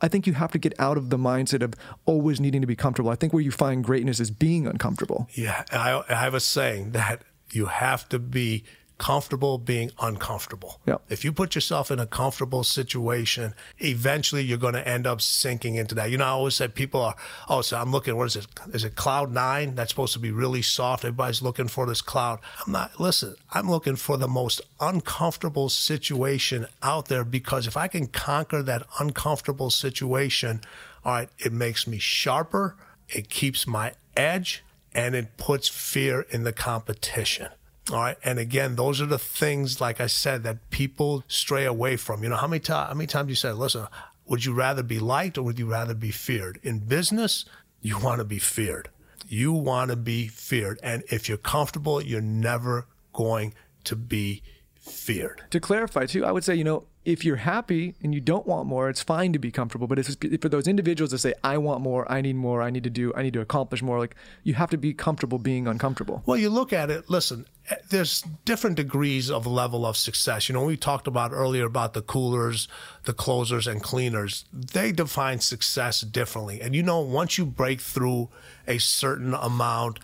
I 0.00 0.08
think 0.08 0.26
you 0.26 0.34
have 0.34 0.52
to 0.52 0.58
get 0.58 0.72
out 0.78 0.96
of 0.96 1.10
the 1.10 1.16
mindset 1.16 1.62
of 1.62 1.74
always 2.04 2.40
needing 2.40 2.60
to 2.60 2.66
be 2.66 2.76
comfortable. 2.76 3.10
I 3.10 3.16
think 3.16 3.32
where 3.32 3.42
you 3.42 3.50
find 3.50 3.82
greatness 3.82 4.20
is 4.20 4.30
being 4.30 4.66
uncomfortable. 4.66 5.28
Yeah, 5.34 5.64
I, 5.72 6.02
I 6.08 6.14
have 6.14 6.34
a 6.34 6.40
saying 6.40 6.92
that 6.92 7.22
you 7.52 7.66
have 7.66 8.08
to 8.10 8.18
be 8.18 8.64
comfortable 8.98 9.58
being 9.58 9.90
uncomfortable. 10.00 10.80
Yeah. 10.86 10.96
If 11.08 11.24
you 11.24 11.32
put 11.32 11.54
yourself 11.54 11.90
in 11.90 11.98
a 11.98 12.06
comfortable 12.06 12.64
situation, 12.64 13.54
eventually 13.78 14.42
you're 14.42 14.58
going 14.58 14.74
to 14.74 14.86
end 14.86 15.06
up 15.06 15.20
sinking 15.20 15.74
into 15.74 15.94
that. 15.96 16.10
You 16.10 16.18
know, 16.18 16.24
I 16.24 16.28
always 16.28 16.54
said 16.54 16.74
people 16.74 17.00
are, 17.00 17.16
oh, 17.48 17.60
so 17.62 17.78
I'm 17.78 17.90
looking, 17.90 18.16
what 18.16 18.26
is 18.26 18.36
it? 18.36 18.46
Is 18.72 18.84
it 18.84 18.96
cloud 18.96 19.32
nine? 19.32 19.74
That's 19.74 19.90
supposed 19.90 20.12
to 20.12 20.18
be 20.18 20.30
really 20.30 20.62
soft. 20.62 21.04
Everybody's 21.04 21.42
looking 21.42 21.68
for 21.68 21.86
this 21.86 22.00
cloud. 22.00 22.38
I'm 22.64 22.72
not, 22.72 23.00
listen, 23.00 23.34
I'm 23.52 23.68
looking 23.68 23.96
for 23.96 24.16
the 24.16 24.28
most 24.28 24.60
uncomfortable 24.80 25.68
situation 25.68 26.66
out 26.82 27.08
there 27.08 27.24
because 27.24 27.66
if 27.66 27.76
I 27.76 27.88
can 27.88 28.06
conquer 28.06 28.62
that 28.62 28.86
uncomfortable 29.00 29.70
situation, 29.70 30.60
all 31.04 31.12
right, 31.12 31.28
it 31.38 31.52
makes 31.52 31.86
me 31.86 31.98
sharper, 31.98 32.76
it 33.08 33.28
keeps 33.28 33.66
my 33.66 33.94
edge, 34.16 34.62
and 34.94 35.14
it 35.14 35.36
puts 35.36 35.68
fear 35.68 36.24
in 36.30 36.44
the 36.44 36.52
competition. 36.52 37.48
All 37.92 37.98
right. 37.98 38.16
And 38.24 38.38
again, 38.38 38.76
those 38.76 39.00
are 39.02 39.06
the 39.06 39.18
things, 39.18 39.80
like 39.80 40.00
I 40.00 40.06
said, 40.06 40.42
that 40.44 40.70
people 40.70 41.22
stray 41.28 41.64
away 41.64 41.96
from. 41.96 42.22
You 42.22 42.30
know, 42.30 42.36
how 42.36 42.46
many, 42.46 42.62
how 42.66 42.94
many 42.94 43.06
times 43.06 43.28
you 43.28 43.34
said, 43.34 43.56
listen, 43.56 43.86
would 44.26 44.44
you 44.44 44.54
rather 44.54 44.82
be 44.82 44.98
liked 44.98 45.36
or 45.36 45.42
would 45.42 45.58
you 45.58 45.66
rather 45.66 45.94
be 45.94 46.10
feared? 46.10 46.58
In 46.62 46.78
business, 46.78 47.44
you 47.82 47.98
want 47.98 48.20
to 48.20 48.24
be 48.24 48.38
feared. 48.38 48.88
You 49.28 49.52
want 49.52 49.90
to 49.90 49.96
be 49.96 50.28
feared. 50.28 50.80
And 50.82 51.02
if 51.10 51.28
you're 51.28 51.38
comfortable, 51.38 52.02
you're 52.02 52.20
never 52.22 52.86
going 53.12 53.54
to 53.84 53.96
be 53.96 54.42
feared. 54.74 55.42
To 55.50 55.60
clarify 55.60 56.06
too, 56.06 56.24
I 56.24 56.32
would 56.32 56.44
say, 56.44 56.54
you 56.54 56.64
know, 56.64 56.84
if 57.04 57.24
you're 57.24 57.36
happy 57.36 57.94
and 58.02 58.14
you 58.14 58.20
don't 58.20 58.46
want 58.46 58.66
more, 58.66 58.88
it's 58.88 59.02
fine 59.02 59.32
to 59.34 59.38
be 59.38 59.50
comfortable. 59.50 59.86
But 59.86 59.98
it's 59.98 60.16
for 60.40 60.48
those 60.48 60.66
individuals 60.66 61.10
that 61.10 61.18
say, 61.18 61.34
I 61.44 61.58
want 61.58 61.82
more, 61.82 62.10
I 62.10 62.20
need 62.20 62.36
more, 62.36 62.62
I 62.62 62.70
need 62.70 62.84
to 62.84 62.90
do, 62.90 63.12
I 63.14 63.22
need 63.22 63.34
to 63.34 63.40
accomplish 63.40 63.82
more, 63.82 63.98
like 63.98 64.16
you 64.42 64.54
have 64.54 64.70
to 64.70 64.78
be 64.78 64.94
comfortable 64.94 65.38
being 65.38 65.66
uncomfortable. 65.66 66.22
Well, 66.24 66.38
you 66.38 66.48
look 66.48 66.72
at 66.72 66.90
it, 66.90 67.10
listen, 67.10 67.46
eh, 67.68 67.76
there's 67.90 68.22
different 68.44 68.76
degrees 68.76 69.30
of 69.30 69.46
level 69.46 69.84
of 69.84 69.96
success. 69.96 70.48
You 70.48 70.54
know, 70.54 70.64
we 70.64 70.76
talked 70.76 71.06
about 71.06 71.32
earlier 71.32 71.66
about 71.66 71.92
the 71.92 72.02
coolers, 72.02 72.68
the 73.04 73.12
closers, 73.12 73.66
and 73.66 73.82
cleaners. 73.82 74.46
They 74.52 74.90
define 74.90 75.40
success 75.40 76.00
differently. 76.00 76.62
And 76.62 76.74
you 76.74 76.82
know, 76.82 77.00
once 77.00 77.36
you 77.36 77.44
break 77.44 77.80
through 77.80 78.30
a 78.66 78.78
certain 78.78 79.34
amount 79.34 79.98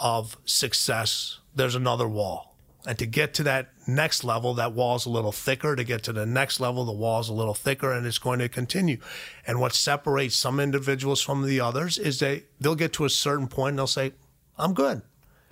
of 0.00 0.36
success, 0.44 1.40
there's 1.54 1.74
another 1.74 2.06
wall. 2.06 2.55
And 2.86 2.96
to 3.00 3.06
get 3.06 3.34
to 3.34 3.42
that 3.42 3.70
next 3.88 4.22
level, 4.22 4.54
that 4.54 4.72
wall's 4.72 5.06
a 5.06 5.10
little 5.10 5.32
thicker. 5.32 5.74
To 5.74 5.82
get 5.82 6.04
to 6.04 6.12
the 6.12 6.24
next 6.24 6.60
level, 6.60 6.84
the 6.84 6.92
wall's 6.92 7.28
a 7.28 7.34
little 7.34 7.54
thicker, 7.54 7.92
and 7.92 8.06
it's 8.06 8.20
going 8.20 8.38
to 8.38 8.48
continue. 8.48 8.98
And 9.44 9.60
what 9.60 9.74
separates 9.74 10.36
some 10.36 10.60
individuals 10.60 11.20
from 11.20 11.44
the 11.44 11.60
others 11.60 11.98
is 11.98 12.20
they 12.20 12.44
they'll 12.60 12.76
get 12.76 12.92
to 12.94 13.04
a 13.04 13.10
certain 13.10 13.48
point 13.48 13.70
and 13.70 13.78
they'll 13.80 13.86
say, 13.88 14.12
"I'm 14.56 14.72
good," 14.72 15.02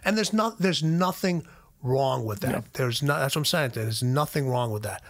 and 0.05 0.17
there's 0.17 0.33
not 0.33 0.61
there's 0.61 0.83
nothing 0.83 1.45
wrong 1.83 2.25
with 2.25 2.41
that. 2.41 2.73
There's 2.75 3.03
not. 3.03 3.19
That's 3.19 3.35
what 3.35 3.41
I'm 3.41 3.45
saying. 3.47 3.73
There's 3.75 4.03
nothing 4.03 4.49
wrong 4.49 4.71
with 4.71 4.85
that. 4.85 5.03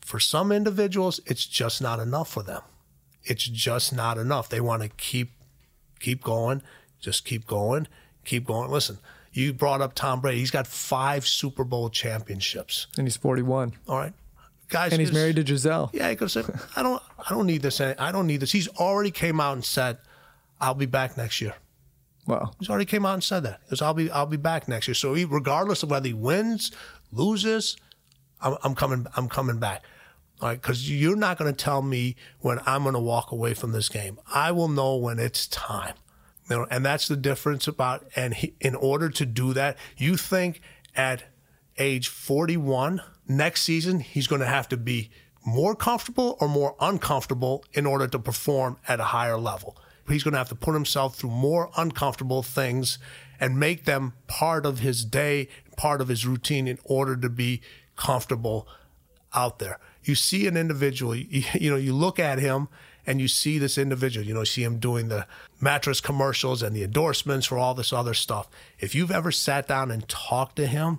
For 0.00 0.20
some 0.20 0.52
individuals, 0.52 1.20
it's 1.24 1.46
just 1.46 1.80
not 1.80 1.98
enough 1.98 2.30
for 2.30 2.42
them. 2.42 2.62
It's 3.24 3.44
just 3.44 3.92
not 3.92 4.18
enough. 4.18 4.48
They 4.48 4.60
want 4.60 4.82
to 4.82 4.88
keep 4.88 5.32
keep 5.98 6.22
going, 6.22 6.62
just 7.00 7.24
keep 7.24 7.46
going, 7.46 7.86
keep 8.24 8.46
going. 8.46 8.70
Listen, 8.70 8.98
you 9.32 9.52
brought 9.52 9.80
up 9.80 9.94
Tom 9.94 10.20
Brady. 10.20 10.38
He's 10.38 10.50
got 10.50 10.66
five 10.66 11.26
Super 11.26 11.64
Bowl 11.64 11.88
championships. 11.90 12.86
And 12.96 13.06
he's 13.06 13.16
41. 13.16 13.74
All 13.88 13.96
right, 13.96 14.12
guys. 14.68 14.92
And 14.92 15.00
he's 15.00 15.12
married 15.12 15.36
to 15.36 15.44
Gisele. 15.44 15.90
Yeah, 15.92 16.12
he 16.12 16.28
said, 16.28 16.46
"I 16.76 16.82
don't, 16.82 17.02
I 17.18 17.30
don't 17.30 17.46
need 17.46 17.62
this. 17.62 17.80
I 17.80 18.12
don't 18.12 18.26
need 18.26 18.40
this." 18.40 18.52
He's 18.52 18.68
already 18.68 19.10
came 19.10 19.40
out 19.40 19.54
and 19.54 19.64
said, 19.64 19.98
"I'll 20.60 20.74
be 20.74 20.86
back 20.86 21.16
next 21.16 21.40
year." 21.40 21.54
Wow. 22.26 22.52
He's 22.58 22.68
already 22.68 22.84
came 22.84 23.06
out 23.06 23.14
and 23.14 23.24
said 23.24 23.42
that. 23.44 23.60
He 23.64 23.70
goes, 23.70 23.82
"I'll 23.82 23.94
be, 23.94 24.10
I'll 24.10 24.26
be 24.26 24.36
back 24.36 24.68
next 24.68 24.88
year." 24.88 24.94
So 24.94 25.14
he, 25.14 25.24
regardless 25.24 25.82
of 25.82 25.90
whether 25.90 26.06
he 26.06 26.14
wins, 26.14 26.72
loses, 27.12 27.76
I'm, 28.40 28.56
I'm 28.62 28.74
coming, 28.74 29.06
I'm 29.16 29.28
coming 29.28 29.58
back. 29.58 29.82
All 30.40 30.48
right, 30.48 30.60
because 30.60 30.90
you're 30.90 31.16
not 31.16 31.36
going 31.38 31.54
to 31.54 31.64
tell 31.64 31.82
me 31.82 32.16
when 32.40 32.60
I'm 32.64 32.82
going 32.82 32.94
to 32.94 33.00
walk 33.00 33.30
away 33.30 33.52
from 33.52 33.72
this 33.72 33.90
game. 33.90 34.18
I 34.32 34.52
will 34.52 34.68
know 34.68 34.96
when 34.96 35.18
it's 35.18 35.46
time. 35.46 35.94
You 36.50 36.56
know, 36.56 36.66
and 36.70 36.84
that's 36.84 37.08
the 37.08 37.16
difference 37.16 37.68
about. 37.68 38.04
And 38.16 38.34
he, 38.34 38.54
in 38.60 38.74
order 38.74 39.08
to 39.08 39.24
do 39.24 39.54
that, 39.54 39.78
you 39.96 40.16
think 40.16 40.60
at 40.96 41.24
age 41.78 42.08
41 42.08 43.00
next 43.28 43.62
season 43.62 44.00
he's 44.00 44.26
going 44.26 44.40
to 44.40 44.46
have 44.46 44.68
to 44.68 44.76
be 44.76 45.10
more 45.46 45.74
comfortable 45.74 46.36
or 46.40 46.48
more 46.48 46.74
uncomfortable 46.80 47.64
in 47.72 47.86
order 47.86 48.06
to 48.06 48.18
perform 48.18 48.76
at 48.88 49.00
a 49.00 49.04
higher 49.04 49.38
level. 49.38 49.76
He's 50.08 50.24
going 50.24 50.32
to 50.32 50.38
have 50.38 50.48
to 50.48 50.54
put 50.54 50.74
himself 50.74 51.16
through 51.16 51.30
more 51.30 51.70
uncomfortable 51.76 52.42
things 52.42 52.98
and 53.38 53.58
make 53.58 53.84
them 53.84 54.12
part 54.26 54.66
of 54.66 54.80
his 54.80 55.04
day, 55.04 55.48
part 55.76 56.00
of 56.00 56.08
his 56.08 56.26
routine 56.26 56.66
in 56.66 56.78
order 56.84 57.16
to 57.16 57.30
be 57.30 57.62
comfortable 57.96 58.66
out 59.32 59.60
there. 59.60 59.78
You 60.02 60.14
see 60.14 60.46
an 60.46 60.56
individual, 60.56 61.14
you, 61.14 61.44
you 61.54 61.70
know, 61.70 61.76
you 61.76 61.94
look 61.94 62.18
at 62.18 62.38
him 62.38 62.68
and 63.06 63.20
you 63.20 63.28
see 63.28 63.58
this 63.58 63.78
individual, 63.78 64.26
you 64.26 64.34
know, 64.34 64.44
see 64.44 64.62
him 64.62 64.78
doing 64.78 65.08
the 65.08 65.26
mattress 65.60 66.00
commercials 66.00 66.62
and 66.62 66.74
the 66.74 66.82
endorsements 66.82 67.46
for 67.46 67.58
all 67.58 67.74
this 67.74 67.92
other 67.92 68.14
stuff. 68.14 68.48
If 68.78 68.94
you've 68.94 69.10
ever 69.10 69.32
sat 69.32 69.68
down 69.68 69.90
and 69.90 70.08
talked 70.08 70.56
to 70.56 70.66
him 70.66 70.98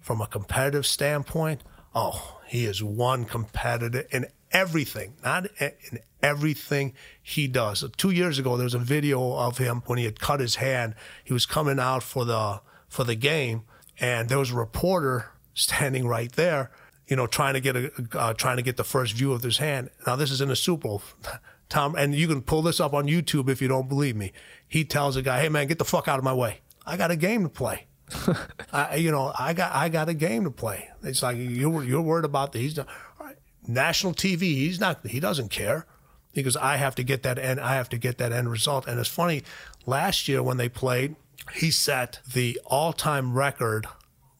from 0.00 0.20
a 0.20 0.26
competitive 0.26 0.86
standpoint, 0.86 1.62
oh, 1.94 2.40
he 2.46 2.64
is 2.64 2.82
one 2.82 3.24
competitor 3.24 4.04
in 4.10 4.26
everything, 4.52 5.14
not 5.24 5.46
in 5.58 6.00
everything 6.22 6.94
he 7.22 7.46
does. 7.46 7.84
Two 7.96 8.10
years 8.10 8.38
ago, 8.38 8.56
there 8.56 8.64
was 8.64 8.74
a 8.74 8.78
video 8.78 9.34
of 9.34 9.58
him 9.58 9.82
when 9.86 9.98
he 9.98 10.04
had 10.04 10.20
cut 10.20 10.40
his 10.40 10.56
hand. 10.56 10.94
He 11.24 11.32
was 11.32 11.46
coming 11.46 11.78
out 11.78 12.02
for 12.02 12.24
the 12.24 12.60
for 12.88 13.04
the 13.04 13.14
game, 13.14 13.62
and 13.98 14.28
there 14.28 14.38
was 14.38 14.50
a 14.50 14.56
reporter 14.56 15.30
standing 15.54 16.06
right 16.06 16.32
there, 16.32 16.70
you 17.08 17.16
know, 17.16 17.26
trying 17.26 17.54
to 17.54 17.60
get 17.60 17.76
a 17.76 17.90
uh, 18.12 18.34
trying 18.34 18.56
to 18.56 18.62
get 18.62 18.76
the 18.76 18.84
first 18.84 19.14
view 19.14 19.32
of 19.32 19.42
this 19.42 19.58
hand. 19.58 19.90
Now 20.06 20.16
this 20.16 20.30
is 20.30 20.40
in 20.40 20.48
the 20.48 20.56
Super 20.56 20.88
Bowl. 20.88 21.02
Tom, 21.68 21.94
and 21.94 22.14
you 22.14 22.28
can 22.28 22.42
pull 22.42 22.60
this 22.60 22.80
up 22.80 22.92
on 22.92 23.06
YouTube 23.06 23.48
if 23.48 23.62
you 23.62 23.68
don't 23.68 23.88
believe 23.88 24.14
me. 24.14 24.32
He 24.68 24.84
tells 24.84 25.16
a 25.16 25.22
guy, 25.22 25.40
"Hey 25.40 25.48
man, 25.48 25.66
get 25.66 25.78
the 25.78 25.84
fuck 25.84 26.06
out 26.06 26.18
of 26.18 26.24
my 26.24 26.34
way. 26.34 26.60
I 26.86 26.96
got 26.96 27.10
a 27.10 27.16
game 27.16 27.42
to 27.44 27.48
play." 27.48 27.86
I, 28.72 28.96
you 28.96 29.10
know, 29.10 29.32
I 29.38 29.54
got 29.54 29.74
I 29.74 29.88
got 29.88 30.08
a 30.08 30.14
game 30.14 30.44
to 30.44 30.50
play. 30.50 30.90
It's 31.02 31.22
like 31.22 31.36
you're 31.38 31.82
you're 31.82 32.02
worried 32.02 32.24
about 32.24 32.52
the 32.52 32.58
he's 32.58 32.76
not, 32.76 32.88
all 33.18 33.26
right, 33.26 33.36
national 33.66 34.12
TV. 34.12 34.40
He's 34.40 34.80
not. 34.80 35.06
He 35.06 35.18
doesn't 35.18 35.50
care 35.50 35.86
because 36.34 36.56
I 36.56 36.76
have 36.76 36.94
to 36.96 37.02
get 37.02 37.22
that 37.22 37.38
end. 37.38 37.60
I 37.60 37.74
have 37.74 37.88
to 37.90 37.98
get 37.98 38.18
that 38.18 38.32
end 38.32 38.50
result. 38.50 38.86
And 38.86 38.98
it's 38.98 39.08
funny. 39.08 39.42
Last 39.86 40.28
year 40.28 40.42
when 40.42 40.56
they 40.56 40.68
played, 40.68 41.16
he 41.54 41.70
set 41.70 42.20
the 42.30 42.60
all-time 42.66 43.34
record 43.34 43.86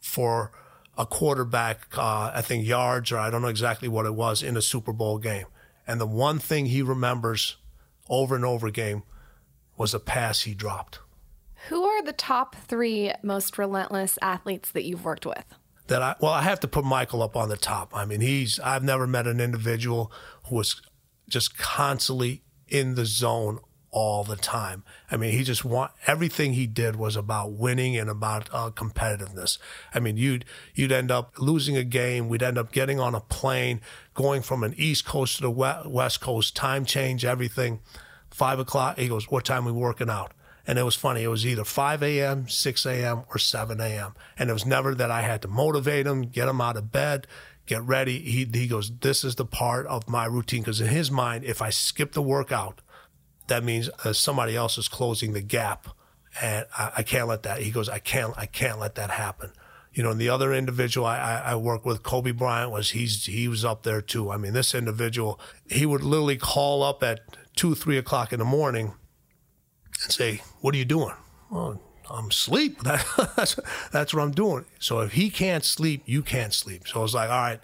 for 0.00 0.52
a 0.96 1.06
quarterback. 1.06 1.86
Uh, 1.96 2.32
I 2.34 2.42
think 2.42 2.66
yards 2.66 3.12
or 3.12 3.18
I 3.18 3.30
don't 3.30 3.42
know 3.42 3.48
exactly 3.48 3.88
what 3.88 4.06
it 4.06 4.14
was 4.14 4.42
in 4.42 4.56
a 4.56 4.62
Super 4.62 4.92
Bowl 4.92 5.18
game. 5.18 5.46
And 5.86 6.00
the 6.00 6.06
one 6.06 6.38
thing 6.38 6.66
he 6.66 6.82
remembers 6.82 7.56
over 8.08 8.36
and 8.36 8.44
over 8.44 8.66
again 8.66 9.02
was 9.76 9.94
a 9.94 10.00
pass 10.00 10.42
he 10.42 10.54
dropped. 10.54 11.00
Who 11.68 11.84
are 11.84 12.02
the 12.02 12.12
top 12.12 12.56
three 12.56 13.12
most 13.22 13.56
relentless 13.56 14.18
athletes 14.20 14.70
that 14.72 14.84
you've 14.84 15.04
worked 15.04 15.26
with? 15.26 15.44
that 15.92 16.02
I 16.02 16.14
well, 16.20 16.32
I 16.32 16.42
have 16.42 16.60
to 16.60 16.68
put 16.68 16.84
Michael 16.84 17.22
up 17.22 17.36
on 17.36 17.48
the 17.48 17.56
top. 17.56 17.94
I 17.94 18.04
mean, 18.04 18.20
he's 18.20 18.58
I've 18.60 18.82
never 18.82 19.06
met 19.06 19.26
an 19.26 19.40
individual 19.40 20.10
who 20.48 20.56
was 20.56 20.80
just 21.28 21.58
constantly 21.58 22.42
in 22.68 22.94
the 22.94 23.04
zone 23.04 23.60
all 23.92 24.24
the 24.24 24.36
time. 24.36 24.82
I 25.10 25.16
mean, 25.16 25.32
he 25.32 25.44
just 25.44 25.64
want 25.64 25.92
everything 26.06 26.54
he 26.54 26.66
did 26.66 26.96
was 26.96 27.14
about 27.14 27.52
winning 27.52 27.96
and 27.96 28.10
about 28.10 28.48
uh, 28.52 28.70
competitiveness. 28.70 29.58
I 29.94 30.00
mean, 30.00 30.16
you'd 30.16 30.44
you'd 30.74 30.90
end 30.90 31.10
up 31.10 31.34
losing 31.38 31.76
a 31.76 31.84
game. 31.84 32.28
We'd 32.28 32.42
end 32.42 32.58
up 32.58 32.72
getting 32.72 32.98
on 32.98 33.14
a 33.14 33.20
plane, 33.20 33.80
going 34.14 34.42
from 34.42 34.64
an 34.64 34.74
East 34.76 35.04
Coast 35.04 35.36
to 35.36 35.42
the 35.42 35.50
West 35.50 36.20
Coast, 36.20 36.56
time 36.56 36.84
change, 36.84 37.24
everything. 37.24 37.80
Five 38.30 38.58
o'clock. 38.58 38.98
He 38.98 39.08
goes, 39.08 39.30
"What 39.30 39.44
time 39.44 39.66
we 39.66 39.72
working 39.72 40.08
out?" 40.08 40.32
And 40.66 40.78
it 40.78 40.84
was 40.84 40.96
funny. 40.96 41.22
It 41.24 41.28
was 41.28 41.44
either 41.44 41.64
5 41.64 42.04
a.m., 42.04 42.48
6 42.48 42.86
a.m., 42.86 43.24
or 43.34 43.38
7 43.38 43.80
a.m. 43.80 44.14
And 44.38 44.48
it 44.48 44.52
was 44.52 44.64
never 44.64 44.94
that 44.94 45.10
I 45.10 45.22
had 45.22 45.42
to 45.42 45.48
motivate 45.48 46.06
him, 46.06 46.22
get 46.22 46.46
him 46.46 46.60
out 46.60 46.76
of 46.76 46.92
bed, 46.92 47.26
get 47.66 47.82
ready. 47.82 48.20
He, 48.20 48.44
he 48.44 48.68
goes, 48.68 48.92
This 49.00 49.24
is 49.24 49.34
the 49.34 49.44
part 49.44 49.88
of 49.88 50.08
my 50.08 50.24
routine. 50.24 50.62
Because 50.62 50.80
in 50.80 50.86
his 50.86 51.10
mind, 51.10 51.42
if 51.42 51.60
I 51.60 51.70
skip 51.70 52.12
the 52.12 52.22
workout, 52.22 52.80
that 53.48 53.64
means 53.64 53.88
uh, 54.04 54.12
somebody 54.12 54.56
else 54.56 54.78
is 54.78 54.88
closing 54.88 55.32
the 55.32 55.40
gap. 55.40 55.88
And 56.40 56.66
I, 56.76 56.92
I 56.98 57.02
can't 57.02 57.28
let 57.28 57.42
that. 57.42 57.60
He 57.60 57.70
goes, 57.70 57.88
I 57.88 57.98
can't, 57.98 58.32
I 58.36 58.46
can't 58.46 58.78
let 58.78 58.94
that 58.94 59.10
happen. 59.10 59.52
You 59.92 60.02
know, 60.02 60.10
and 60.10 60.20
the 60.20 60.30
other 60.30 60.54
individual 60.54 61.06
I, 61.06 61.18
I, 61.18 61.52
I 61.52 61.54
work 61.56 61.84
with, 61.84 62.02
Kobe 62.02 62.30
Bryant, 62.30 62.70
was 62.70 62.92
he's 62.92 63.26
he 63.26 63.46
was 63.46 63.62
up 63.62 63.82
there 63.82 64.00
too. 64.00 64.30
I 64.30 64.38
mean, 64.38 64.54
this 64.54 64.74
individual, 64.74 65.38
he 65.68 65.84
would 65.84 66.02
literally 66.02 66.38
call 66.38 66.82
up 66.82 67.02
at 67.02 67.20
two, 67.54 67.74
three 67.74 67.98
o'clock 67.98 68.32
in 68.32 68.38
the 68.38 68.44
morning 68.46 68.94
and 70.02 70.12
say, 70.12 70.40
"What 70.62 70.74
are 70.74 70.78
you 70.78 70.86
doing?" 70.86 71.14
Well, 71.50 71.78
I'm 72.10 72.28
asleep. 72.28 72.82
That, 72.82 73.04
that's 73.36 73.58
that's 73.92 74.14
what 74.14 74.22
I'm 74.22 74.32
doing. 74.32 74.64
So 74.78 75.00
if 75.00 75.12
he 75.12 75.30
can't 75.30 75.64
sleep, 75.64 76.02
you 76.06 76.22
can't 76.22 76.54
sleep. 76.54 76.88
So 76.88 77.00
I 77.00 77.02
was 77.02 77.14
like, 77.14 77.30
all 77.30 77.40
right. 77.40 77.60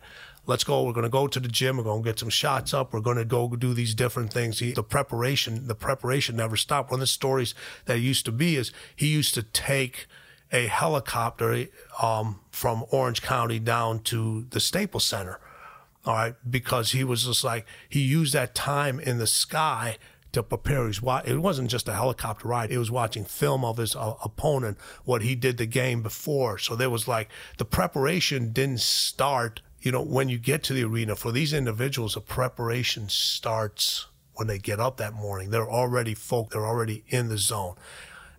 Let's 0.48 0.64
go. 0.64 0.82
We're 0.82 0.94
going 0.94 1.04
to 1.04 1.10
go 1.10 1.26
to 1.28 1.38
the 1.38 1.46
gym. 1.46 1.76
We're 1.76 1.84
going 1.84 2.02
to 2.02 2.08
get 2.08 2.18
some 2.18 2.30
shots 2.30 2.72
up. 2.72 2.94
We're 2.94 3.00
going 3.00 3.18
to 3.18 3.26
go 3.26 3.54
do 3.54 3.74
these 3.74 3.94
different 3.94 4.32
things. 4.32 4.60
He, 4.60 4.72
the 4.72 4.82
preparation, 4.82 5.66
the 5.66 5.74
preparation 5.74 6.36
never 6.36 6.56
stopped. 6.56 6.90
One 6.90 6.98
of 6.98 7.00
the 7.00 7.06
stories 7.06 7.54
that 7.84 8.00
used 8.00 8.24
to 8.24 8.32
be 8.32 8.56
is 8.56 8.72
he 8.96 9.08
used 9.08 9.34
to 9.34 9.42
take 9.42 10.06
a 10.50 10.66
helicopter 10.66 11.66
um, 12.02 12.40
from 12.50 12.86
Orange 12.90 13.20
County 13.20 13.58
down 13.58 14.00
to 14.04 14.46
the 14.48 14.58
Staples 14.58 15.04
Center. 15.04 15.38
All 16.06 16.14
right, 16.14 16.34
because 16.48 16.92
he 16.92 17.04
was 17.04 17.24
just 17.24 17.44
like 17.44 17.66
he 17.86 18.00
used 18.00 18.32
that 18.32 18.54
time 18.54 18.98
in 18.98 19.18
the 19.18 19.26
sky 19.26 19.98
to 20.32 20.42
prepare 20.42 20.86
his. 20.86 21.02
It 21.26 21.42
wasn't 21.42 21.68
just 21.68 21.88
a 21.88 21.92
helicopter 21.92 22.48
ride. 22.48 22.70
It 22.70 22.78
was 22.78 22.90
watching 22.90 23.26
film 23.26 23.66
of 23.66 23.76
his 23.76 23.94
uh, 23.94 24.14
opponent, 24.24 24.78
what 25.04 25.20
he 25.20 25.34
did 25.34 25.58
the 25.58 25.66
game 25.66 26.02
before. 26.02 26.56
So 26.56 26.74
there 26.74 26.88
was 26.88 27.06
like 27.06 27.28
the 27.58 27.66
preparation 27.66 28.52
didn't 28.52 28.80
start, 28.80 29.60
you 29.80 29.92
know, 29.92 30.02
when 30.02 30.28
you 30.28 30.38
get 30.38 30.62
to 30.64 30.72
the 30.72 30.84
arena. 30.84 31.16
For 31.16 31.32
these 31.32 31.52
individuals, 31.52 32.14
the 32.14 32.20
preparation 32.20 33.08
starts 33.08 34.06
when 34.34 34.46
they 34.46 34.58
get 34.58 34.80
up 34.80 34.96
that 34.98 35.14
morning. 35.14 35.50
They're 35.50 35.70
already 35.70 36.14
folk, 36.14 36.50
they're 36.50 36.66
already 36.66 37.04
in 37.08 37.28
the 37.28 37.38
zone. 37.38 37.74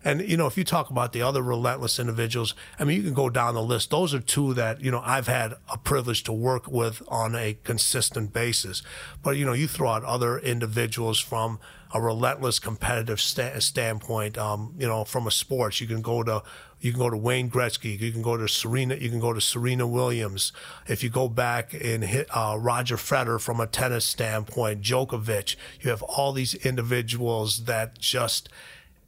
And, 0.02 0.22
you 0.22 0.36
know, 0.36 0.46
if 0.46 0.56
you 0.56 0.64
talk 0.64 0.88
about 0.88 1.12
the 1.12 1.20
other 1.20 1.42
relentless 1.42 1.98
individuals, 1.98 2.54
I 2.78 2.84
mean, 2.84 2.96
you 2.96 3.02
can 3.02 3.12
go 3.12 3.28
down 3.28 3.54
the 3.54 3.62
list. 3.62 3.90
Those 3.90 4.14
are 4.14 4.20
two 4.20 4.54
that, 4.54 4.80
you 4.80 4.90
know, 4.90 5.02
I've 5.04 5.26
had 5.26 5.54
a 5.70 5.76
privilege 5.76 6.24
to 6.24 6.32
work 6.32 6.66
with 6.66 7.02
on 7.08 7.34
a 7.34 7.58
consistent 7.64 8.32
basis. 8.32 8.82
But, 9.22 9.36
you 9.36 9.44
know, 9.44 9.52
you 9.52 9.68
throw 9.68 9.90
out 9.90 10.04
other 10.04 10.38
individuals 10.38 11.18
from 11.18 11.60
a 11.92 12.00
relentless 12.00 12.58
competitive 12.58 13.20
sta- 13.20 13.58
standpoint, 13.60 14.38
um, 14.38 14.74
you 14.78 14.86
know, 14.86 15.04
from 15.04 15.26
a 15.26 15.30
sports, 15.30 15.80
you 15.80 15.86
can 15.86 16.02
go 16.02 16.22
to, 16.22 16.42
you 16.80 16.92
can 16.92 17.00
go 17.00 17.10
to 17.10 17.16
Wayne 17.16 17.50
Gretzky, 17.50 17.98
you 17.98 18.12
can 18.12 18.22
go 18.22 18.36
to 18.36 18.46
Serena, 18.46 18.94
you 18.94 19.10
can 19.10 19.20
go 19.20 19.32
to 19.32 19.40
Serena 19.40 19.86
Williams. 19.86 20.52
If 20.86 21.02
you 21.02 21.10
go 21.10 21.28
back 21.28 21.74
and 21.74 22.04
hit 22.04 22.28
uh, 22.30 22.56
Roger 22.58 22.96
Federer 22.96 23.40
from 23.40 23.60
a 23.60 23.66
tennis 23.66 24.04
standpoint, 24.04 24.82
Djokovic, 24.82 25.56
you 25.80 25.90
have 25.90 26.02
all 26.02 26.32
these 26.32 26.54
individuals 26.54 27.64
that 27.64 27.98
just, 27.98 28.48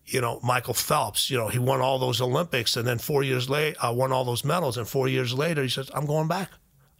you 0.04 0.20
know, 0.20 0.40
Michael 0.42 0.74
Phelps, 0.74 1.30
you 1.30 1.38
know, 1.38 1.48
he 1.48 1.60
won 1.60 1.80
all 1.80 1.98
those 1.98 2.20
Olympics 2.20 2.76
and 2.76 2.86
then 2.86 2.98
four 2.98 3.22
years 3.22 3.48
later, 3.48 3.76
uh, 3.84 3.92
won 3.92 4.12
all 4.12 4.24
those 4.24 4.44
medals. 4.44 4.76
And 4.76 4.88
four 4.88 5.06
years 5.06 5.32
later, 5.32 5.62
he 5.62 5.68
says, 5.68 5.90
I'm 5.94 6.06
going 6.06 6.26
back. 6.26 6.50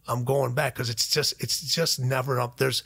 I'm 0.07 0.23
going 0.23 0.53
back 0.53 0.75
because 0.75 0.89
it's 0.89 1.09
just, 1.09 1.33
it's 1.41 1.61
just 1.61 1.99
never 1.99 2.39
up. 2.39 2.57
There's, 2.57 2.83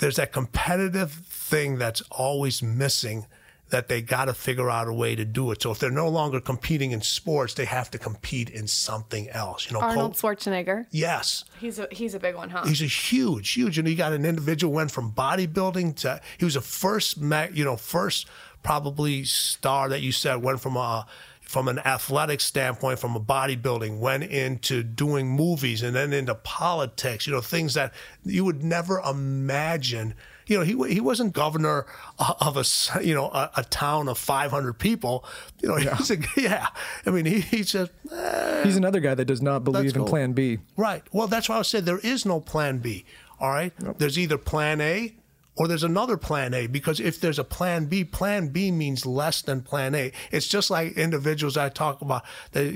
there's 0.00 0.16
that 0.16 0.32
competitive 0.32 1.10
thing 1.12 1.78
that's 1.78 2.00
always 2.10 2.62
missing 2.62 3.26
that 3.70 3.88
they 3.88 4.02
got 4.02 4.26
to 4.26 4.34
figure 4.34 4.70
out 4.70 4.86
a 4.88 4.92
way 4.92 5.16
to 5.16 5.24
do 5.24 5.50
it. 5.50 5.62
So 5.62 5.70
if 5.72 5.78
they're 5.78 5.90
no 5.90 6.08
longer 6.08 6.38
competing 6.40 6.92
in 6.92 7.00
sports, 7.00 7.54
they 7.54 7.64
have 7.64 7.90
to 7.92 7.98
compete 7.98 8.50
in 8.50 8.68
something 8.68 9.28
else. 9.30 9.66
You 9.66 9.74
know, 9.74 9.80
Arnold 9.80 10.16
Col- 10.18 10.30
Schwarzenegger. 10.32 10.86
yes, 10.90 11.44
He's 11.58 11.78
a 11.78 11.88
he's 11.90 12.14
a 12.14 12.20
big 12.20 12.34
one, 12.36 12.50
huh? 12.50 12.64
he's 12.66 12.82
a 12.82 12.86
huge, 12.86 13.50
huge, 13.52 13.78
and 13.78 13.88
he 13.88 13.94
got 13.94 14.12
an 14.12 14.24
individual 14.24 14.72
went 14.72 14.90
from 14.90 15.12
bodybuilding 15.12 15.96
to 15.96 16.20
he 16.38 16.44
was 16.44 16.54
the 16.54 16.60
first, 16.60 17.16
you 17.18 17.64
know, 17.64 17.76
first 17.76 18.28
probably 18.62 19.24
star 19.24 19.88
that 19.88 20.02
you 20.02 20.12
said 20.12 20.36
went 20.42 20.60
from 20.60 20.76
a 20.76 21.06
from 21.54 21.68
an 21.68 21.78
athletic 21.78 22.40
standpoint, 22.40 22.98
from 22.98 23.14
a 23.14 23.20
bodybuilding, 23.20 24.00
went 24.00 24.24
into 24.24 24.82
doing 24.82 25.28
movies 25.28 25.84
and 25.84 25.94
then 25.94 26.12
into 26.12 26.34
politics. 26.34 27.28
You 27.28 27.32
know, 27.32 27.40
things 27.40 27.74
that 27.74 27.94
you 28.24 28.44
would 28.44 28.64
never 28.64 28.98
imagine. 28.98 30.16
You 30.48 30.58
know, 30.58 30.64
he 30.64 30.94
he 30.94 31.00
wasn't 31.00 31.32
governor 31.32 31.86
of 32.18 32.56
a, 32.56 32.64
you 33.04 33.14
know 33.14 33.26
a, 33.26 33.52
a 33.58 33.62
town 33.62 34.08
of 34.08 34.18
500 34.18 34.72
people. 34.80 35.24
You 35.62 35.68
know, 35.68 35.76
he's 35.76 36.10
a, 36.10 36.16
yeah. 36.36 36.66
I 37.06 37.10
mean, 37.10 37.24
he, 37.24 37.38
he's 37.38 37.70
just 37.70 37.92
eh, 38.10 38.64
He's 38.64 38.76
another 38.76 38.98
guy 38.98 39.14
that 39.14 39.26
does 39.26 39.40
not 39.40 39.62
believe 39.62 39.94
in 39.94 40.02
go. 40.02 40.08
Plan 40.08 40.32
B. 40.32 40.58
Right. 40.76 41.04
Well, 41.12 41.28
that's 41.28 41.48
why 41.48 41.58
I 41.58 41.62
said 41.62 41.86
there 41.86 42.00
is 42.00 42.26
no 42.26 42.40
plan 42.40 42.78
B. 42.78 43.04
All 43.38 43.50
right. 43.50 43.72
There's 43.98 44.18
either 44.18 44.38
plan 44.38 44.80
A 44.80 45.14
or 45.56 45.68
there's 45.68 45.84
another 45.84 46.16
plan 46.16 46.52
A 46.54 46.66
because 46.66 47.00
if 47.00 47.20
there's 47.20 47.38
a 47.38 47.44
plan 47.44 47.86
B, 47.86 48.04
plan 48.04 48.48
B 48.48 48.70
means 48.70 49.06
less 49.06 49.42
than 49.42 49.62
plan 49.62 49.94
A. 49.94 50.12
It's 50.32 50.48
just 50.48 50.70
like 50.70 50.92
individuals 50.94 51.56
I 51.56 51.68
talk 51.68 52.02
about 52.02 52.24
that, 52.52 52.72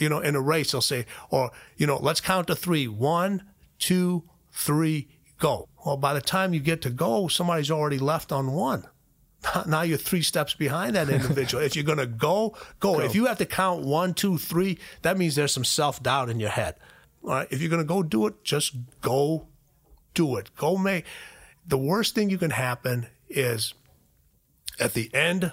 you 0.00 0.08
know, 0.08 0.20
in 0.20 0.34
a 0.34 0.40
race, 0.40 0.72
they'll 0.72 0.80
say, 0.80 1.06
or, 1.30 1.50
you 1.76 1.86
know, 1.86 1.98
let's 1.98 2.20
count 2.20 2.46
to 2.46 2.56
three. 2.56 2.88
One, 2.88 3.42
two, 3.78 4.24
three, 4.52 5.08
go. 5.38 5.68
Well, 5.84 5.96
by 5.96 6.14
the 6.14 6.20
time 6.20 6.54
you 6.54 6.60
get 6.60 6.82
to 6.82 6.90
go, 6.90 7.28
somebody's 7.28 7.70
already 7.70 7.98
left 7.98 8.32
on 8.32 8.52
one. 8.52 8.86
Now 9.66 9.82
you're 9.82 9.98
three 9.98 10.22
steps 10.22 10.54
behind 10.54 10.96
that 10.96 11.08
individual. 11.08 11.62
if 11.62 11.76
you're 11.76 11.84
going 11.84 11.98
to 11.98 12.06
go, 12.06 12.56
go, 12.80 13.00
If 13.00 13.14
you 13.14 13.26
have 13.26 13.38
to 13.38 13.46
count 13.46 13.84
one, 13.84 14.14
two, 14.14 14.36
three, 14.38 14.78
that 15.02 15.16
means 15.16 15.36
there's 15.36 15.52
some 15.52 15.64
self 15.64 16.02
doubt 16.02 16.28
in 16.28 16.40
your 16.40 16.50
head. 16.50 16.74
All 17.22 17.30
right. 17.30 17.48
If 17.50 17.60
you're 17.60 17.70
going 17.70 17.82
to 17.82 17.86
go 17.86 18.02
do 18.02 18.26
it, 18.26 18.42
just 18.42 18.74
go 19.00 19.46
do 20.14 20.36
it. 20.36 20.50
Go 20.56 20.76
make. 20.76 21.04
The 21.68 21.78
worst 21.78 22.14
thing 22.14 22.30
you 22.30 22.38
can 22.38 22.50
happen 22.50 23.08
is 23.28 23.74
at 24.80 24.94
the 24.94 25.14
end 25.14 25.52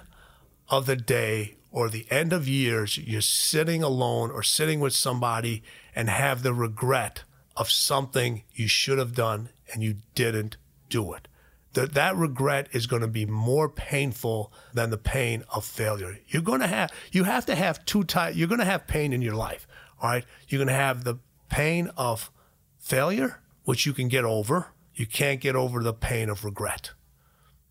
of 0.70 0.86
the 0.86 0.96
day 0.96 1.56
or 1.70 1.90
the 1.90 2.06
end 2.10 2.32
of 2.32 2.48
years, 2.48 2.96
you're 2.96 3.20
sitting 3.20 3.82
alone 3.82 4.30
or 4.30 4.42
sitting 4.42 4.80
with 4.80 4.94
somebody 4.94 5.62
and 5.94 6.08
have 6.08 6.42
the 6.42 6.54
regret 6.54 7.24
of 7.54 7.70
something 7.70 8.44
you 8.54 8.66
should 8.66 8.96
have 8.96 9.14
done 9.14 9.50
and 9.70 9.82
you 9.82 9.96
didn't 10.14 10.56
do 10.88 11.12
it. 11.12 11.28
That 11.74 11.92
that 11.92 12.16
regret 12.16 12.68
is 12.72 12.86
going 12.86 13.02
to 13.02 13.08
be 13.08 13.26
more 13.26 13.68
painful 13.68 14.50
than 14.72 14.88
the 14.88 14.96
pain 14.96 15.44
of 15.54 15.66
failure. 15.66 16.18
You're 16.28 16.40
going 16.40 16.60
to 16.60 16.66
have 16.66 16.90
you 17.12 17.24
have 17.24 17.44
to 17.44 17.54
have 17.54 17.84
two 17.84 18.04
types. 18.04 18.38
You're 18.38 18.48
going 18.48 18.60
to 18.60 18.64
have 18.64 18.86
pain 18.86 19.12
in 19.12 19.20
your 19.20 19.34
life. 19.34 19.68
All 20.00 20.08
right. 20.08 20.24
You're 20.48 20.60
going 20.60 20.68
to 20.68 20.72
have 20.72 21.04
the 21.04 21.18
pain 21.50 21.90
of 21.94 22.30
failure, 22.78 23.40
which 23.64 23.84
you 23.84 23.92
can 23.92 24.08
get 24.08 24.24
over. 24.24 24.68
You 24.96 25.06
can't 25.06 25.40
get 25.40 25.54
over 25.54 25.82
the 25.82 25.92
pain 25.92 26.28
of 26.28 26.44
regret 26.44 26.90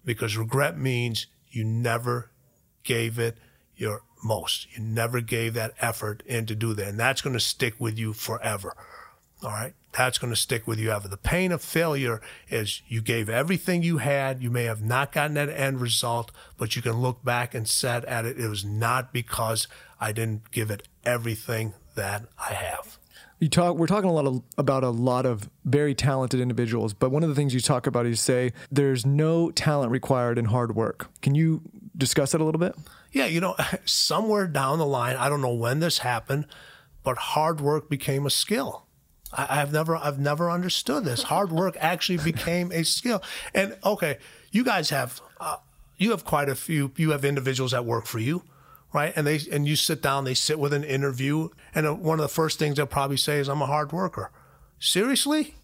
because 0.06 0.38
regret 0.38 0.78
means 0.78 1.26
you 1.50 1.66
never 1.66 2.32
gave 2.84 3.18
it 3.18 3.38
your 3.76 4.04
most. 4.24 4.68
You 4.76 4.84
never 4.84 5.22
gave 5.22 5.56
that 5.56 5.74
effort 5.82 6.24
in 6.26 6.46
to 6.46 6.56
do 6.56 6.74
that. 6.76 6.88
And 6.88 7.00
that's 7.00 7.22
going 7.22 7.34
to 7.34 7.40
stick 7.40 7.74
with 7.80 7.98
you 7.98 8.14
forever. 8.14 8.76
All 9.44 9.50
right. 9.50 9.74
That's 9.92 10.18
going 10.18 10.32
to 10.32 10.40
stick 10.40 10.68
with 10.68 10.80
you 10.80 10.92
ever. 10.92 11.08
The 11.08 11.18
pain 11.18 11.52
of 11.52 11.62
failure 11.62 12.22
is 12.50 12.82
you 12.88 13.02
gave 13.02 13.30
everything 13.30 13.82
you 13.82 13.98
had. 13.98 14.44
You 14.44 14.52
may 14.52 14.66
have 14.66 14.84
not 14.84 15.12
gotten 15.12 15.34
that 15.36 15.50
end 15.50 15.82
result, 15.82 16.32
but 16.58 16.76
you 16.76 16.82
can 16.82 16.94
look 16.94 17.24
back 17.24 17.54
and 17.56 17.68
said 17.68 18.06
at 18.06 18.26
it, 18.26 18.40
it 18.40 18.48
was 18.48 18.64
not 18.64 19.12
because 19.12 19.68
I 20.00 20.12
didn't 20.12 20.52
give 20.52 20.70
it 20.70 20.88
everything 21.06 21.74
that 21.96 22.26
I 22.38 22.54
have. 22.54 22.98
You 23.40 23.50
talk. 23.50 23.76
We're 23.76 23.88
talking 23.88 24.10
a 24.10 24.14
lot 24.14 24.26
of, 24.26 24.42
about 24.58 24.84
a 24.84 24.90
lot 24.90 25.26
of 25.26 25.50
very 25.66 25.94
talented 25.94 26.40
individuals, 26.40 26.94
but 26.94 27.12
one 27.12 27.22
of 27.22 27.30
the 27.30 27.36
things 27.36 27.54
you 27.54 27.60
talk 27.60 27.86
about 27.86 28.06
is 28.06 28.12
you 28.12 28.16
say 28.16 28.54
there's 28.72 29.06
no 29.06 29.52
talent 29.52 29.92
required 29.92 30.38
in 30.38 30.46
hard 30.46 30.76
work. 30.76 31.10
Can 31.22 31.36
you 31.36 31.62
discuss 31.98 32.32
that 32.32 32.42
a 32.42 32.46
little 32.46 32.60
bit? 32.60 32.76
Yeah, 33.12 33.26
you 33.26 33.42
know, 33.42 33.56
somewhere 33.86 34.48
down 34.48 34.80
the 34.80 34.86
line, 34.86 35.16
I 35.16 35.30
don't 35.30 35.42
know 35.42 35.54
when 35.54 35.80
this 35.80 36.00
happened, 36.00 36.46
but 37.04 37.18
hard 37.18 37.62
work 37.62 37.90
became 37.90 38.26
a 38.26 38.30
skill. 38.30 38.86
I, 39.34 39.62
I've 39.62 39.74
never, 39.74 39.96
I've 39.98 40.20
never 40.20 40.50
understood 40.50 41.04
this. 41.04 41.24
Hard 41.24 41.52
work 41.52 41.76
actually 41.82 42.18
became 42.18 42.72
a 42.72 42.84
skill. 42.84 43.22
And 43.54 43.78
okay, 43.86 44.18
you 44.52 44.64
guys 44.64 44.90
have, 44.92 45.22
uh, 45.40 45.58
you 45.98 46.12
have 46.12 46.26
quite 46.26 46.50
a 46.50 46.56
few. 46.56 46.92
You 46.98 47.12
have 47.12 47.26
individuals 47.26 47.72
that 47.72 47.86
work 47.86 48.06
for 48.06 48.20
you, 48.20 48.44
right? 48.96 49.14
And 49.16 49.28
they, 49.28 49.40
and 49.52 49.68
you 49.68 49.76
sit 49.76 50.02
down, 50.02 50.24
they 50.24 50.34
sit 50.34 50.58
with 50.58 50.74
an 50.74 50.84
interview, 50.84 51.50
and 51.76 51.86
uh, 51.86 51.94
one 51.94 52.18
of 52.20 52.24
the 52.24 52.34
first 52.34 52.58
things 52.58 52.78
they'll 52.78 52.88
probably 52.88 53.18
say 53.18 53.40
is, 53.40 53.48
"I'm 53.50 53.62
a 53.62 53.66
hard 53.68 53.92
worker." 53.92 54.32
Seriously? 54.80 55.56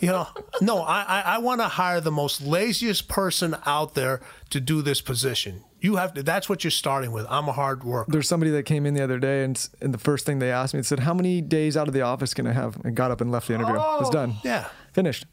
You 0.00 0.08
know, 0.08 0.28
no, 0.60 0.78
I, 0.82 1.02
I, 1.02 1.20
I 1.20 1.38
want 1.38 1.60
to 1.60 1.68
hire 1.68 2.00
the 2.00 2.10
most 2.10 2.40
laziest 2.40 3.08
person 3.08 3.56
out 3.66 3.94
there 3.94 4.20
to 4.50 4.60
do 4.60 4.82
this 4.82 5.00
position. 5.00 5.64
You 5.80 5.96
have 5.96 6.14
to. 6.14 6.22
That's 6.22 6.48
what 6.48 6.64
you're 6.64 6.70
starting 6.70 7.12
with. 7.12 7.26
I'm 7.28 7.46
a 7.48 7.52
hard 7.52 7.84
worker. 7.84 8.10
There's 8.10 8.28
somebody 8.28 8.50
that 8.52 8.62
came 8.64 8.86
in 8.86 8.94
the 8.94 9.02
other 9.04 9.18
day, 9.18 9.44
and, 9.44 9.68
and 9.80 9.92
the 9.92 9.98
first 9.98 10.24
thing 10.26 10.38
they 10.38 10.50
asked 10.50 10.74
me, 10.74 10.80
they 10.80 10.84
said, 10.84 11.00
"How 11.00 11.14
many 11.14 11.40
days 11.40 11.76
out 11.76 11.88
of 11.88 11.94
the 11.94 12.00
office 12.02 12.32
can 12.34 12.46
I 12.46 12.52
have?" 12.52 12.76
And 12.84 12.94
got 12.96 13.10
up 13.10 13.20
and 13.20 13.30
left 13.30 13.48
the 13.48 13.54
interview. 13.54 13.74
It 13.74 14.00
was 14.00 14.10
done. 14.10 14.36
Yeah. 14.42 14.68
Finished. 14.92 15.26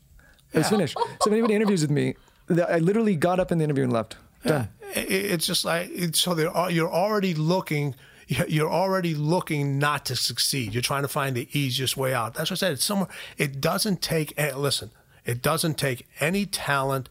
It's 0.54 0.66
Yeah. 0.66 0.70
finished. 0.78 0.98
So 1.22 1.28
if 1.28 1.32
anybody 1.32 1.56
interviews 1.56 1.82
with 1.82 1.92
me, 1.92 2.16
I 2.50 2.80
literally 2.80 3.16
got 3.16 3.40
up 3.40 3.52
in 3.52 3.58
the 3.60 3.64
interview 3.64 3.84
and 3.86 3.94
left. 3.94 4.18
It- 4.44 4.72
It's 4.96 5.46
just 5.48 5.64
like 5.66 5.90
it's, 5.94 6.20
so. 6.20 6.38
You're 6.70 6.92
already 6.92 7.34
looking. 7.34 7.96
You're 8.28 8.70
already 8.72 9.14
looking 9.14 9.78
not 9.78 10.06
to 10.06 10.16
succeed. 10.16 10.74
You're 10.74 10.82
trying 10.82 11.02
to 11.02 11.08
find 11.10 11.36
the 11.36 11.50
easiest 11.58 11.98
way 11.98 12.14
out. 12.14 12.34
That's 12.34 12.50
what 12.50 12.58
I 12.58 12.60
said. 12.60 12.72
It's 12.74 12.86
somewhere. 12.86 13.10
It 13.38 13.60
doesn't 13.60 14.02
take. 14.02 14.34
eh, 14.38 14.54
Listen, 14.56 14.92
it 15.26 15.42
doesn't 15.42 15.78
take 15.78 16.08
any 16.22 16.46
talent 16.46 17.10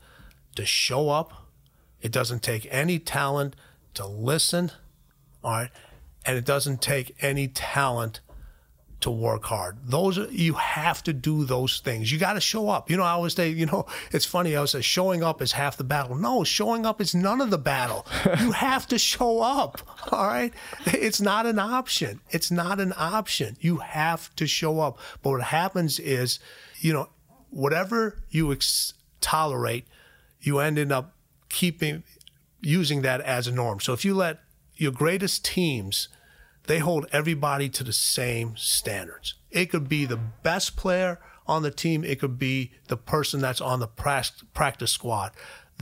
to 0.57 0.64
show 0.64 1.11
up. 1.11 1.47
It 2.01 2.11
doesn't 2.12 2.43
take 2.43 2.66
any 2.70 2.99
talent 2.99 3.55
to 3.95 4.07
listen. 4.07 4.72
All 5.45 5.51
right, 5.53 5.70
and 6.24 6.37
it 6.39 6.45
doesn't 6.47 6.81
take 6.83 7.14
any 7.20 7.49
talent 7.49 8.20
to 9.01 9.11
work 9.11 9.44
hard. 9.44 9.78
Those 9.84 10.18
are, 10.18 10.26
you 10.30 10.55
have 10.55 11.03
to 11.05 11.12
do 11.12 11.44
those 11.44 11.80
things. 11.80 12.12
You 12.12 12.18
got 12.18 12.34
to 12.34 12.40
show 12.40 12.68
up. 12.68 12.90
You 12.90 12.96
know, 12.96 13.03
I 13.03 13.12
always 13.12 13.34
say, 13.34 13.48
you 13.48 13.66
know, 13.66 13.86
it's 14.12 14.26
funny. 14.26 14.55
I 14.55 14.57
always 14.57 14.72
say, 14.72 14.80
showing 14.80 15.22
up 15.22 15.40
is 15.40 15.53
half 15.53 15.76
the 15.76 15.84
battle. 15.84 16.16
No, 16.16 16.44
showing 16.44 16.84
up 16.84 17.01
is 17.01 17.14
none 17.14 17.40
of 17.40 17.51
the 17.51 17.59
battle. 17.59 18.07
you 18.40 18.53
have 18.53 18.86
to 18.88 18.98
show 18.98 19.40
up. 19.40 19.80
All 20.12 20.26
right, 20.26 20.53
it's 20.86 21.20
not 21.20 21.46
an 21.46 21.59
option. 21.59 22.20
It's 22.30 22.51
not 22.51 22.80
an 22.80 22.92
option. 22.96 23.57
You 23.61 23.78
have 23.78 24.34
to 24.36 24.46
show 24.46 24.80
up. 24.80 24.98
But 25.22 25.30
what 25.30 25.42
happens 25.42 25.98
is, 25.98 26.38
you 26.78 26.92
know, 26.92 27.09
whatever 27.51 28.18
you 28.30 28.53
ex- 28.53 28.94
tolerate, 29.20 29.86
you 30.40 30.59
ended 30.59 30.92
up 30.92 31.14
keeping 31.48 32.03
using 32.61 33.03
that 33.03 33.20
as 33.22 33.46
a 33.46 33.53
norm. 33.53 33.80
So 33.80 33.92
if 33.92 34.05
you 34.05 34.14
let 34.14 34.40
your 34.76 34.92
greatest 34.92 35.44
teams 35.44 36.09
they 36.71 36.79
hold 36.79 37.05
everybody 37.11 37.68
to 37.68 37.83
the 37.83 37.93
same 37.93 38.57
standards. 38.57 39.35
It 39.51 39.71
could 39.71 39.89
be 39.89 40.05
the 40.05 40.16
best 40.16 40.77
player 40.77 41.18
on 41.45 41.64
the 41.64 41.71
team, 41.73 42.05
it 42.05 42.21
could 42.21 42.39
be 42.39 42.71
the 42.87 42.97
person 42.97 43.41
that's 43.41 43.61
on 43.61 43.81
the 43.81 43.89
practice 43.89 44.93
squad. 44.93 45.33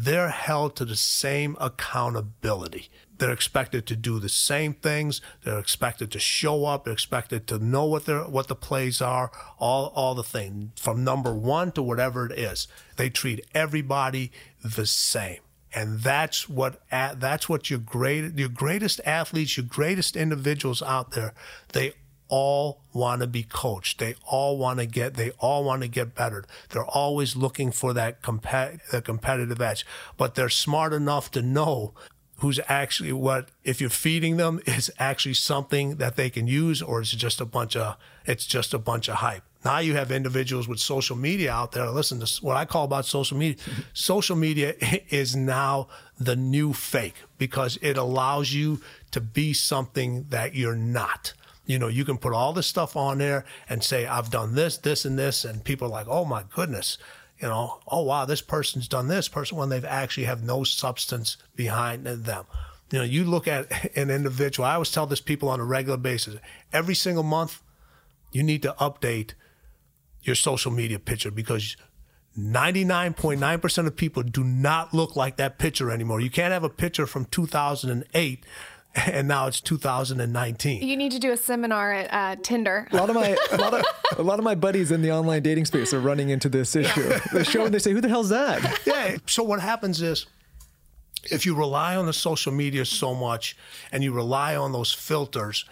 They're 0.00 0.30
held 0.30 0.76
to 0.76 0.86
the 0.86 0.96
same 0.96 1.58
accountability. 1.60 2.88
They're 3.18 3.32
expected 3.32 3.86
to 3.88 3.96
do 3.96 4.18
the 4.18 4.30
same 4.30 4.72
things. 4.72 5.20
They're 5.44 5.58
expected 5.58 6.10
to 6.12 6.18
show 6.18 6.64
up. 6.64 6.84
They're 6.84 6.94
expected 6.94 7.46
to 7.48 7.58
know 7.58 7.84
what 7.84 8.06
their 8.06 8.22
what 8.22 8.48
the 8.48 8.54
plays 8.54 9.02
are. 9.02 9.30
All 9.58 9.92
all 9.94 10.14
the 10.14 10.22
things 10.22 10.70
from 10.80 11.04
number 11.04 11.34
one 11.34 11.70
to 11.72 11.82
whatever 11.82 12.24
it 12.24 12.38
is. 12.38 12.66
They 12.96 13.10
treat 13.10 13.44
everybody 13.54 14.32
the 14.64 14.86
same 14.86 15.40
and 15.78 16.00
that's 16.00 16.48
what 16.48 16.80
that's 16.90 17.48
what 17.48 17.70
your 17.70 17.78
great 17.78 18.36
your 18.36 18.48
greatest 18.48 19.00
athletes, 19.06 19.56
your 19.56 19.66
greatest 19.66 20.16
individuals 20.16 20.82
out 20.82 21.12
there, 21.12 21.34
they 21.72 21.92
all 22.26 22.82
want 22.92 23.20
to 23.20 23.28
be 23.28 23.44
coached. 23.44 24.00
They 24.00 24.16
all 24.24 24.58
want 24.58 24.80
to 24.80 24.86
get 24.86 25.14
they 25.14 25.30
all 25.38 25.62
want 25.62 25.82
to 25.82 25.88
get 25.88 26.16
better. 26.16 26.44
They're 26.70 26.84
always 26.84 27.36
looking 27.36 27.70
for 27.70 27.92
that 27.92 28.22
compa- 28.22 28.80
the 28.90 29.00
competitive 29.00 29.60
edge, 29.60 29.86
but 30.16 30.34
they're 30.34 30.48
smart 30.48 30.92
enough 30.92 31.30
to 31.30 31.42
know 31.42 31.94
who's 32.38 32.58
actually 32.66 33.12
what 33.12 33.50
if 33.62 33.80
you're 33.80 33.88
feeding 33.88 34.36
them 34.36 34.60
is 34.66 34.90
actually 34.98 35.34
something 35.34 35.96
that 35.96 36.16
they 36.16 36.28
can 36.28 36.48
use 36.48 36.82
or 36.82 37.00
is 37.00 37.12
it 37.12 37.18
just 37.18 37.40
a 37.40 37.46
bunch 37.46 37.76
of 37.76 37.96
it's 38.26 38.46
just 38.46 38.74
a 38.74 38.78
bunch 38.80 39.08
of 39.08 39.16
hype. 39.16 39.44
Now 39.68 39.80
you 39.80 39.96
have 39.96 40.10
individuals 40.10 40.66
with 40.66 40.80
social 40.80 41.14
media 41.14 41.52
out 41.52 41.72
there. 41.72 41.90
Listen 41.90 42.20
to 42.20 42.42
what 42.42 42.56
I 42.56 42.64
call 42.64 42.84
about 42.84 43.04
social 43.04 43.36
media. 43.36 43.62
social 43.92 44.34
media 44.34 44.74
is 45.10 45.36
now 45.36 45.88
the 46.18 46.36
new 46.36 46.72
fake 46.72 47.16
because 47.36 47.78
it 47.82 47.98
allows 47.98 48.50
you 48.50 48.80
to 49.10 49.20
be 49.20 49.52
something 49.52 50.24
that 50.30 50.54
you're 50.54 50.74
not. 50.74 51.34
You 51.66 51.78
know, 51.78 51.88
you 51.88 52.06
can 52.06 52.16
put 52.16 52.32
all 52.32 52.54
this 52.54 52.66
stuff 52.66 52.96
on 52.96 53.18
there 53.18 53.44
and 53.68 53.84
say, 53.84 54.06
I've 54.06 54.30
done 54.30 54.54
this, 54.54 54.78
this, 54.78 55.04
and 55.04 55.18
this. 55.18 55.44
And 55.44 55.62
people 55.62 55.88
are 55.88 55.90
like, 55.90 56.08
oh 56.08 56.24
my 56.24 56.44
goodness, 56.54 56.96
you 57.38 57.48
know, 57.48 57.80
oh 57.88 58.04
wow, 58.04 58.24
this 58.24 58.40
person's 58.40 58.88
done 58.88 59.08
this 59.08 59.28
person 59.28 59.58
when 59.58 59.68
they've 59.68 59.84
actually 59.84 60.24
have 60.24 60.42
no 60.42 60.64
substance 60.64 61.36
behind 61.56 62.06
them. 62.06 62.46
You 62.90 63.00
know, 63.00 63.04
you 63.04 63.24
look 63.24 63.46
at 63.46 63.70
an 63.98 64.08
individual, 64.08 64.66
I 64.66 64.72
always 64.72 64.90
tell 64.90 65.04
this 65.04 65.20
people 65.20 65.50
on 65.50 65.60
a 65.60 65.64
regular 65.64 65.98
basis, 65.98 66.36
every 66.72 66.94
single 66.94 67.22
month, 67.22 67.60
you 68.32 68.42
need 68.42 68.62
to 68.62 68.74
update 68.80 69.34
your 70.22 70.34
social 70.34 70.70
media 70.70 70.98
picture 70.98 71.30
because 71.30 71.76
99.9% 72.36 73.86
of 73.86 73.96
people 73.96 74.22
do 74.22 74.44
not 74.44 74.94
look 74.94 75.16
like 75.16 75.36
that 75.36 75.58
picture 75.58 75.90
anymore. 75.90 76.20
You 76.20 76.30
can't 76.30 76.52
have 76.52 76.64
a 76.64 76.68
picture 76.68 77.06
from 77.06 77.24
2008 77.26 78.44
and 79.06 79.28
now 79.28 79.46
it's 79.46 79.60
2019. 79.60 80.82
You 80.82 80.96
need 80.96 81.12
to 81.12 81.18
do 81.18 81.30
a 81.30 81.36
seminar 81.36 81.92
at 81.92 82.38
uh, 82.38 82.40
Tinder. 82.42 82.88
A 82.90 82.96
lot 82.96 83.10
of 83.10 83.16
my 83.16 83.36
a 83.52 83.56
lot 83.56 83.74
of 83.74 83.84
a 84.18 84.22
lot 84.22 84.38
of 84.38 84.44
my 84.44 84.54
buddies 84.54 84.90
in 84.90 85.02
the 85.02 85.12
online 85.12 85.42
dating 85.42 85.66
space 85.66 85.92
are 85.92 86.00
running 86.00 86.30
into 86.30 86.48
this 86.48 86.74
issue. 86.74 87.12
They 87.32 87.44
show 87.44 87.64
and 87.64 87.74
they 87.74 87.78
say, 87.78 87.92
"Who 87.92 88.00
the 88.00 88.08
hell's 88.08 88.30
that?" 88.30 88.80
yeah. 88.86 89.16
So 89.26 89.42
what 89.42 89.60
happens 89.60 90.00
is 90.00 90.26
if 91.24 91.44
you 91.44 91.54
rely 91.54 91.96
on 91.96 92.06
the 92.06 92.12
social 92.12 92.52
media 92.52 92.84
so 92.84 93.14
much 93.14 93.56
and 93.92 94.02
you 94.02 94.12
rely 94.12 94.56
on 94.56 94.72
those 94.72 94.92
filters, 94.92 95.64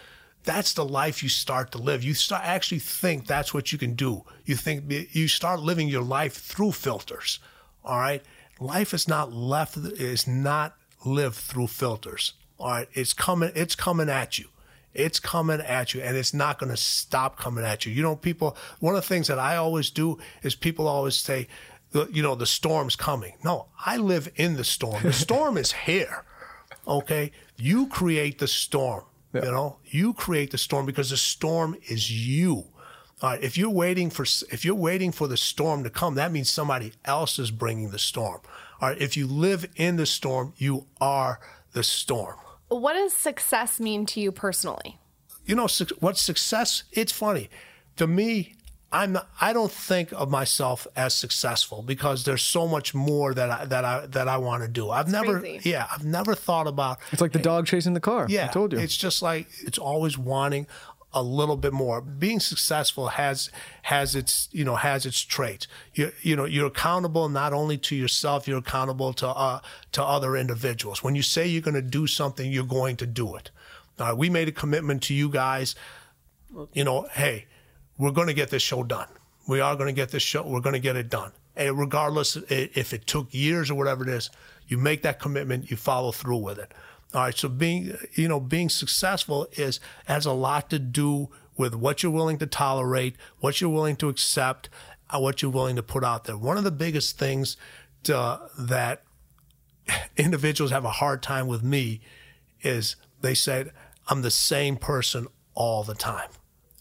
that's 0.46 0.72
the 0.72 0.84
life 0.84 1.22
you 1.22 1.28
start 1.28 1.72
to 1.72 1.78
live. 1.78 2.02
You 2.02 2.14
start 2.14 2.44
actually 2.44 2.78
think 2.78 3.26
that's 3.26 3.52
what 3.52 3.72
you 3.72 3.78
can 3.78 3.94
do. 3.94 4.24
You 4.44 4.56
think 4.56 4.84
you 4.88 5.28
start 5.28 5.60
living 5.60 5.88
your 5.88 6.02
life 6.02 6.34
through 6.34 6.72
filters. 6.72 7.40
All 7.84 7.98
right. 7.98 8.22
Life 8.58 8.94
is 8.94 9.06
not 9.06 9.32
left 9.32 9.76
is 9.76 10.26
not 10.26 10.76
lived 11.04 11.36
through 11.36 11.66
filters. 11.66 12.32
All 12.58 12.70
right. 12.70 12.88
It's 12.94 13.12
coming 13.12 13.50
it's 13.54 13.74
coming 13.74 14.08
at 14.08 14.38
you. 14.38 14.46
It's 14.94 15.20
coming 15.20 15.60
at 15.60 15.92
you 15.92 16.00
and 16.00 16.16
it's 16.16 16.32
not 16.32 16.58
going 16.58 16.70
to 16.70 16.76
stop 16.76 17.36
coming 17.36 17.64
at 17.64 17.84
you. 17.84 17.92
You 17.92 18.02
know, 18.02 18.16
people, 18.16 18.56
one 18.80 18.94
of 18.94 19.02
the 19.02 19.06
things 19.06 19.26
that 19.26 19.38
I 19.38 19.56
always 19.56 19.90
do 19.90 20.16
is 20.42 20.54
people 20.54 20.88
always 20.88 21.16
say, 21.16 21.48
you 22.10 22.22
know, 22.22 22.34
the 22.34 22.46
storm's 22.46 22.96
coming. 22.96 23.34
No, 23.44 23.66
I 23.84 23.98
live 23.98 24.32
in 24.36 24.56
the 24.56 24.64
storm. 24.64 25.02
The 25.02 25.12
storm 25.12 25.58
is 25.58 25.72
here. 25.72 26.24
Okay. 26.88 27.32
You 27.58 27.88
create 27.88 28.38
the 28.38 28.48
storm. 28.48 29.04
You 29.44 29.52
know, 29.52 29.78
you 29.84 30.12
create 30.12 30.50
the 30.50 30.58
storm 30.58 30.86
because 30.86 31.10
the 31.10 31.16
storm 31.16 31.76
is 31.88 32.10
you. 32.10 32.66
All 33.22 33.30
right. 33.30 33.42
If 33.42 33.56
you're 33.56 33.70
waiting 33.70 34.10
for, 34.10 34.24
if 34.50 34.64
you're 34.64 34.74
waiting 34.74 35.12
for 35.12 35.26
the 35.26 35.36
storm 35.36 35.84
to 35.84 35.90
come, 35.90 36.14
that 36.16 36.32
means 36.32 36.50
somebody 36.50 36.92
else 37.04 37.38
is 37.38 37.50
bringing 37.50 37.90
the 37.90 37.98
storm. 37.98 38.40
All 38.80 38.90
right. 38.90 39.00
If 39.00 39.16
you 39.16 39.26
live 39.26 39.66
in 39.76 39.96
the 39.96 40.06
storm, 40.06 40.52
you 40.56 40.86
are 41.00 41.40
the 41.72 41.82
storm. 41.82 42.36
What 42.68 42.94
does 42.94 43.12
success 43.12 43.80
mean 43.80 44.06
to 44.06 44.20
you 44.20 44.32
personally? 44.32 44.98
You 45.46 45.54
know 45.54 45.66
su- 45.66 45.86
what 46.00 46.18
success? 46.18 46.84
It's 46.92 47.12
funny 47.12 47.48
to 47.96 48.06
me. 48.06 48.54
I'm 48.92 49.12
not, 49.12 49.28
I 49.40 49.52
don't 49.52 49.72
think 49.72 50.12
of 50.12 50.30
myself 50.30 50.86
as 50.94 51.12
successful 51.14 51.82
because 51.82 52.24
there's 52.24 52.42
so 52.42 52.68
much 52.68 52.94
more 52.94 53.34
that 53.34 53.50
I 53.50 53.64
that 53.66 53.84
I 53.84 54.06
that 54.06 54.28
I 54.28 54.36
want 54.38 54.62
to 54.62 54.68
do. 54.68 54.90
I've 54.90 55.10
never 55.10 55.40
crazy. 55.40 55.70
yeah, 55.70 55.86
I've 55.92 56.04
never 56.04 56.34
thought 56.34 56.66
about 56.66 56.98
It's 57.12 57.20
like 57.20 57.32
the 57.32 57.38
dog 57.40 57.66
chasing 57.66 57.94
the 57.94 58.00
car. 58.00 58.26
yeah, 58.28 58.46
I 58.46 58.52
told 58.52 58.72
you. 58.72 58.78
It's 58.78 58.96
just 58.96 59.22
like 59.22 59.48
it's 59.62 59.78
always 59.78 60.16
wanting 60.16 60.66
a 61.12 61.22
little 61.22 61.56
bit 61.56 61.72
more. 61.72 62.00
Being 62.00 62.40
successful 62.40 63.08
has 63.08 63.50
has 63.82 64.14
its 64.14 64.48
you 64.52 64.64
know 64.64 64.76
has 64.76 65.04
its 65.04 65.20
traits. 65.20 65.66
You 65.94 66.12
you 66.22 66.36
know 66.36 66.44
you're 66.44 66.66
accountable 66.68 67.28
not 67.28 67.52
only 67.52 67.78
to 67.78 67.96
yourself, 67.96 68.46
you're 68.46 68.58
accountable 68.58 69.12
to 69.14 69.28
uh, 69.28 69.60
to 69.92 70.02
other 70.04 70.36
individuals. 70.36 71.02
When 71.02 71.14
you 71.16 71.22
say 71.22 71.46
you're 71.46 71.62
going 71.62 71.74
to 71.74 71.82
do 71.82 72.06
something, 72.06 72.50
you're 72.52 72.64
going 72.64 72.96
to 72.98 73.06
do 73.06 73.34
it. 73.34 73.50
All 73.98 74.06
right, 74.08 74.16
we 74.16 74.30
made 74.30 74.46
a 74.48 74.52
commitment 74.52 75.02
to 75.04 75.14
you 75.14 75.28
guys. 75.28 75.74
You 76.72 76.84
know, 76.84 77.08
hey, 77.12 77.46
we're 77.98 78.10
going 78.10 78.28
to 78.28 78.34
get 78.34 78.50
this 78.50 78.62
show 78.62 78.82
done. 78.82 79.08
We 79.48 79.60
are 79.60 79.76
going 79.76 79.86
to 79.86 79.92
get 79.92 80.10
this 80.10 80.22
show. 80.22 80.46
We're 80.46 80.60
going 80.60 80.74
to 80.74 80.80
get 80.80 80.96
it 80.96 81.08
done. 81.08 81.32
And 81.54 81.78
regardless 81.78 82.36
if 82.36 82.92
it 82.92 83.06
took 83.06 83.32
years 83.32 83.70
or 83.70 83.76
whatever 83.76 84.02
it 84.02 84.10
is, 84.10 84.30
you 84.68 84.76
make 84.76 85.02
that 85.02 85.18
commitment. 85.18 85.70
You 85.70 85.76
follow 85.76 86.12
through 86.12 86.38
with 86.38 86.58
it. 86.58 86.72
All 87.14 87.22
right. 87.22 87.36
So 87.36 87.48
being, 87.48 87.96
you 88.14 88.28
know, 88.28 88.40
being 88.40 88.68
successful 88.68 89.46
is 89.52 89.80
has 90.06 90.26
a 90.26 90.32
lot 90.32 90.68
to 90.70 90.78
do 90.78 91.30
with 91.56 91.74
what 91.74 92.02
you're 92.02 92.12
willing 92.12 92.38
to 92.38 92.46
tolerate, 92.46 93.16
what 93.38 93.60
you're 93.60 93.70
willing 93.70 93.96
to 93.96 94.08
accept, 94.08 94.68
what 95.10 95.40
you're 95.40 95.50
willing 95.50 95.76
to 95.76 95.82
put 95.82 96.04
out 96.04 96.24
there. 96.24 96.36
One 96.36 96.58
of 96.58 96.64
the 96.64 96.70
biggest 96.70 97.18
things 97.18 97.56
to, 98.02 98.40
that 98.58 99.02
individuals 100.16 100.70
have 100.72 100.84
a 100.84 100.90
hard 100.90 101.22
time 101.22 101.46
with 101.46 101.62
me 101.62 102.00
is 102.62 102.96
they 103.22 103.34
said, 103.34 103.72
I'm 104.08 104.22
the 104.22 104.30
same 104.30 104.76
person 104.76 105.26
all 105.54 105.84
the 105.84 105.94
time. 105.94 106.28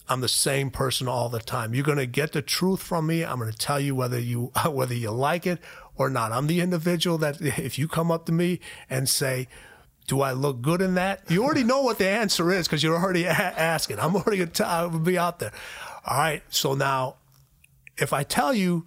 I'm 0.08 0.20
the 0.20 0.28
same 0.28 0.70
person 0.70 1.08
all 1.08 1.28
the 1.28 1.40
time. 1.40 1.74
You're 1.74 1.84
going 1.84 1.98
to 1.98 2.06
get 2.06 2.32
the 2.32 2.42
truth 2.42 2.82
from 2.82 3.06
me. 3.06 3.24
I'm 3.24 3.38
going 3.38 3.50
to 3.50 3.58
tell 3.58 3.80
you 3.80 3.94
whether 3.94 4.18
you 4.18 4.52
whether 4.68 4.94
you 4.94 5.10
like 5.10 5.46
it 5.46 5.58
or 5.96 6.10
not. 6.10 6.32
I'm 6.32 6.46
the 6.46 6.60
individual 6.60 7.18
that 7.18 7.40
if 7.40 7.78
you 7.78 7.88
come 7.88 8.10
up 8.10 8.26
to 8.26 8.32
me 8.32 8.60
and 8.88 9.08
say, 9.08 9.48
"Do 10.06 10.20
I 10.20 10.32
look 10.32 10.62
good 10.62 10.80
in 10.80 10.94
that?" 10.94 11.22
You 11.28 11.44
already 11.44 11.64
know 11.64 11.82
what 11.82 11.98
the 11.98 12.08
answer 12.08 12.52
is 12.52 12.66
because 12.66 12.82
you're 12.82 12.96
already 12.96 13.24
a- 13.26 13.30
asking. 13.30 13.98
I'm 13.98 14.14
already 14.14 14.38
going 14.38 14.50
to 14.50 14.98
be 15.02 15.18
out 15.18 15.38
there. 15.38 15.52
All 16.06 16.18
right. 16.18 16.42
So 16.50 16.74
now, 16.74 17.16
if 17.98 18.12
I 18.12 18.22
tell 18.22 18.54
you 18.54 18.86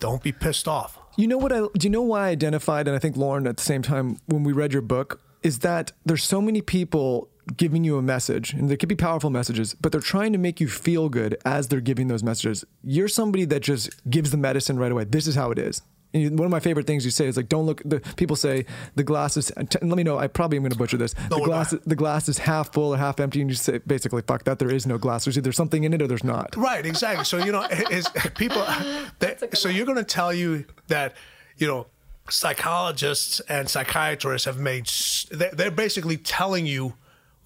don't 0.00 0.22
be 0.22 0.32
pissed 0.32 0.68
off. 0.68 0.98
You 1.16 1.26
know 1.26 1.38
what 1.38 1.52
I 1.52 1.58
do 1.58 1.70
you 1.82 1.90
know 1.90 2.02
why 2.02 2.28
I 2.28 2.30
identified 2.30 2.86
and 2.86 2.94
I 2.96 3.00
think 3.00 3.16
Lauryn 3.16 3.48
at 3.48 3.56
the 3.56 3.62
same 3.62 3.82
time 3.82 4.18
when 4.26 4.44
we 4.44 4.52
read 4.52 4.72
your 4.72 4.82
book 4.82 5.20
is 5.42 5.60
that 5.60 5.92
there's 6.04 6.24
so 6.24 6.40
many 6.40 6.60
people 6.60 7.28
giving 7.56 7.84
you 7.84 7.96
a 7.98 8.02
message 8.02 8.52
and 8.52 8.68
they 8.68 8.76
could 8.76 8.88
be 8.88 8.94
powerful 8.94 9.30
messages 9.30 9.74
but 9.74 9.92
they're 9.92 10.00
trying 10.00 10.32
to 10.32 10.38
make 10.38 10.60
you 10.60 10.68
feel 10.68 11.08
good 11.08 11.36
as 11.44 11.68
they're 11.68 11.80
giving 11.80 12.08
those 12.08 12.22
messages. 12.22 12.64
You're 12.82 13.08
somebody 13.08 13.44
that 13.46 13.60
just 13.60 13.90
gives 14.10 14.30
the 14.30 14.36
medicine 14.36 14.78
right 14.78 14.92
away. 14.92 15.04
This 15.04 15.26
is 15.26 15.34
how 15.34 15.50
it 15.50 15.58
is. 15.58 15.82
And 16.14 16.38
one 16.38 16.46
of 16.46 16.50
my 16.50 16.60
favorite 16.60 16.86
things 16.86 17.04
you 17.04 17.10
say 17.10 17.26
is 17.26 17.36
like, 17.36 17.48
don't 17.48 17.66
look. 17.66 17.82
The 17.84 18.00
people 18.16 18.34
say 18.34 18.64
the 18.94 19.04
glass 19.04 19.36
is. 19.36 19.50
and 19.50 19.74
let 19.82 19.96
me 19.96 20.02
know. 20.02 20.18
I 20.18 20.26
probably 20.26 20.56
am 20.56 20.62
going 20.62 20.72
to 20.72 20.78
butcher 20.78 20.96
this. 20.96 21.14
No, 21.30 21.38
the 21.38 21.44
glass. 21.44 21.72
not. 21.72 21.84
The 21.84 21.96
glass 21.96 22.28
is 22.28 22.38
half 22.38 22.72
full 22.72 22.94
or 22.94 22.96
half 22.96 23.20
empty, 23.20 23.42
and 23.42 23.50
you 23.50 23.56
say 23.56 23.78
basically, 23.78 24.22
fuck 24.22 24.44
that. 24.44 24.58
There 24.58 24.70
is 24.70 24.86
no 24.86 24.96
glass. 24.96 25.26
There's 25.26 25.36
either 25.36 25.52
something 25.52 25.84
in 25.84 25.92
it 25.92 26.00
or 26.00 26.06
there's 26.06 26.24
not. 26.24 26.56
Right, 26.56 26.84
exactly. 26.86 27.24
So 27.24 27.36
you 27.38 27.52
know, 27.52 27.66
is 27.90 28.08
people. 28.36 28.64
That, 29.20 29.56
so 29.58 29.68
you're 29.68 29.86
going 29.86 29.98
to 29.98 30.04
tell 30.04 30.32
you 30.32 30.64
that 30.86 31.14
you 31.56 31.66
know 31.66 31.86
psychologists 32.30 33.40
and 33.40 33.68
psychiatrists 33.68 34.46
have 34.46 34.58
made. 34.58 34.88
They're 35.30 35.70
basically 35.70 36.16
telling 36.16 36.66
you 36.66 36.94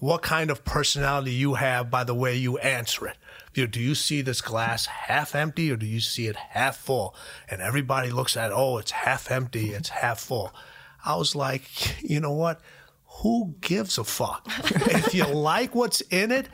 what 0.02 0.20
kind 0.20 0.50
of 0.50 0.64
personality 0.64 1.30
you 1.30 1.54
have 1.54 1.88
by 1.88 2.02
the 2.02 2.12
way 2.12 2.34
you 2.34 2.58
answer 2.58 3.06
it. 3.06 3.16
You 3.54 3.62
know, 3.62 3.70
do 3.70 3.78
you 3.78 3.94
see 3.94 4.20
this 4.20 4.40
glass 4.40 4.86
half 4.86 5.32
empty 5.36 5.70
or 5.70 5.76
do 5.76 5.86
you 5.86 6.00
see 6.00 6.26
it 6.26 6.34
half 6.34 6.76
full? 6.76 7.14
And 7.48 7.62
everybody 7.62 8.10
looks 8.10 8.36
at, 8.36 8.50
oh, 8.52 8.78
it's 8.78 8.90
half 8.90 9.30
empty, 9.30 9.70
it's 9.70 9.90
half 9.90 10.18
full. 10.18 10.52
I 11.04 11.14
was 11.14 11.36
like, 11.36 12.02
you 12.02 12.18
know 12.18 12.32
what? 12.32 12.60
Who 13.22 13.54
gives 13.60 13.96
a 13.96 14.02
fuck? 14.02 14.44
if 14.48 15.14
you 15.14 15.24
like 15.24 15.72
what's 15.76 16.00
in 16.00 16.32
it, 16.32 16.48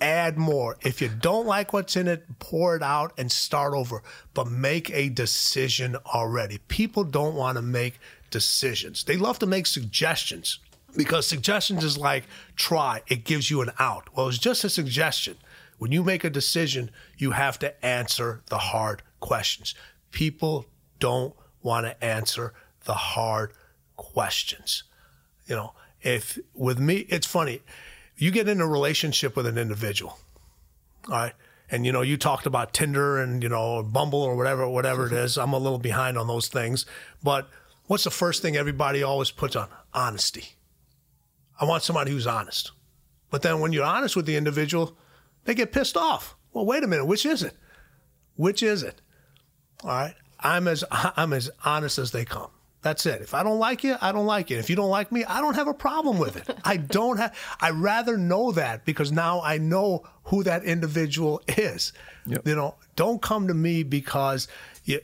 add 0.00 0.36
more. 0.36 0.76
If 0.80 1.00
you 1.00 1.10
don't 1.10 1.46
like 1.46 1.72
what's 1.72 1.94
in 1.94 2.08
it, 2.08 2.40
pour 2.40 2.74
it 2.74 2.82
out 2.82 3.12
and 3.16 3.30
start 3.30 3.72
over. 3.72 4.02
But 4.34 4.48
make 4.48 4.90
a 4.90 5.10
decision 5.10 5.94
already. 6.12 6.58
People 6.66 7.04
don't 7.04 7.36
want 7.36 7.54
to 7.54 7.62
make 7.62 8.00
decisions. 8.30 9.04
They 9.04 9.16
love 9.16 9.38
to 9.38 9.46
make 9.46 9.68
suggestions 9.68 10.58
because 10.96 11.26
suggestions 11.26 11.84
is 11.84 11.98
like 11.98 12.24
try, 12.56 13.02
it 13.08 13.24
gives 13.24 13.50
you 13.50 13.60
an 13.62 13.70
out. 13.78 14.08
Well, 14.14 14.28
it's 14.28 14.38
just 14.38 14.64
a 14.64 14.70
suggestion. 14.70 15.36
When 15.78 15.92
you 15.92 16.02
make 16.02 16.24
a 16.24 16.30
decision, 16.30 16.90
you 17.16 17.30
have 17.30 17.58
to 17.60 17.84
answer 17.84 18.42
the 18.46 18.58
hard 18.58 19.02
questions. 19.20 19.74
People 20.10 20.66
don't 20.98 21.34
want 21.62 21.86
to 21.86 22.04
answer 22.04 22.52
the 22.84 22.94
hard 22.94 23.52
questions. 23.96 24.82
You 25.46 25.56
know, 25.56 25.72
if 26.02 26.38
with 26.54 26.78
me, 26.78 27.06
it's 27.08 27.26
funny. 27.26 27.60
You 28.16 28.30
get 28.30 28.48
in 28.48 28.60
a 28.60 28.66
relationship 28.66 29.36
with 29.36 29.46
an 29.46 29.56
individual, 29.56 30.18
all 31.08 31.14
right, 31.14 31.32
and 31.70 31.86
you 31.86 31.92
know 31.92 32.02
you 32.02 32.16
talked 32.16 32.46
about 32.46 32.72
Tinder 32.72 33.18
and 33.18 33.42
you 33.42 33.48
know 33.48 33.82
Bumble 33.82 34.22
or 34.22 34.36
whatever, 34.36 34.68
whatever 34.68 35.06
it 35.06 35.12
is. 35.12 35.38
I'm 35.38 35.52
a 35.52 35.58
little 35.58 35.78
behind 35.78 36.18
on 36.18 36.26
those 36.26 36.48
things, 36.48 36.84
but 37.22 37.48
what's 37.86 38.04
the 38.04 38.10
first 38.10 38.42
thing 38.42 38.56
everybody 38.56 39.02
always 39.02 39.30
puts 39.30 39.56
on? 39.56 39.68
Honesty. 39.94 40.56
I 41.60 41.66
want 41.66 41.82
somebody 41.82 42.10
who's 42.10 42.26
honest. 42.26 42.72
But 43.30 43.42
then 43.42 43.60
when 43.60 43.72
you're 43.72 43.84
honest 43.84 44.16
with 44.16 44.26
the 44.26 44.36
individual, 44.36 44.96
they 45.44 45.54
get 45.54 45.72
pissed 45.72 45.96
off. 45.96 46.34
Well, 46.52 46.66
wait 46.66 46.82
a 46.82 46.86
minute, 46.86 47.04
which 47.04 47.24
is 47.24 47.42
it? 47.42 47.54
Which 48.34 48.62
is 48.62 48.82
it? 48.82 49.00
All 49.84 49.90
right. 49.90 50.14
I'm 50.40 50.66
as 50.66 50.82
I'm 50.90 51.32
as 51.32 51.50
honest 51.64 51.98
as 51.98 52.10
they 52.10 52.24
come. 52.24 52.50
That's 52.82 53.04
it. 53.04 53.20
If 53.20 53.34
I 53.34 53.42
don't 53.42 53.58
like 53.58 53.84
you, 53.84 53.96
I 54.00 54.10
don't 54.10 54.24
like 54.24 54.48
you. 54.48 54.56
If 54.58 54.70
you 54.70 54.76
don't 54.76 54.88
like 54.88 55.12
me, 55.12 55.22
I 55.26 55.42
don't 55.42 55.54
have 55.54 55.68
a 55.68 55.74
problem 55.74 56.18
with 56.18 56.36
it. 56.36 56.58
I 56.64 56.78
don't 56.78 57.18
have 57.18 57.36
I 57.60 57.70
rather 57.70 58.16
know 58.16 58.52
that 58.52 58.86
because 58.86 59.12
now 59.12 59.42
I 59.42 59.58
know 59.58 60.04
who 60.24 60.42
that 60.44 60.64
individual 60.64 61.42
is. 61.46 61.92
You 62.26 62.56
know, 62.56 62.76
don't 62.96 63.20
come 63.20 63.48
to 63.48 63.54
me 63.54 63.82
because 63.82 64.48
you 64.84 65.00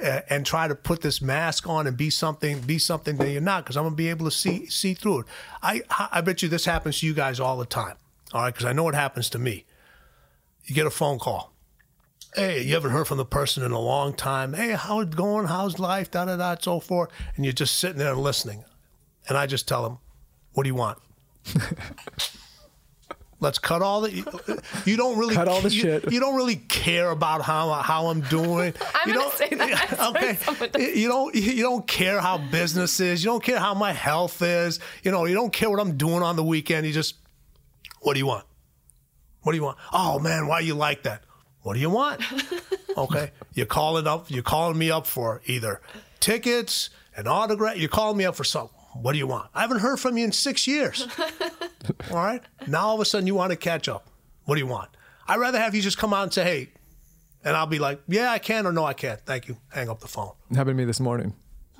and 0.00 0.46
try 0.46 0.66
to 0.68 0.74
put 0.74 1.02
this 1.02 1.20
mask 1.20 1.68
on 1.68 1.86
and 1.86 1.96
be 1.96 2.10
something 2.10 2.60
be 2.60 2.78
something 2.78 3.16
that 3.16 3.30
you're 3.30 3.40
not 3.40 3.64
because 3.64 3.76
I'm 3.76 3.84
to 3.84 3.90
be 3.90 4.08
able 4.08 4.26
to 4.26 4.30
see 4.30 4.66
see 4.66 4.94
through 4.94 5.20
it. 5.20 5.26
I 5.62 5.82
I 6.10 6.20
bet 6.20 6.42
you 6.42 6.48
this 6.48 6.64
happens 6.64 7.00
to 7.00 7.06
you 7.06 7.14
guys 7.14 7.40
all 7.40 7.58
the 7.58 7.66
time. 7.66 7.96
All 8.32 8.42
right, 8.42 8.54
because 8.54 8.66
I 8.66 8.72
know 8.72 8.88
it 8.88 8.94
happens 8.94 9.28
to 9.30 9.38
me. 9.38 9.64
You 10.64 10.74
get 10.74 10.86
a 10.86 10.90
phone 10.90 11.18
call 11.18 11.52
hey, 12.34 12.62
you 12.62 12.74
haven't 12.74 12.92
heard 12.92 13.06
from 13.06 13.18
the 13.18 13.24
person 13.24 13.62
in 13.62 13.72
a 13.72 13.80
long 13.80 14.14
time. 14.14 14.52
Hey, 14.52 14.72
how's 14.72 15.04
it 15.04 15.16
going? 15.16 15.46
How's 15.46 15.78
life? 15.78 16.10
Da 16.10 16.24
da 16.24 16.36
da, 16.36 16.56
so 16.60 16.80
forth. 16.80 17.10
And 17.36 17.44
you're 17.44 17.52
just 17.52 17.78
sitting 17.78 17.98
there 17.98 18.14
listening. 18.14 18.64
And 19.28 19.36
I 19.36 19.46
just 19.46 19.68
tell 19.68 19.82
them, 19.82 19.98
what 20.52 20.64
do 20.64 20.68
you 20.68 20.74
want? 20.74 20.98
Let's 23.40 23.58
cut 23.58 23.80
all 23.82 24.02
the. 24.02 24.12
You, 24.12 24.24
you 24.84 24.96
don't 24.98 25.18
really 25.18 25.34
Cut 25.34 25.48
all 25.48 25.60
the 25.62 25.70
you- 25.70 25.80
shit. 25.80 26.12
You 26.12 26.20
don't 26.20 26.36
really 26.36 26.56
care 26.56 27.10
about 27.10 27.40
how 27.42 27.72
how 27.72 28.08
I'm 28.08 28.20
doing. 28.22 28.74
I'm 28.94 29.08
you 29.08 29.14
gonna 29.14 29.26
don't, 29.28 29.34
say 29.34 29.48
that. 29.56 29.98
I 30.00 30.08
Okay. 30.10 30.20
swear 30.20 30.36
someone 30.36 30.70
does. 30.70 30.96
You 30.96 31.08
don't 31.08 31.34
you 31.34 31.62
don't 31.62 31.86
care 31.86 32.20
how 32.20 32.36
business 32.38 33.00
is. 33.00 33.24
You 33.24 33.30
don't 33.30 33.42
care 33.42 33.58
how 33.58 33.72
my 33.74 33.92
health 33.92 34.42
is. 34.42 34.78
You 35.02 35.10
know. 35.10 35.24
You 35.24 35.34
don't 35.34 35.52
care 35.52 35.70
what 35.70 35.80
I'm 35.80 35.96
doing 35.96 36.22
on 36.22 36.36
the 36.36 36.44
weekend. 36.44 36.86
You 36.86 36.92
just. 36.92 37.14
What 38.02 38.12
do 38.14 38.18
you 38.18 38.26
want? 38.26 38.44
What 39.42 39.52
do 39.52 39.56
you 39.58 39.64
want? 39.64 39.78
Oh 39.92 40.18
man, 40.18 40.46
why 40.46 40.60
you 40.60 40.74
like 40.74 41.04
that? 41.04 41.22
What 41.62 41.74
do 41.74 41.80
you 41.80 41.90
want? 41.90 42.20
Okay, 42.96 43.30
you're 43.54 43.66
calling 43.66 44.08
up. 44.08 44.28
You're 44.30 44.42
calling 44.42 44.76
me 44.76 44.90
up 44.90 45.06
for 45.06 45.40
either 45.46 45.80
tickets, 46.18 46.90
an 47.16 47.28
autograph. 47.28 47.76
You're 47.78 47.88
calling 47.88 48.16
me 48.16 48.24
up 48.24 48.34
for 48.34 48.42
something. 48.42 48.76
What 48.92 49.12
do 49.12 49.18
you 49.18 49.26
want? 49.26 49.50
I 49.54 49.60
haven't 49.62 49.78
heard 49.78 50.00
from 50.00 50.18
you 50.18 50.24
in 50.24 50.32
six 50.32 50.66
years. 50.66 51.06
All 52.10 52.16
right. 52.16 52.42
Now 52.66 52.88
all 52.88 52.94
of 52.94 53.00
a 53.00 53.04
sudden 53.04 53.26
you 53.26 53.34
want 53.34 53.50
to 53.50 53.56
catch 53.56 53.88
up. 53.88 54.08
What 54.44 54.56
do 54.56 54.60
you 54.60 54.66
want? 54.66 54.90
I'd 55.28 55.36
rather 55.36 55.58
have 55.58 55.74
you 55.74 55.82
just 55.82 55.96
come 55.96 56.12
out 56.12 56.24
and 56.24 56.32
say, 56.32 56.42
"Hey," 56.42 56.68
and 57.44 57.56
I'll 57.56 57.66
be 57.66 57.78
like, 57.78 58.00
"Yeah, 58.08 58.32
I 58.32 58.38
can," 58.38 58.66
or 58.66 58.72
"No, 58.72 58.84
I 58.84 58.94
can't." 58.94 59.20
Thank 59.20 59.46
you. 59.46 59.56
Hang 59.68 59.88
up 59.88 60.00
the 60.00 60.08
phone. 60.08 60.32
It 60.50 60.56
happened 60.56 60.76
to 60.76 60.82
me 60.82 60.84
this 60.84 60.98
morning. 60.98 61.34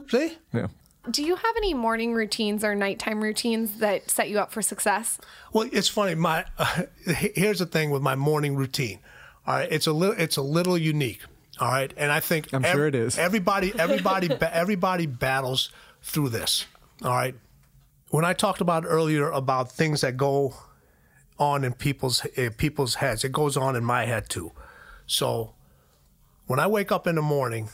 See? 0.08 0.38
Yeah. 0.52 0.68
Do 1.11 1.22
you 1.22 1.34
have 1.34 1.56
any 1.56 1.72
morning 1.72 2.12
routines 2.12 2.62
or 2.62 2.74
nighttime 2.74 3.22
routines 3.22 3.78
that 3.78 4.11
set 4.11 4.28
you 4.28 4.38
up 4.38 4.52
for 4.52 4.61
success? 4.61 5.18
Well, 5.52 5.68
it's 5.72 5.88
funny. 5.88 6.14
My 6.14 6.44
uh, 6.58 6.82
here's 7.06 7.58
the 7.58 7.66
thing 7.66 7.90
with 7.90 8.02
my 8.02 8.14
morning 8.14 8.54
routine. 8.54 9.00
All 9.46 9.54
right, 9.54 9.68
it's 9.70 9.86
a 9.86 9.92
little 9.92 10.14
it's 10.18 10.36
a 10.36 10.42
little 10.42 10.76
unique. 10.76 11.22
All 11.58 11.68
right, 11.68 11.92
and 11.96 12.12
I 12.12 12.20
think 12.20 12.52
I'm 12.52 12.62
sure 12.62 12.86
it 12.86 12.94
is. 12.94 13.18
Everybody, 13.18 13.72
everybody, 13.78 14.30
everybody 14.40 15.06
battles 15.06 15.70
through 16.02 16.30
this. 16.30 16.66
All 17.03 17.11
right. 17.11 17.34
When 18.11 18.24
I 18.24 18.32
talked 18.32 18.61
about 18.61 18.84
earlier 18.86 19.30
about 19.30 19.72
things 19.72 20.01
that 20.03 20.16
go 20.16 20.55
on 21.38 21.64
in 21.64 21.72
people's 21.72 22.26
uh, 22.36 22.51
people's 22.57 22.96
heads, 22.96 23.24
it 23.24 23.32
goes 23.32 23.57
on 23.57 23.76
in 23.76 23.84
my 23.84 24.05
head 24.05 24.28
too. 24.28 24.53
So 25.07 25.55
when 26.46 26.59
I 26.59 26.66
wake 26.66 26.92
up 26.92 27.07
in 27.07 27.14
the 27.14 27.22
morning, 27.22 27.70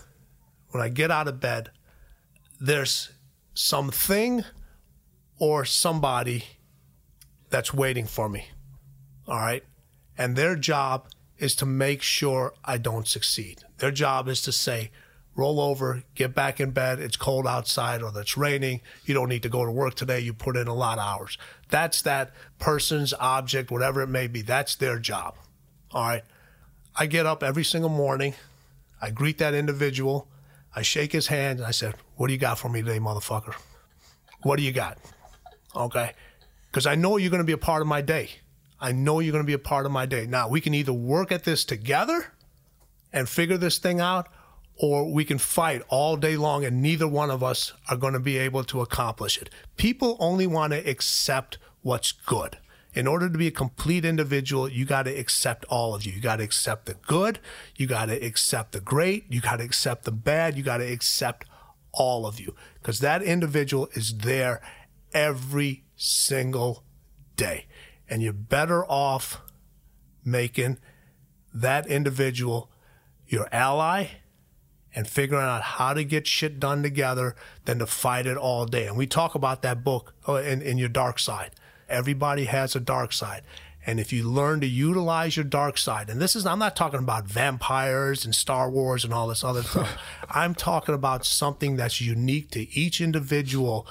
when 0.70 0.82
I 0.82 0.88
get 0.88 1.10
out 1.10 1.28
of 1.28 1.40
bed, 1.40 1.70
there's 2.60 3.10
something 3.54 4.44
or 5.38 5.64
somebody 5.64 6.44
that's 7.50 7.72
waiting 7.72 8.06
for 8.06 8.28
me. 8.28 8.46
All 9.26 9.38
right. 9.38 9.64
And 10.16 10.36
their 10.36 10.56
job 10.56 11.08
is 11.38 11.54
to 11.56 11.66
make 11.66 12.02
sure 12.02 12.54
I 12.64 12.78
don't 12.78 13.06
succeed. 13.06 13.62
Their 13.78 13.90
job 13.90 14.28
is 14.28 14.40
to 14.42 14.52
say, 14.52 14.90
roll 15.36 15.60
over, 15.60 16.02
get 16.14 16.34
back 16.34 16.60
in 16.60 16.70
bed. 16.70 16.98
It's 16.98 17.16
cold 17.16 17.46
outside 17.46 18.02
or 18.02 18.10
it's 18.18 18.36
raining. 18.36 18.80
You 19.04 19.14
don't 19.14 19.28
need 19.28 19.42
to 19.42 19.48
go 19.48 19.64
to 19.64 19.70
work 19.70 19.94
today. 19.94 20.20
You 20.20 20.32
put 20.32 20.56
in 20.56 20.66
a 20.66 20.74
lot 20.74 20.98
of 20.98 21.04
hours. 21.04 21.38
That's 21.68 22.02
that 22.02 22.32
person's 22.58 23.12
object, 23.20 23.70
whatever 23.70 24.00
it 24.00 24.08
may 24.08 24.26
be. 24.26 24.42
That's 24.42 24.74
their 24.74 24.98
job. 24.98 25.34
All 25.92 26.08
right. 26.08 26.24
I 26.96 27.06
get 27.06 27.26
up 27.26 27.42
every 27.42 27.64
single 27.64 27.90
morning. 27.90 28.34
I 29.00 29.10
greet 29.10 29.38
that 29.38 29.52
individual. 29.52 30.26
I 30.74 30.82
shake 30.82 31.12
his 31.12 31.26
hand 31.26 31.58
and 31.58 31.66
I 31.66 31.70
said, 31.70 31.94
What 32.16 32.28
do 32.28 32.32
you 32.32 32.38
got 32.38 32.58
for 32.58 32.70
me 32.70 32.82
today, 32.82 32.98
motherfucker? 32.98 33.54
What 34.42 34.56
do 34.56 34.62
you 34.62 34.72
got? 34.72 34.98
Okay. 35.74 36.12
Because 36.70 36.86
I 36.86 36.94
know 36.94 37.18
you're 37.18 37.30
going 37.30 37.42
to 37.42 37.44
be 37.44 37.52
a 37.52 37.58
part 37.58 37.82
of 37.82 37.88
my 37.88 38.00
day. 38.00 38.30
I 38.80 38.92
know 38.92 39.20
you're 39.20 39.32
going 39.32 39.44
to 39.44 39.46
be 39.46 39.54
a 39.54 39.58
part 39.58 39.86
of 39.86 39.92
my 39.92 40.06
day. 40.06 40.26
Now, 40.26 40.48
we 40.48 40.60
can 40.60 40.74
either 40.74 40.92
work 40.92 41.32
at 41.32 41.44
this 41.44 41.64
together 41.64 42.32
and 43.12 43.28
figure 43.28 43.56
this 43.56 43.78
thing 43.78 44.00
out, 44.00 44.28
or 44.76 45.10
we 45.10 45.24
can 45.24 45.38
fight 45.38 45.82
all 45.88 46.16
day 46.16 46.36
long 46.36 46.64
and 46.64 46.82
neither 46.82 47.08
one 47.08 47.30
of 47.30 47.42
us 47.42 47.72
are 47.88 47.96
going 47.96 48.12
to 48.12 48.20
be 48.20 48.36
able 48.36 48.64
to 48.64 48.80
accomplish 48.80 49.40
it. 49.40 49.48
People 49.76 50.16
only 50.20 50.46
want 50.46 50.72
to 50.72 50.88
accept 50.88 51.58
what's 51.82 52.12
good. 52.12 52.58
In 52.92 53.06
order 53.06 53.28
to 53.28 53.36
be 53.36 53.46
a 53.46 53.52
complete 53.52 54.04
individual, 54.06 54.70
you 54.70 54.86
got 54.86 55.02
to 55.02 55.14
accept 55.14 55.66
all 55.66 55.94
of 55.94 56.04
you. 56.04 56.12
You 56.12 56.20
got 56.20 56.36
to 56.36 56.44
accept 56.44 56.86
the 56.86 56.94
good, 56.94 57.38
you 57.76 57.86
got 57.86 58.06
to 58.06 58.14
accept 58.14 58.72
the 58.72 58.80
great, 58.80 59.26
you 59.28 59.40
got 59.40 59.56
to 59.56 59.64
accept 59.64 60.04
the 60.04 60.12
bad, 60.12 60.56
you 60.56 60.62
got 60.62 60.78
to 60.78 60.90
accept 60.90 61.46
all 61.92 62.26
of 62.26 62.40
you 62.40 62.54
because 62.74 63.00
that 63.00 63.22
individual 63.22 63.88
is 63.92 64.18
there 64.18 64.60
every 65.12 65.84
single 65.96 66.84
day. 67.36 67.66
And 68.08 68.22
you're 68.22 68.32
better 68.32 68.84
off 68.84 69.40
making 70.24 70.78
that 71.52 71.86
individual 71.86 72.70
your 73.26 73.48
ally 73.50 74.08
and 74.96 75.06
figuring 75.06 75.44
out 75.44 75.62
how 75.62 75.92
to 75.92 76.02
get 76.02 76.26
shit 76.26 76.58
done 76.58 76.82
together 76.82 77.36
than 77.66 77.78
to 77.78 77.86
fight 77.86 78.26
it 78.26 78.38
all 78.38 78.64
day. 78.64 78.86
And 78.86 78.96
we 78.96 79.06
talk 79.06 79.34
about 79.34 79.60
that 79.60 79.84
book 79.84 80.14
uh, 80.26 80.36
in, 80.36 80.62
in 80.62 80.78
your 80.78 80.88
dark 80.88 81.18
side. 81.18 81.50
Everybody 81.86 82.46
has 82.46 82.74
a 82.74 82.80
dark 82.80 83.12
side. 83.12 83.42
And 83.86 84.00
if 84.00 84.10
you 84.10 84.28
learn 84.28 84.60
to 84.62 84.66
utilize 84.66 85.36
your 85.36 85.44
dark 85.44 85.76
side, 85.76 86.08
and 86.08 86.20
this 86.20 86.34
is, 86.34 86.46
I'm 86.46 86.58
not 86.58 86.74
talking 86.74 86.98
about 86.98 87.28
vampires 87.28 88.24
and 88.24 88.34
Star 88.34 88.70
Wars 88.70 89.04
and 89.04 89.12
all 89.12 89.28
this 89.28 89.44
other 89.44 89.62
stuff. 89.64 90.00
I'm 90.30 90.54
talking 90.54 90.94
about 90.94 91.26
something 91.26 91.76
that's 91.76 92.00
unique 92.00 92.50
to 92.52 92.68
each 92.76 93.00
individual 93.00 93.86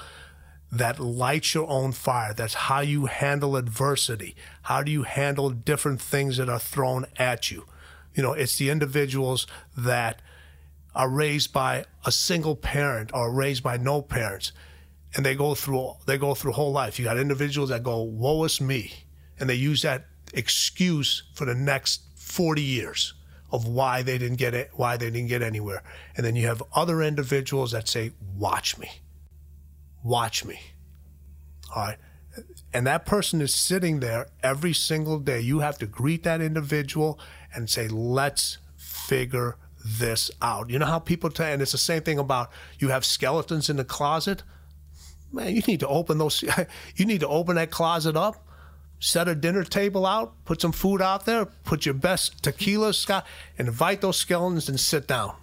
that 0.72 0.98
lights 0.98 1.54
your 1.54 1.68
own 1.68 1.92
fire. 1.92 2.34
That's 2.34 2.54
how 2.54 2.80
you 2.80 3.06
handle 3.06 3.56
adversity. 3.56 4.34
How 4.62 4.82
do 4.82 4.90
you 4.90 5.04
handle 5.04 5.50
different 5.50 6.00
things 6.00 6.36
that 6.38 6.48
are 6.48 6.58
thrown 6.58 7.06
at 7.16 7.52
you? 7.52 7.64
You 8.12 8.24
know, 8.24 8.32
it's 8.32 8.58
the 8.58 8.70
individuals 8.70 9.46
that 9.76 10.20
are 10.96 11.08
raised 11.08 11.52
by 11.52 11.84
a 12.04 12.10
single 12.10 12.56
parent 12.56 13.10
or 13.14 13.32
raised 13.32 13.62
by 13.62 13.76
no 13.76 14.02
parents 14.02 14.50
and 15.14 15.24
they 15.24 15.34
go 15.34 15.54
through 15.54 15.94
they 16.06 16.18
go 16.18 16.34
through 16.34 16.52
whole 16.52 16.72
life. 16.72 16.98
You 16.98 17.04
got 17.04 17.18
individuals 17.18 17.70
that 17.70 17.82
go, 17.82 18.02
"Woe 18.02 18.44
is 18.44 18.60
me," 18.60 18.92
and 19.38 19.48
they 19.48 19.54
use 19.54 19.82
that 19.82 20.06
excuse 20.34 21.22
for 21.34 21.44
the 21.44 21.54
next 21.54 22.02
40 22.16 22.62
years 22.62 23.14
of 23.50 23.66
why 23.66 24.02
they 24.02 24.18
didn't 24.18 24.36
get 24.36 24.54
it, 24.54 24.70
why 24.74 24.96
they 24.96 25.10
didn't 25.10 25.28
get 25.28 25.42
anywhere. 25.42 25.82
And 26.16 26.26
then 26.26 26.36
you 26.36 26.46
have 26.46 26.62
other 26.74 27.02
individuals 27.02 27.72
that 27.72 27.88
say, 27.88 28.12
"Watch 28.36 28.76
me, 28.76 28.90
watch 30.02 30.44
me." 30.44 30.60
All 31.74 31.82
right. 31.82 31.98
And 32.72 32.86
that 32.86 33.06
person 33.06 33.40
is 33.40 33.54
sitting 33.54 34.00
there 34.00 34.28
every 34.42 34.74
single 34.74 35.18
day. 35.18 35.40
You 35.40 35.60
have 35.60 35.78
to 35.78 35.86
greet 35.86 36.22
that 36.24 36.42
individual 36.42 37.18
and 37.54 37.70
say, 37.70 37.88
let's 37.88 38.58
figure 38.76 39.56
this 39.86 40.30
out. 40.42 40.70
You 40.70 40.78
know 40.78 40.86
how 40.86 40.98
people 40.98 41.30
tell, 41.30 41.52
and 41.52 41.62
it's 41.62 41.72
the 41.72 41.78
same 41.78 42.02
thing 42.02 42.18
about 42.18 42.50
you 42.78 42.88
have 42.88 43.04
skeletons 43.04 43.70
in 43.70 43.76
the 43.76 43.84
closet 43.84 44.42
man, 45.32 45.54
you 45.54 45.62
need 45.66 45.80
to 45.80 45.88
open 45.88 46.18
those. 46.18 46.42
You 46.96 47.04
need 47.04 47.20
to 47.20 47.28
open 47.28 47.56
that 47.56 47.70
closet 47.70 48.16
up, 48.16 48.44
set 48.98 49.28
a 49.28 49.34
dinner 49.34 49.64
table 49.64 50.06
out, 50.06 50.44
put 50.44 50.60
some 50.60 50.72
food 50.72 51.00
out 51.02 51.26
there, 51.26 51.44
put 51.44 51.86
your 51.86 51.94
best 51.94 52.42
tequila, 52.42 52.92
Scott, 52.92 53.26
invite 53.58 54.00
those 54.00 54.16
skeletons 54.16 54.68
and 54.68 54.80
sit 54.80 55.06
down, 55.06 55.36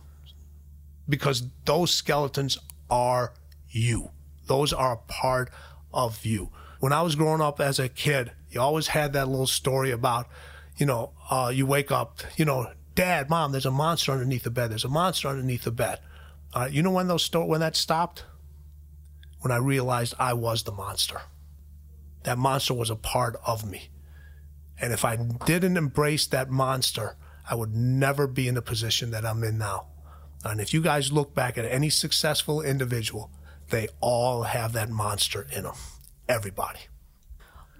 because 1.07 1.43
those 1.65 1.91
skeletons 1.91 2.57
are 2.89 3.33
you. 3.69 4.09
Those 4.47 4.73
are 4.73 4.93
a 4.93 4.97
part 4.97 5.51
of 5.93 6.25
you. 6.25 6.49
When 6.79 6.91
I 6.91 7.01
was 7.01 7.15
growing 7.15 7.41
up 7.41 7.61
as 7.61 7.79
a 7.79 7.87
kid, 7.87 8.31
you 8.49 8.59
always 8.59 8.87
had 8.87 9.13
that 9.13 9.29
little 9.29 9.47
story 9.47 9.91
about, 9.91 10.27
you 10.77 10.85
know, 10.85 11.11
uh, 11.29 11.51
you 11.53 11.65
wake 11.65 11.91
up, 11.91 12.19
you 12.35 12.45
know, 12.45 12.71
Dad, 12.95 13.29
Mom, 13.29 13.51
there's 13.51 13.65
a 13.65 13.71
monster 13.71 14.11
underneath 14.11 14.43
the 14.43 14.51
bed. 14.51 14.71
There's 14.71 14.85
a 14.85 14.89
monster 14.89 15.27
underneath 15.27 15.63
the 15.63 15.71
bed. 15.71 15.99
Uh, 16.53 16.69
you 16.71 16.83
know 16.83 16.91
when 16.91 17.07
those 17.07 17.23
sto- 17.23 17.45
when 17.45 17.59
that 17.61 17.75
stopped? 17.75 18.25
when 19.43 19.51
I 19.51 19.57
realized 19.57 20.13
I 20.17 20.33
was 20.33 20.63
the 20.63 20.71
monster. 20.71 21.21
That 22.23 22.37
monster 22.37 22.73
was 22.73 22.89
a 22.89 22.95
part 22.95 23.35
of 23.45 23.69
me. 23.69 23.89
And 24.79 24.93
if 24.93 25.03
I 25.03 25.17
didn't 25.17 25.75
embrace 25.75 26.25
that 26.27 26.49
monster, 26.49 27.17
I 27.49 27.55
would 27.55 27.75
never 27.75 28.25
be 28.25 28.47
in 28.47 28.55
the 28.55 28.61
position 28.61 29.11
that 29.11 29.25
I'm 29.25 29.43
in 29.43 29.57
now. 29.57 29.87
And 30.45 30.61
if 30.61 30.73
you 30.73 30.81
guys 30.81 31.11
look 31.11 31.35
back 31.35 31.57
at 31.57 31.65
any 31.65 31.89
successful 31.89 32.61
individual, 32.61 33.31
they 33.69 33.89
all 33.99 34.43
have 34.43 34.71
that 34.73 34.89
monster 34.89 35.45
in 35.53 35.63
them. 35.63 35.75
Everybody. 36.29 36.79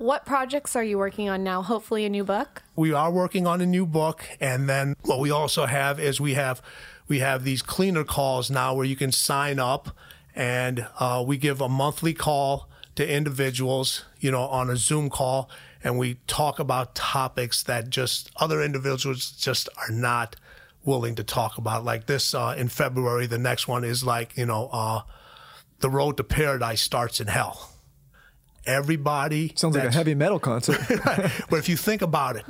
What 0.04 0.26
projects 0.26 0.76
are 0.76 0.84
you 0.84 0.98
working 0.98 1.30
on 1.30 1.46
now? 1.46 1.62
Hopefully, 1.62 2.04
a 2.04 2.10
new 2.10 2.26
book. 2.26 2.62
We 2.76 2.92
are 2.92 3.10
working 3.10 3.48
on 3.48 3.62
a 3.62 3.66
new 3.66 3.86
book, 3.86 4.26
and 4.42 4.68
then 4.68 4.98
what 5.04 5.22
we 5.22 5.32
also 5.32 5.66
have 5.66 5.98
is 5.98 6.20
we 6.20 6.34
have 6.34 6.62
we 7.08 7.20
have 7.20 7.46
these 7.46 7.62
cleaner 7.62 8.04
calls 8.04 8.52
now 8.52 8.76
where 8.76 8.84
you 8.84 8.98
can 8.98 9.14
sign 9.14 9.60
up 9.60 9.96
and 10.36 10.88
uh, 11.00 11.24
we 11.26 11.38
give 11.38 11.62
a 11.62 11.70
monthly 11.70 12.14
call 12.14 12.68
to 12.96 13.10
individuals, 13.10 14.04
you 14.20 14.30
know, 14.30 14.42
on 14.42 14.70
a 14.70 14.76
Zoom 14.76 15.10
call, 15.10 15.50
and 15.86 15.98
we 15.98 16.16
talk 16.28 16.60
about 16.60 16.96
topics 16.96 17.64
that 17.64 17.90
just 17.90 18.30
other 18.36 18.62
individuals 18.62 19.32
just 19.32 19.70
are 19.78 19.94
not 19.94 20.36
willing 20.84 21.16
to 21.16 21.24
talk 21.24 21.58
about. 21.58 21.86
Like 21.86 22.08
this 22.08 22.36
uh, 22.36 22.56
in 22.58 22.68
February, 22.68 23.26
the 23.26 23.38
next 23.38 23.70
one 23.70 23.86
is 23.86 24.04
like, 24.04 24.36
you 24.36 24.48
know, 24.48 24.70
uh, 24.74 25.04
the 25.80 25.90
road 25.90 26.18
to 26.18 26.26
paradise 26.26 26.82
starts 26.82 27.22
in 27.22 27.28
hell. 27.28 27.73
Everybody 28.66 29.52
sounds 29.56 29.76
like 29.76 29.86
a 29.86 29.92
heavy 29.92 30.16
metal 30.16 30.40
concert. 30.40 30.80
but 31.50 31.60
if 31.60 31.68
you 31.68 31.76
think 31.76 32.02
about 32.02 32.36
it, 32.36 32.46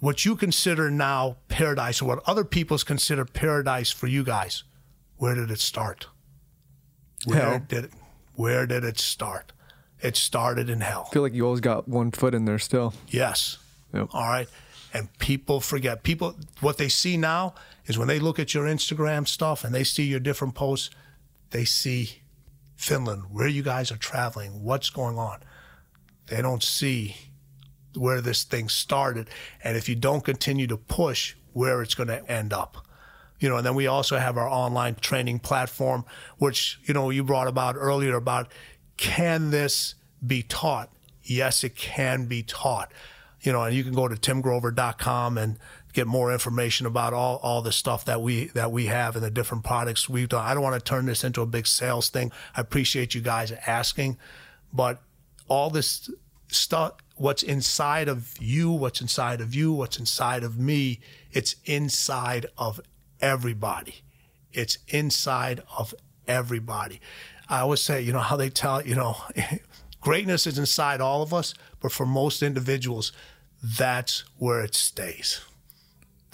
what 0.00 0.24
you 0.24 0.36
consider 0.36 0.90
now 0.90 1.36
paradise, 1.48 2.02
or 2.02 2.06
what 2.06 2.22
other 2.26 2.44
people 2.44 2.76
consider 2.78 3.24
paradise 3.24 3.90
for 3.90 4.06
you 4.06 4.22
guys, 4.22 4.64
where 5.16 5.34
did 5.34 5.50
it 5.50 5.60
start? 5.60 6.08
Where 7.24 7.40
Hell. 7.40 7.62
did 7.66 7.84
it, 7.84 7.90
where 8.34 8.66
did 8.66 8.84
it 8.84 8.98
start? 8.98 9.52
It 10.02 10.16
started 10.16 10.68
in 10.68 10.82
hell. 10.82 11.06
I 11.08 11.14
feel 11.14 11.22
like 11.22 11.32
you 11.32 11.46
always 11.46 11.62
got 11.62 11.88
one 11.88 12.10
foot 12.10 12.34
in 12.34 12.44
there 12.44 12.58
still. 12.58 12.92
Yes. 13.08 13.56
Yep. 13.94 14.08
All 14.12 14.28
right. 14.28 14.48
And 14.92 15.08
people 15.18 15.60
forget. 15.60 16.02
People, 16.02 16.36
what 16.60 16.76
they 16.76 16.88
see 16.90 17.16
now 17.16 17.54
is 17.86 17.96
when 17.96 18.08
they 18.08 18.18
look 18.18 18.38
at 18.38 18.52
your 18.52 18.64
Instagram 18.64 19.26
stuff 19.26 19.64
and 19.64 19.74
they 19.74 19.84
see 19.84 20.04
your 20.04 20.20
different 20.20 20.54
posts, 20.54 20.90
they 21.50 21.64
see 21.64 22.20
Finland, 22.76 23.24
where 23.30 23.48
you 23.48 23.62
guys 23.62 23.90
are 23.90 23.96
traveling, 23.96 24.62
what's 24.62 24.90
going 24.90 25.18
on. 25.18 25.40
They 26.26 26.42
don't 26.42 26.62
see 26.62 27.16
where 27.96 28.20
this 28.20 28.44
thing 28.44 28.68
started. 28.68 29.28
And 29.62 29.76
if 29.76 29.88
you 29.88 29.94
don't 29.94 30.24
continue 30.24 30.66
to 30.66 30.76
push, 30.76 31.34
where 31.52 31.82
it's 31.82 31.94
going 31.94 32.08
to 32.08 32.28
end 32.30 32.52
up. 32.52 32.86
You 33.38 33.48
know, 33.48 33.56
and 33.56 33.66
then 33.66 33.74
we 33.74 33.86
also 33.86 34.18
have 34.18 34.36
our 34.36 34.48
online 34.48 34.96
training 34.96 35.40
platform, 35.40 36.04
which, 36.38 36.78
you 36.84 36.94
know, 36.94 37.10
you 37.10 37.24
brought 37.24 37.48
about 37.48 37.76
earlier 37.76 38.16
about 38.16 38.50
can 38.96 39.50
this 39.50 39.94
be 40.24 40.42
taught? 40.42 40.90
Yes, 41.22 41.64
it 41.64 41.76
can 41.76 42.26
be 42.26 42.42
taught. 42.42 42.92
You 43.40 43.52
know, 43.52 43.62
and 43.62 43.74
you 43.76 43.84
can 43.84 43.92
go 43.92 44.08
to 44.08 44.14
timgrover.com 44.14 45.36
and 45.36 45.58
get 45.94 46.06
more 46.06 46.32
information 46.32 46.86
about 46.86 47.14
all, 47.14 47.38
all 47.42 47.62
the 47.62 47.72
stuff 47.72 48.04
that 48.04 48.20
we 48.20 48.46
that 48.48 48.70
we 48.70 48.86
have 48.86 49.16
and 49.16 49.24
the 49.24 49.30
different 49.30 49.64
products 49.64 50.08
we've 50.08 50.28
done. 50.28 50.44
I 50.44 50.52
don't 50.52 50.62
want 50.62 50.74
to 50.74 50.84
turn 50.84 51.06
this 51.06 51.24
into 51.24 51.40
a 51.40 51.46
big 51.46 51.66
sales 51.66 52.10
thing. 52.10 52.32
I 52.54 52.60
appreciate 52.60 53.14
you 53.14 53.22
guys 53.22 53.52
asking, 53.66 54.18
but 54.72 55.00
all 55.48 55.70
this 55.70 56.10
stuff 56.48 56.94
what's 57.16 57.42
inside 57.42 58.08
of 58.08 58.36
you, 58.40 58.70
what's 58.70 59.00
inside 59.00 59.40
of 59.40 59.54
you, 59.54 59.72
what's 59.72 59.98
inside 59.98 60.42
of 60.42 60.58
me, 60.58 61.00
it's 61.32 61.54
inside 61.64 62.46
of 62.58 62.80
everybody. 63.20 64.02
It's 64.52 64.78
inside 64.88 65.62
of 65.78 65.94
everybody. 66.26 67.00
I 67.48 67.60
always 67.60 67.80
say, 67.80 68.00
you 68.00 68.12
know, 68.12 68.20
how 68.20 68.36
they 68.36 68.50
tell, 68.50 68.84
you 68.84 68.94
know, 68.94 69.16
greatness 70.00 70.46
is 70.46 70.58
inside 70.58 71.00
all 71.00 71.22
of 71.22 71.32
us, 71.32 71.54
but 71.80 71.92
for 71.92 72.06
most 72.06 72.42
individuals, 72.42 73.12
that's 73.62 74.24
where 74.38 74.60
it 74.60 74.74
stays. 74.74 75.40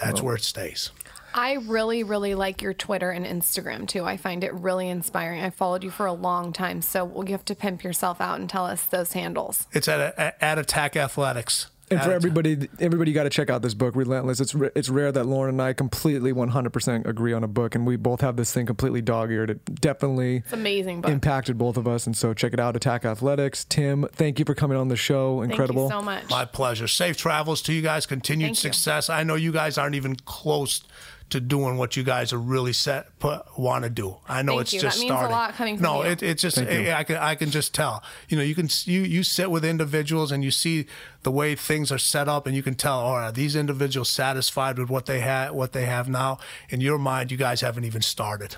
That's 0.03 0.23
where 0.23 0.37
it 0.37 0.43
stays. 0.43 0.91
I 1.33 1.55
really, 1.55 2.03
really 2.03 2.35
like 2.35 2.61
your 2.61 2.75
Twitter 2.75 3.11
and 3.11 3.25
Instagram 3.25 3.87
too. 3.87 4.05
I 4.05 4.17
find 4.17 4.43
it 4.43 4.53
really 4.53 4.89
inspiring. 4.89 5.43
I 5.43 5.51
followed 5.51 5.85
you 5.85 5.91
for 5.91 6.07
a 6.07 6.13
long 6.13 6.53
time, 6.53 6.83
so 6.83 7.23
you 7.25 7.33
have 7.33 7.45
to 7.47 7.55
pimp 7.55 7.85
yourself 7.85 8.21
out 8.21 8.41
and 8.41 8.51
tell 8.51 8.67
us 8.67 8.85
those 8.87 9.13
handles. 9.13 9.67
It's 9.73 9.87
at, 9.87 10.19
at 10.41 10.59
Attack 10.59 10.97
Athletics. 10.97 11.69
And 11.93 11.99
for 11.99 12.05
Attack- 12.11 12.15
everybody, 12.15 12.69
everybody 12.79 13.13
got 13.13 13.25
to 13.25 13.31
check 13.31 13.51
out 13.51 13.63
this 13.63 13.75
book, 13.75 13.97
Relentless. 13.97 14.39
It's 14.41 14.55
it's 14.77 14.89
rare 14.89 15.11
that 15.11 15.25
Lauryn 15.27 15.49
and 15.49 15.61
I 15.63 15.73
completely 15.73 16.33
100% 16.33 17.05
agree 17.07 17.33
on 17.33 17.43
a 17.43 17.49
book, 17.49 17.75
and 17.75 17.85
we 17.85 17.97
both 17.97 18.21
have 18.21 18.37
this 18.37 18.53
thing 18.53 18.65
completely 18.65 19.03
dog-eared. 19.03 19.51
It 19.51 19.81
definitely 19.81 20.37
It's 20.37 20.53
amazing 20.53 21.01
book. 21.01 21.11
impacted 21.11 21.59
both 21.59 21.77
of 21.77 21.89
us, 21.89 22.07
and 22.07 22.17
so 22.17 22.33
check 22.33 22.53
it 22.53 22.61
out. 22.61 22.77
Attack 22.77 23.05
Athletics. 23.05 23.65
Tim, 23.65 24.07
thank 24.13 24.39
you 24.39 24.45
for 24.45 24.55
coming 24.55 24.77
on 24.77 24.87
the 24.87 24.95
show. 24.97 25.43
Incredible. 25.43 25.89
Thank 25.89 26.01
you 26.01 26.01
so 26.01 26.05
much. 26.05 26.31
My 26.31 26.45
pleasure. 26.45 26.87
Safe 26.87 27.17
travels 27.17 27.61
to 27.63 27.73
you 27.73 27.83
guys. 27.83 28.07
Continued 28.07 28.47
Thank 28.47 28.57
you. 28.65 28.73
success. 28.73 29.11
I 29.11 29.25
know 29.25 29.35
you 29.35 29.51
guys 29.51 29.77
aren't 29.77 29.97
even 29.97 30.15
close 30.15 30.83
to 31.31 31.41
doing 31.41 31.77
what 31.77 31.97
you 31.97 32.03
guys 32.03 32.33
are 32.33 32.39
really 32.39 32.73
set 32.73 33.19
put, 33.19 33.43
want 33.59 33.85
to 33.85 33.91
do. 33.91 34.17
I 34.29 34.43
know 34.43 34.53
Thank 34.53 34.63
it's 34.63 34.73
you. 34.75 34.81
just 34.81 34.99
That 34.99 35.01
means 35.03 35.11
a 35.13 35.15
starting. 35.15 35.33
lot 35.37 35.55
coming 35.55 35.77
from 35.77 35.83
no, 35.85 36.03
you. 36.05 36.11
it 36.11 36.23
it 36.23 36.39
just 36.39 36.57
Thank 36.57 36.71
you. 36.87 36.91
I, 36.91 36.99
I 37.01 37.05
can 37.05 37.17
I 37.17 37.35
can 37.35 37.51
just 37.51 37.75
tell. 37.75 38.03
You 38.29 38.37
know, 38.37 38.43
you 38.43 38.55
can 38.55 38.69
you 38.85 39.03
you 39.03 39.23
sit 39.23 39.51
with 39.51 39.65
individuals 39.65 40.33
and 40.33 40.43
you 40.45 40.51
see 40.51 40.87
the 41.23 41.31
way 41.31 41.55
things 41.55 41.91
are 41.93 41.99
set 41.99 42.29
up, 42.29 42.47
and 42.47 42.55
you 42.57 42.63
can 42.63 42.75
tell. 42.75 43.01
Oh, 43.01 43.05
All 43.05 43.17
right, 43.17 43.35
these 43.35 43.57
individuals 43.57 44.11
satisfied 44.11 44.79
with 44.79 44.91
what 44.91 45.07
they 45.07 45.21
had 45.21 45.53
what 45.53 45.73
they 45.73 45.87
have 45.87 46.09
now. 46.09 46.39
In 46.69 46.81
your 46.81 46.99
mind, 46.99 47.31
you 47.31 47.37
guys 47.37 47.61
haven't 47.61 47.85
even 47.85 48.03
started. 48.03 48.57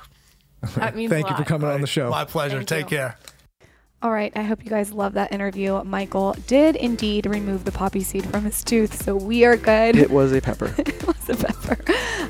That 0.77 0.95
means 0.95 1.11
Thank 1.11 1.27
a 1.27 1.31
you 1.31 1.35
for 1.37 1.41
lot. 1.43 1.49
coming 1.49 1.69
on 1.71 1.81
the 1.81 1.87
show. 1.89 2.09
My 2.09 2.25
pleasure. 2.25 2.59
Thank 2.59 2.69
Take 2.69 2.91
you. 2.93 2.97
care. 2.99 3.19
All 4.03 4.11
right, 4.11 4.33
I 4.35 4.43
hope 4.43 4.65
you 4.65 4.71
guys 4.71 4.93
love 4.93 5.13
that 5.13 5.31
interview. 5.31 5.81
Michael 5.85 6.35
did 6.49 6.75
indeed 6.75 7.25
remove 7.25 7.65
the 7.65 7.71
poppy 7.71 8.03
seed 8.03 8.29
from 8.29 8.45
his 8.45 8.65
tooth, 8.65 9.01
so 9.01 9.15
we 9.15 9.45
are 9.45 9.57
good. 9.57 9.95
It 9.95 10.11
was 10.11 10.33
a 10.33 10.41
pepper. 10.41 10.75
it 10.79 11.07
was 11.07 11.31
a 11.31 11.37
pepper. 11.37 11.79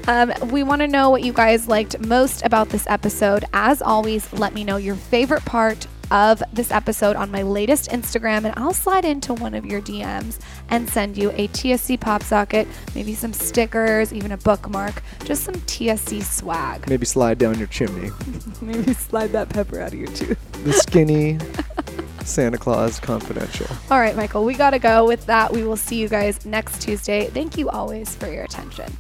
Um, 0.07 0.51
we 0.51 0.65
want 0.65 0.83
to 0.83 0.87
know 0.87 1.09
what 1.09 1.23
you 1.23 1.33
guys 1.33 1.69
liked 1.69 1.99
most 2.01 2.45
about 2.45 2.69
this 2.69 2.87
episode. 2.89 3.47
As 3.55 3.81
always, 3.81 4.31
let 4.35 4.53
me 4.53 4.65
know 4.65 4.77
your 4.77 4.97
favorite 4.97 5.47
part 5.47 5.87
of 6.13 6.43
this 6.53 6.71
episode 6.71 7.17
on 7.17 7.31
my 7.31 7.43
latest 7.43 7.91
Instagram, 7.91 8.45
and 8.45 8.53
I'll 8.57 8.75
slide 8.75 9.07
into 9.07 9.33
one 9.33 9.55
of 9.55 9.65
your 9.65 9.81
DMs 9.81 10.39
and 10.69 10.89
send 10.89 11.17
you 11.17 11.31
a 11.31 11.49
TSC 11.49 11.99
pop 11.99 12.23
socket, 12.23 12.69
maybe 12.95 13.15
some 13.15 13.33
stickers, 13.33 14.13
even 14.13 14.31
a 14.31 14.37
bookmark, 14.37 15.03
just 15.25 15.43
some 15.45 15.55
TSC 15.55 16.23
swag. 16.23 16.87
Maybe 16.87 17.07
slide 17.07 17.39
down 17.39 17.59
your 17.59 17.69
chimney. 17.69 18.11
Maybe 18.61 18.93
slide 18.93 19.33
that 19.33 19.49
pepper 19.49 19.81
out 19.81 19.93
of 19.93 19.99
your 19.99 20.09
tooth. 20.09 20.39
The 20.65 20.73
skinny 20.73 21.39
Santa 22.25 22.59
Claus 22.59 23.01
Confidential. 23.01 23.67
All 23.91 23.99
right, 23.99 24.15
Michael, 24.15 24.45
we 24.45 24.55
got 24.55 24.71
to 24.71 24.79
go. 24.79 25.07
With 25.07 25.25
that, 25.27 25.53
we 25.53 25.65
will 25.65 25.77
see 25.77 25.97
you 25.97 26.09
guys 26.09 26.45
next 26.45 26.83
Tuesday. 26.83 27.27
Thank 27.29 27.57
you 27.57 27.71
always 27.71 28.15
for 28.15 28.31
your 28.31 28.45
attention. 28.45 28.93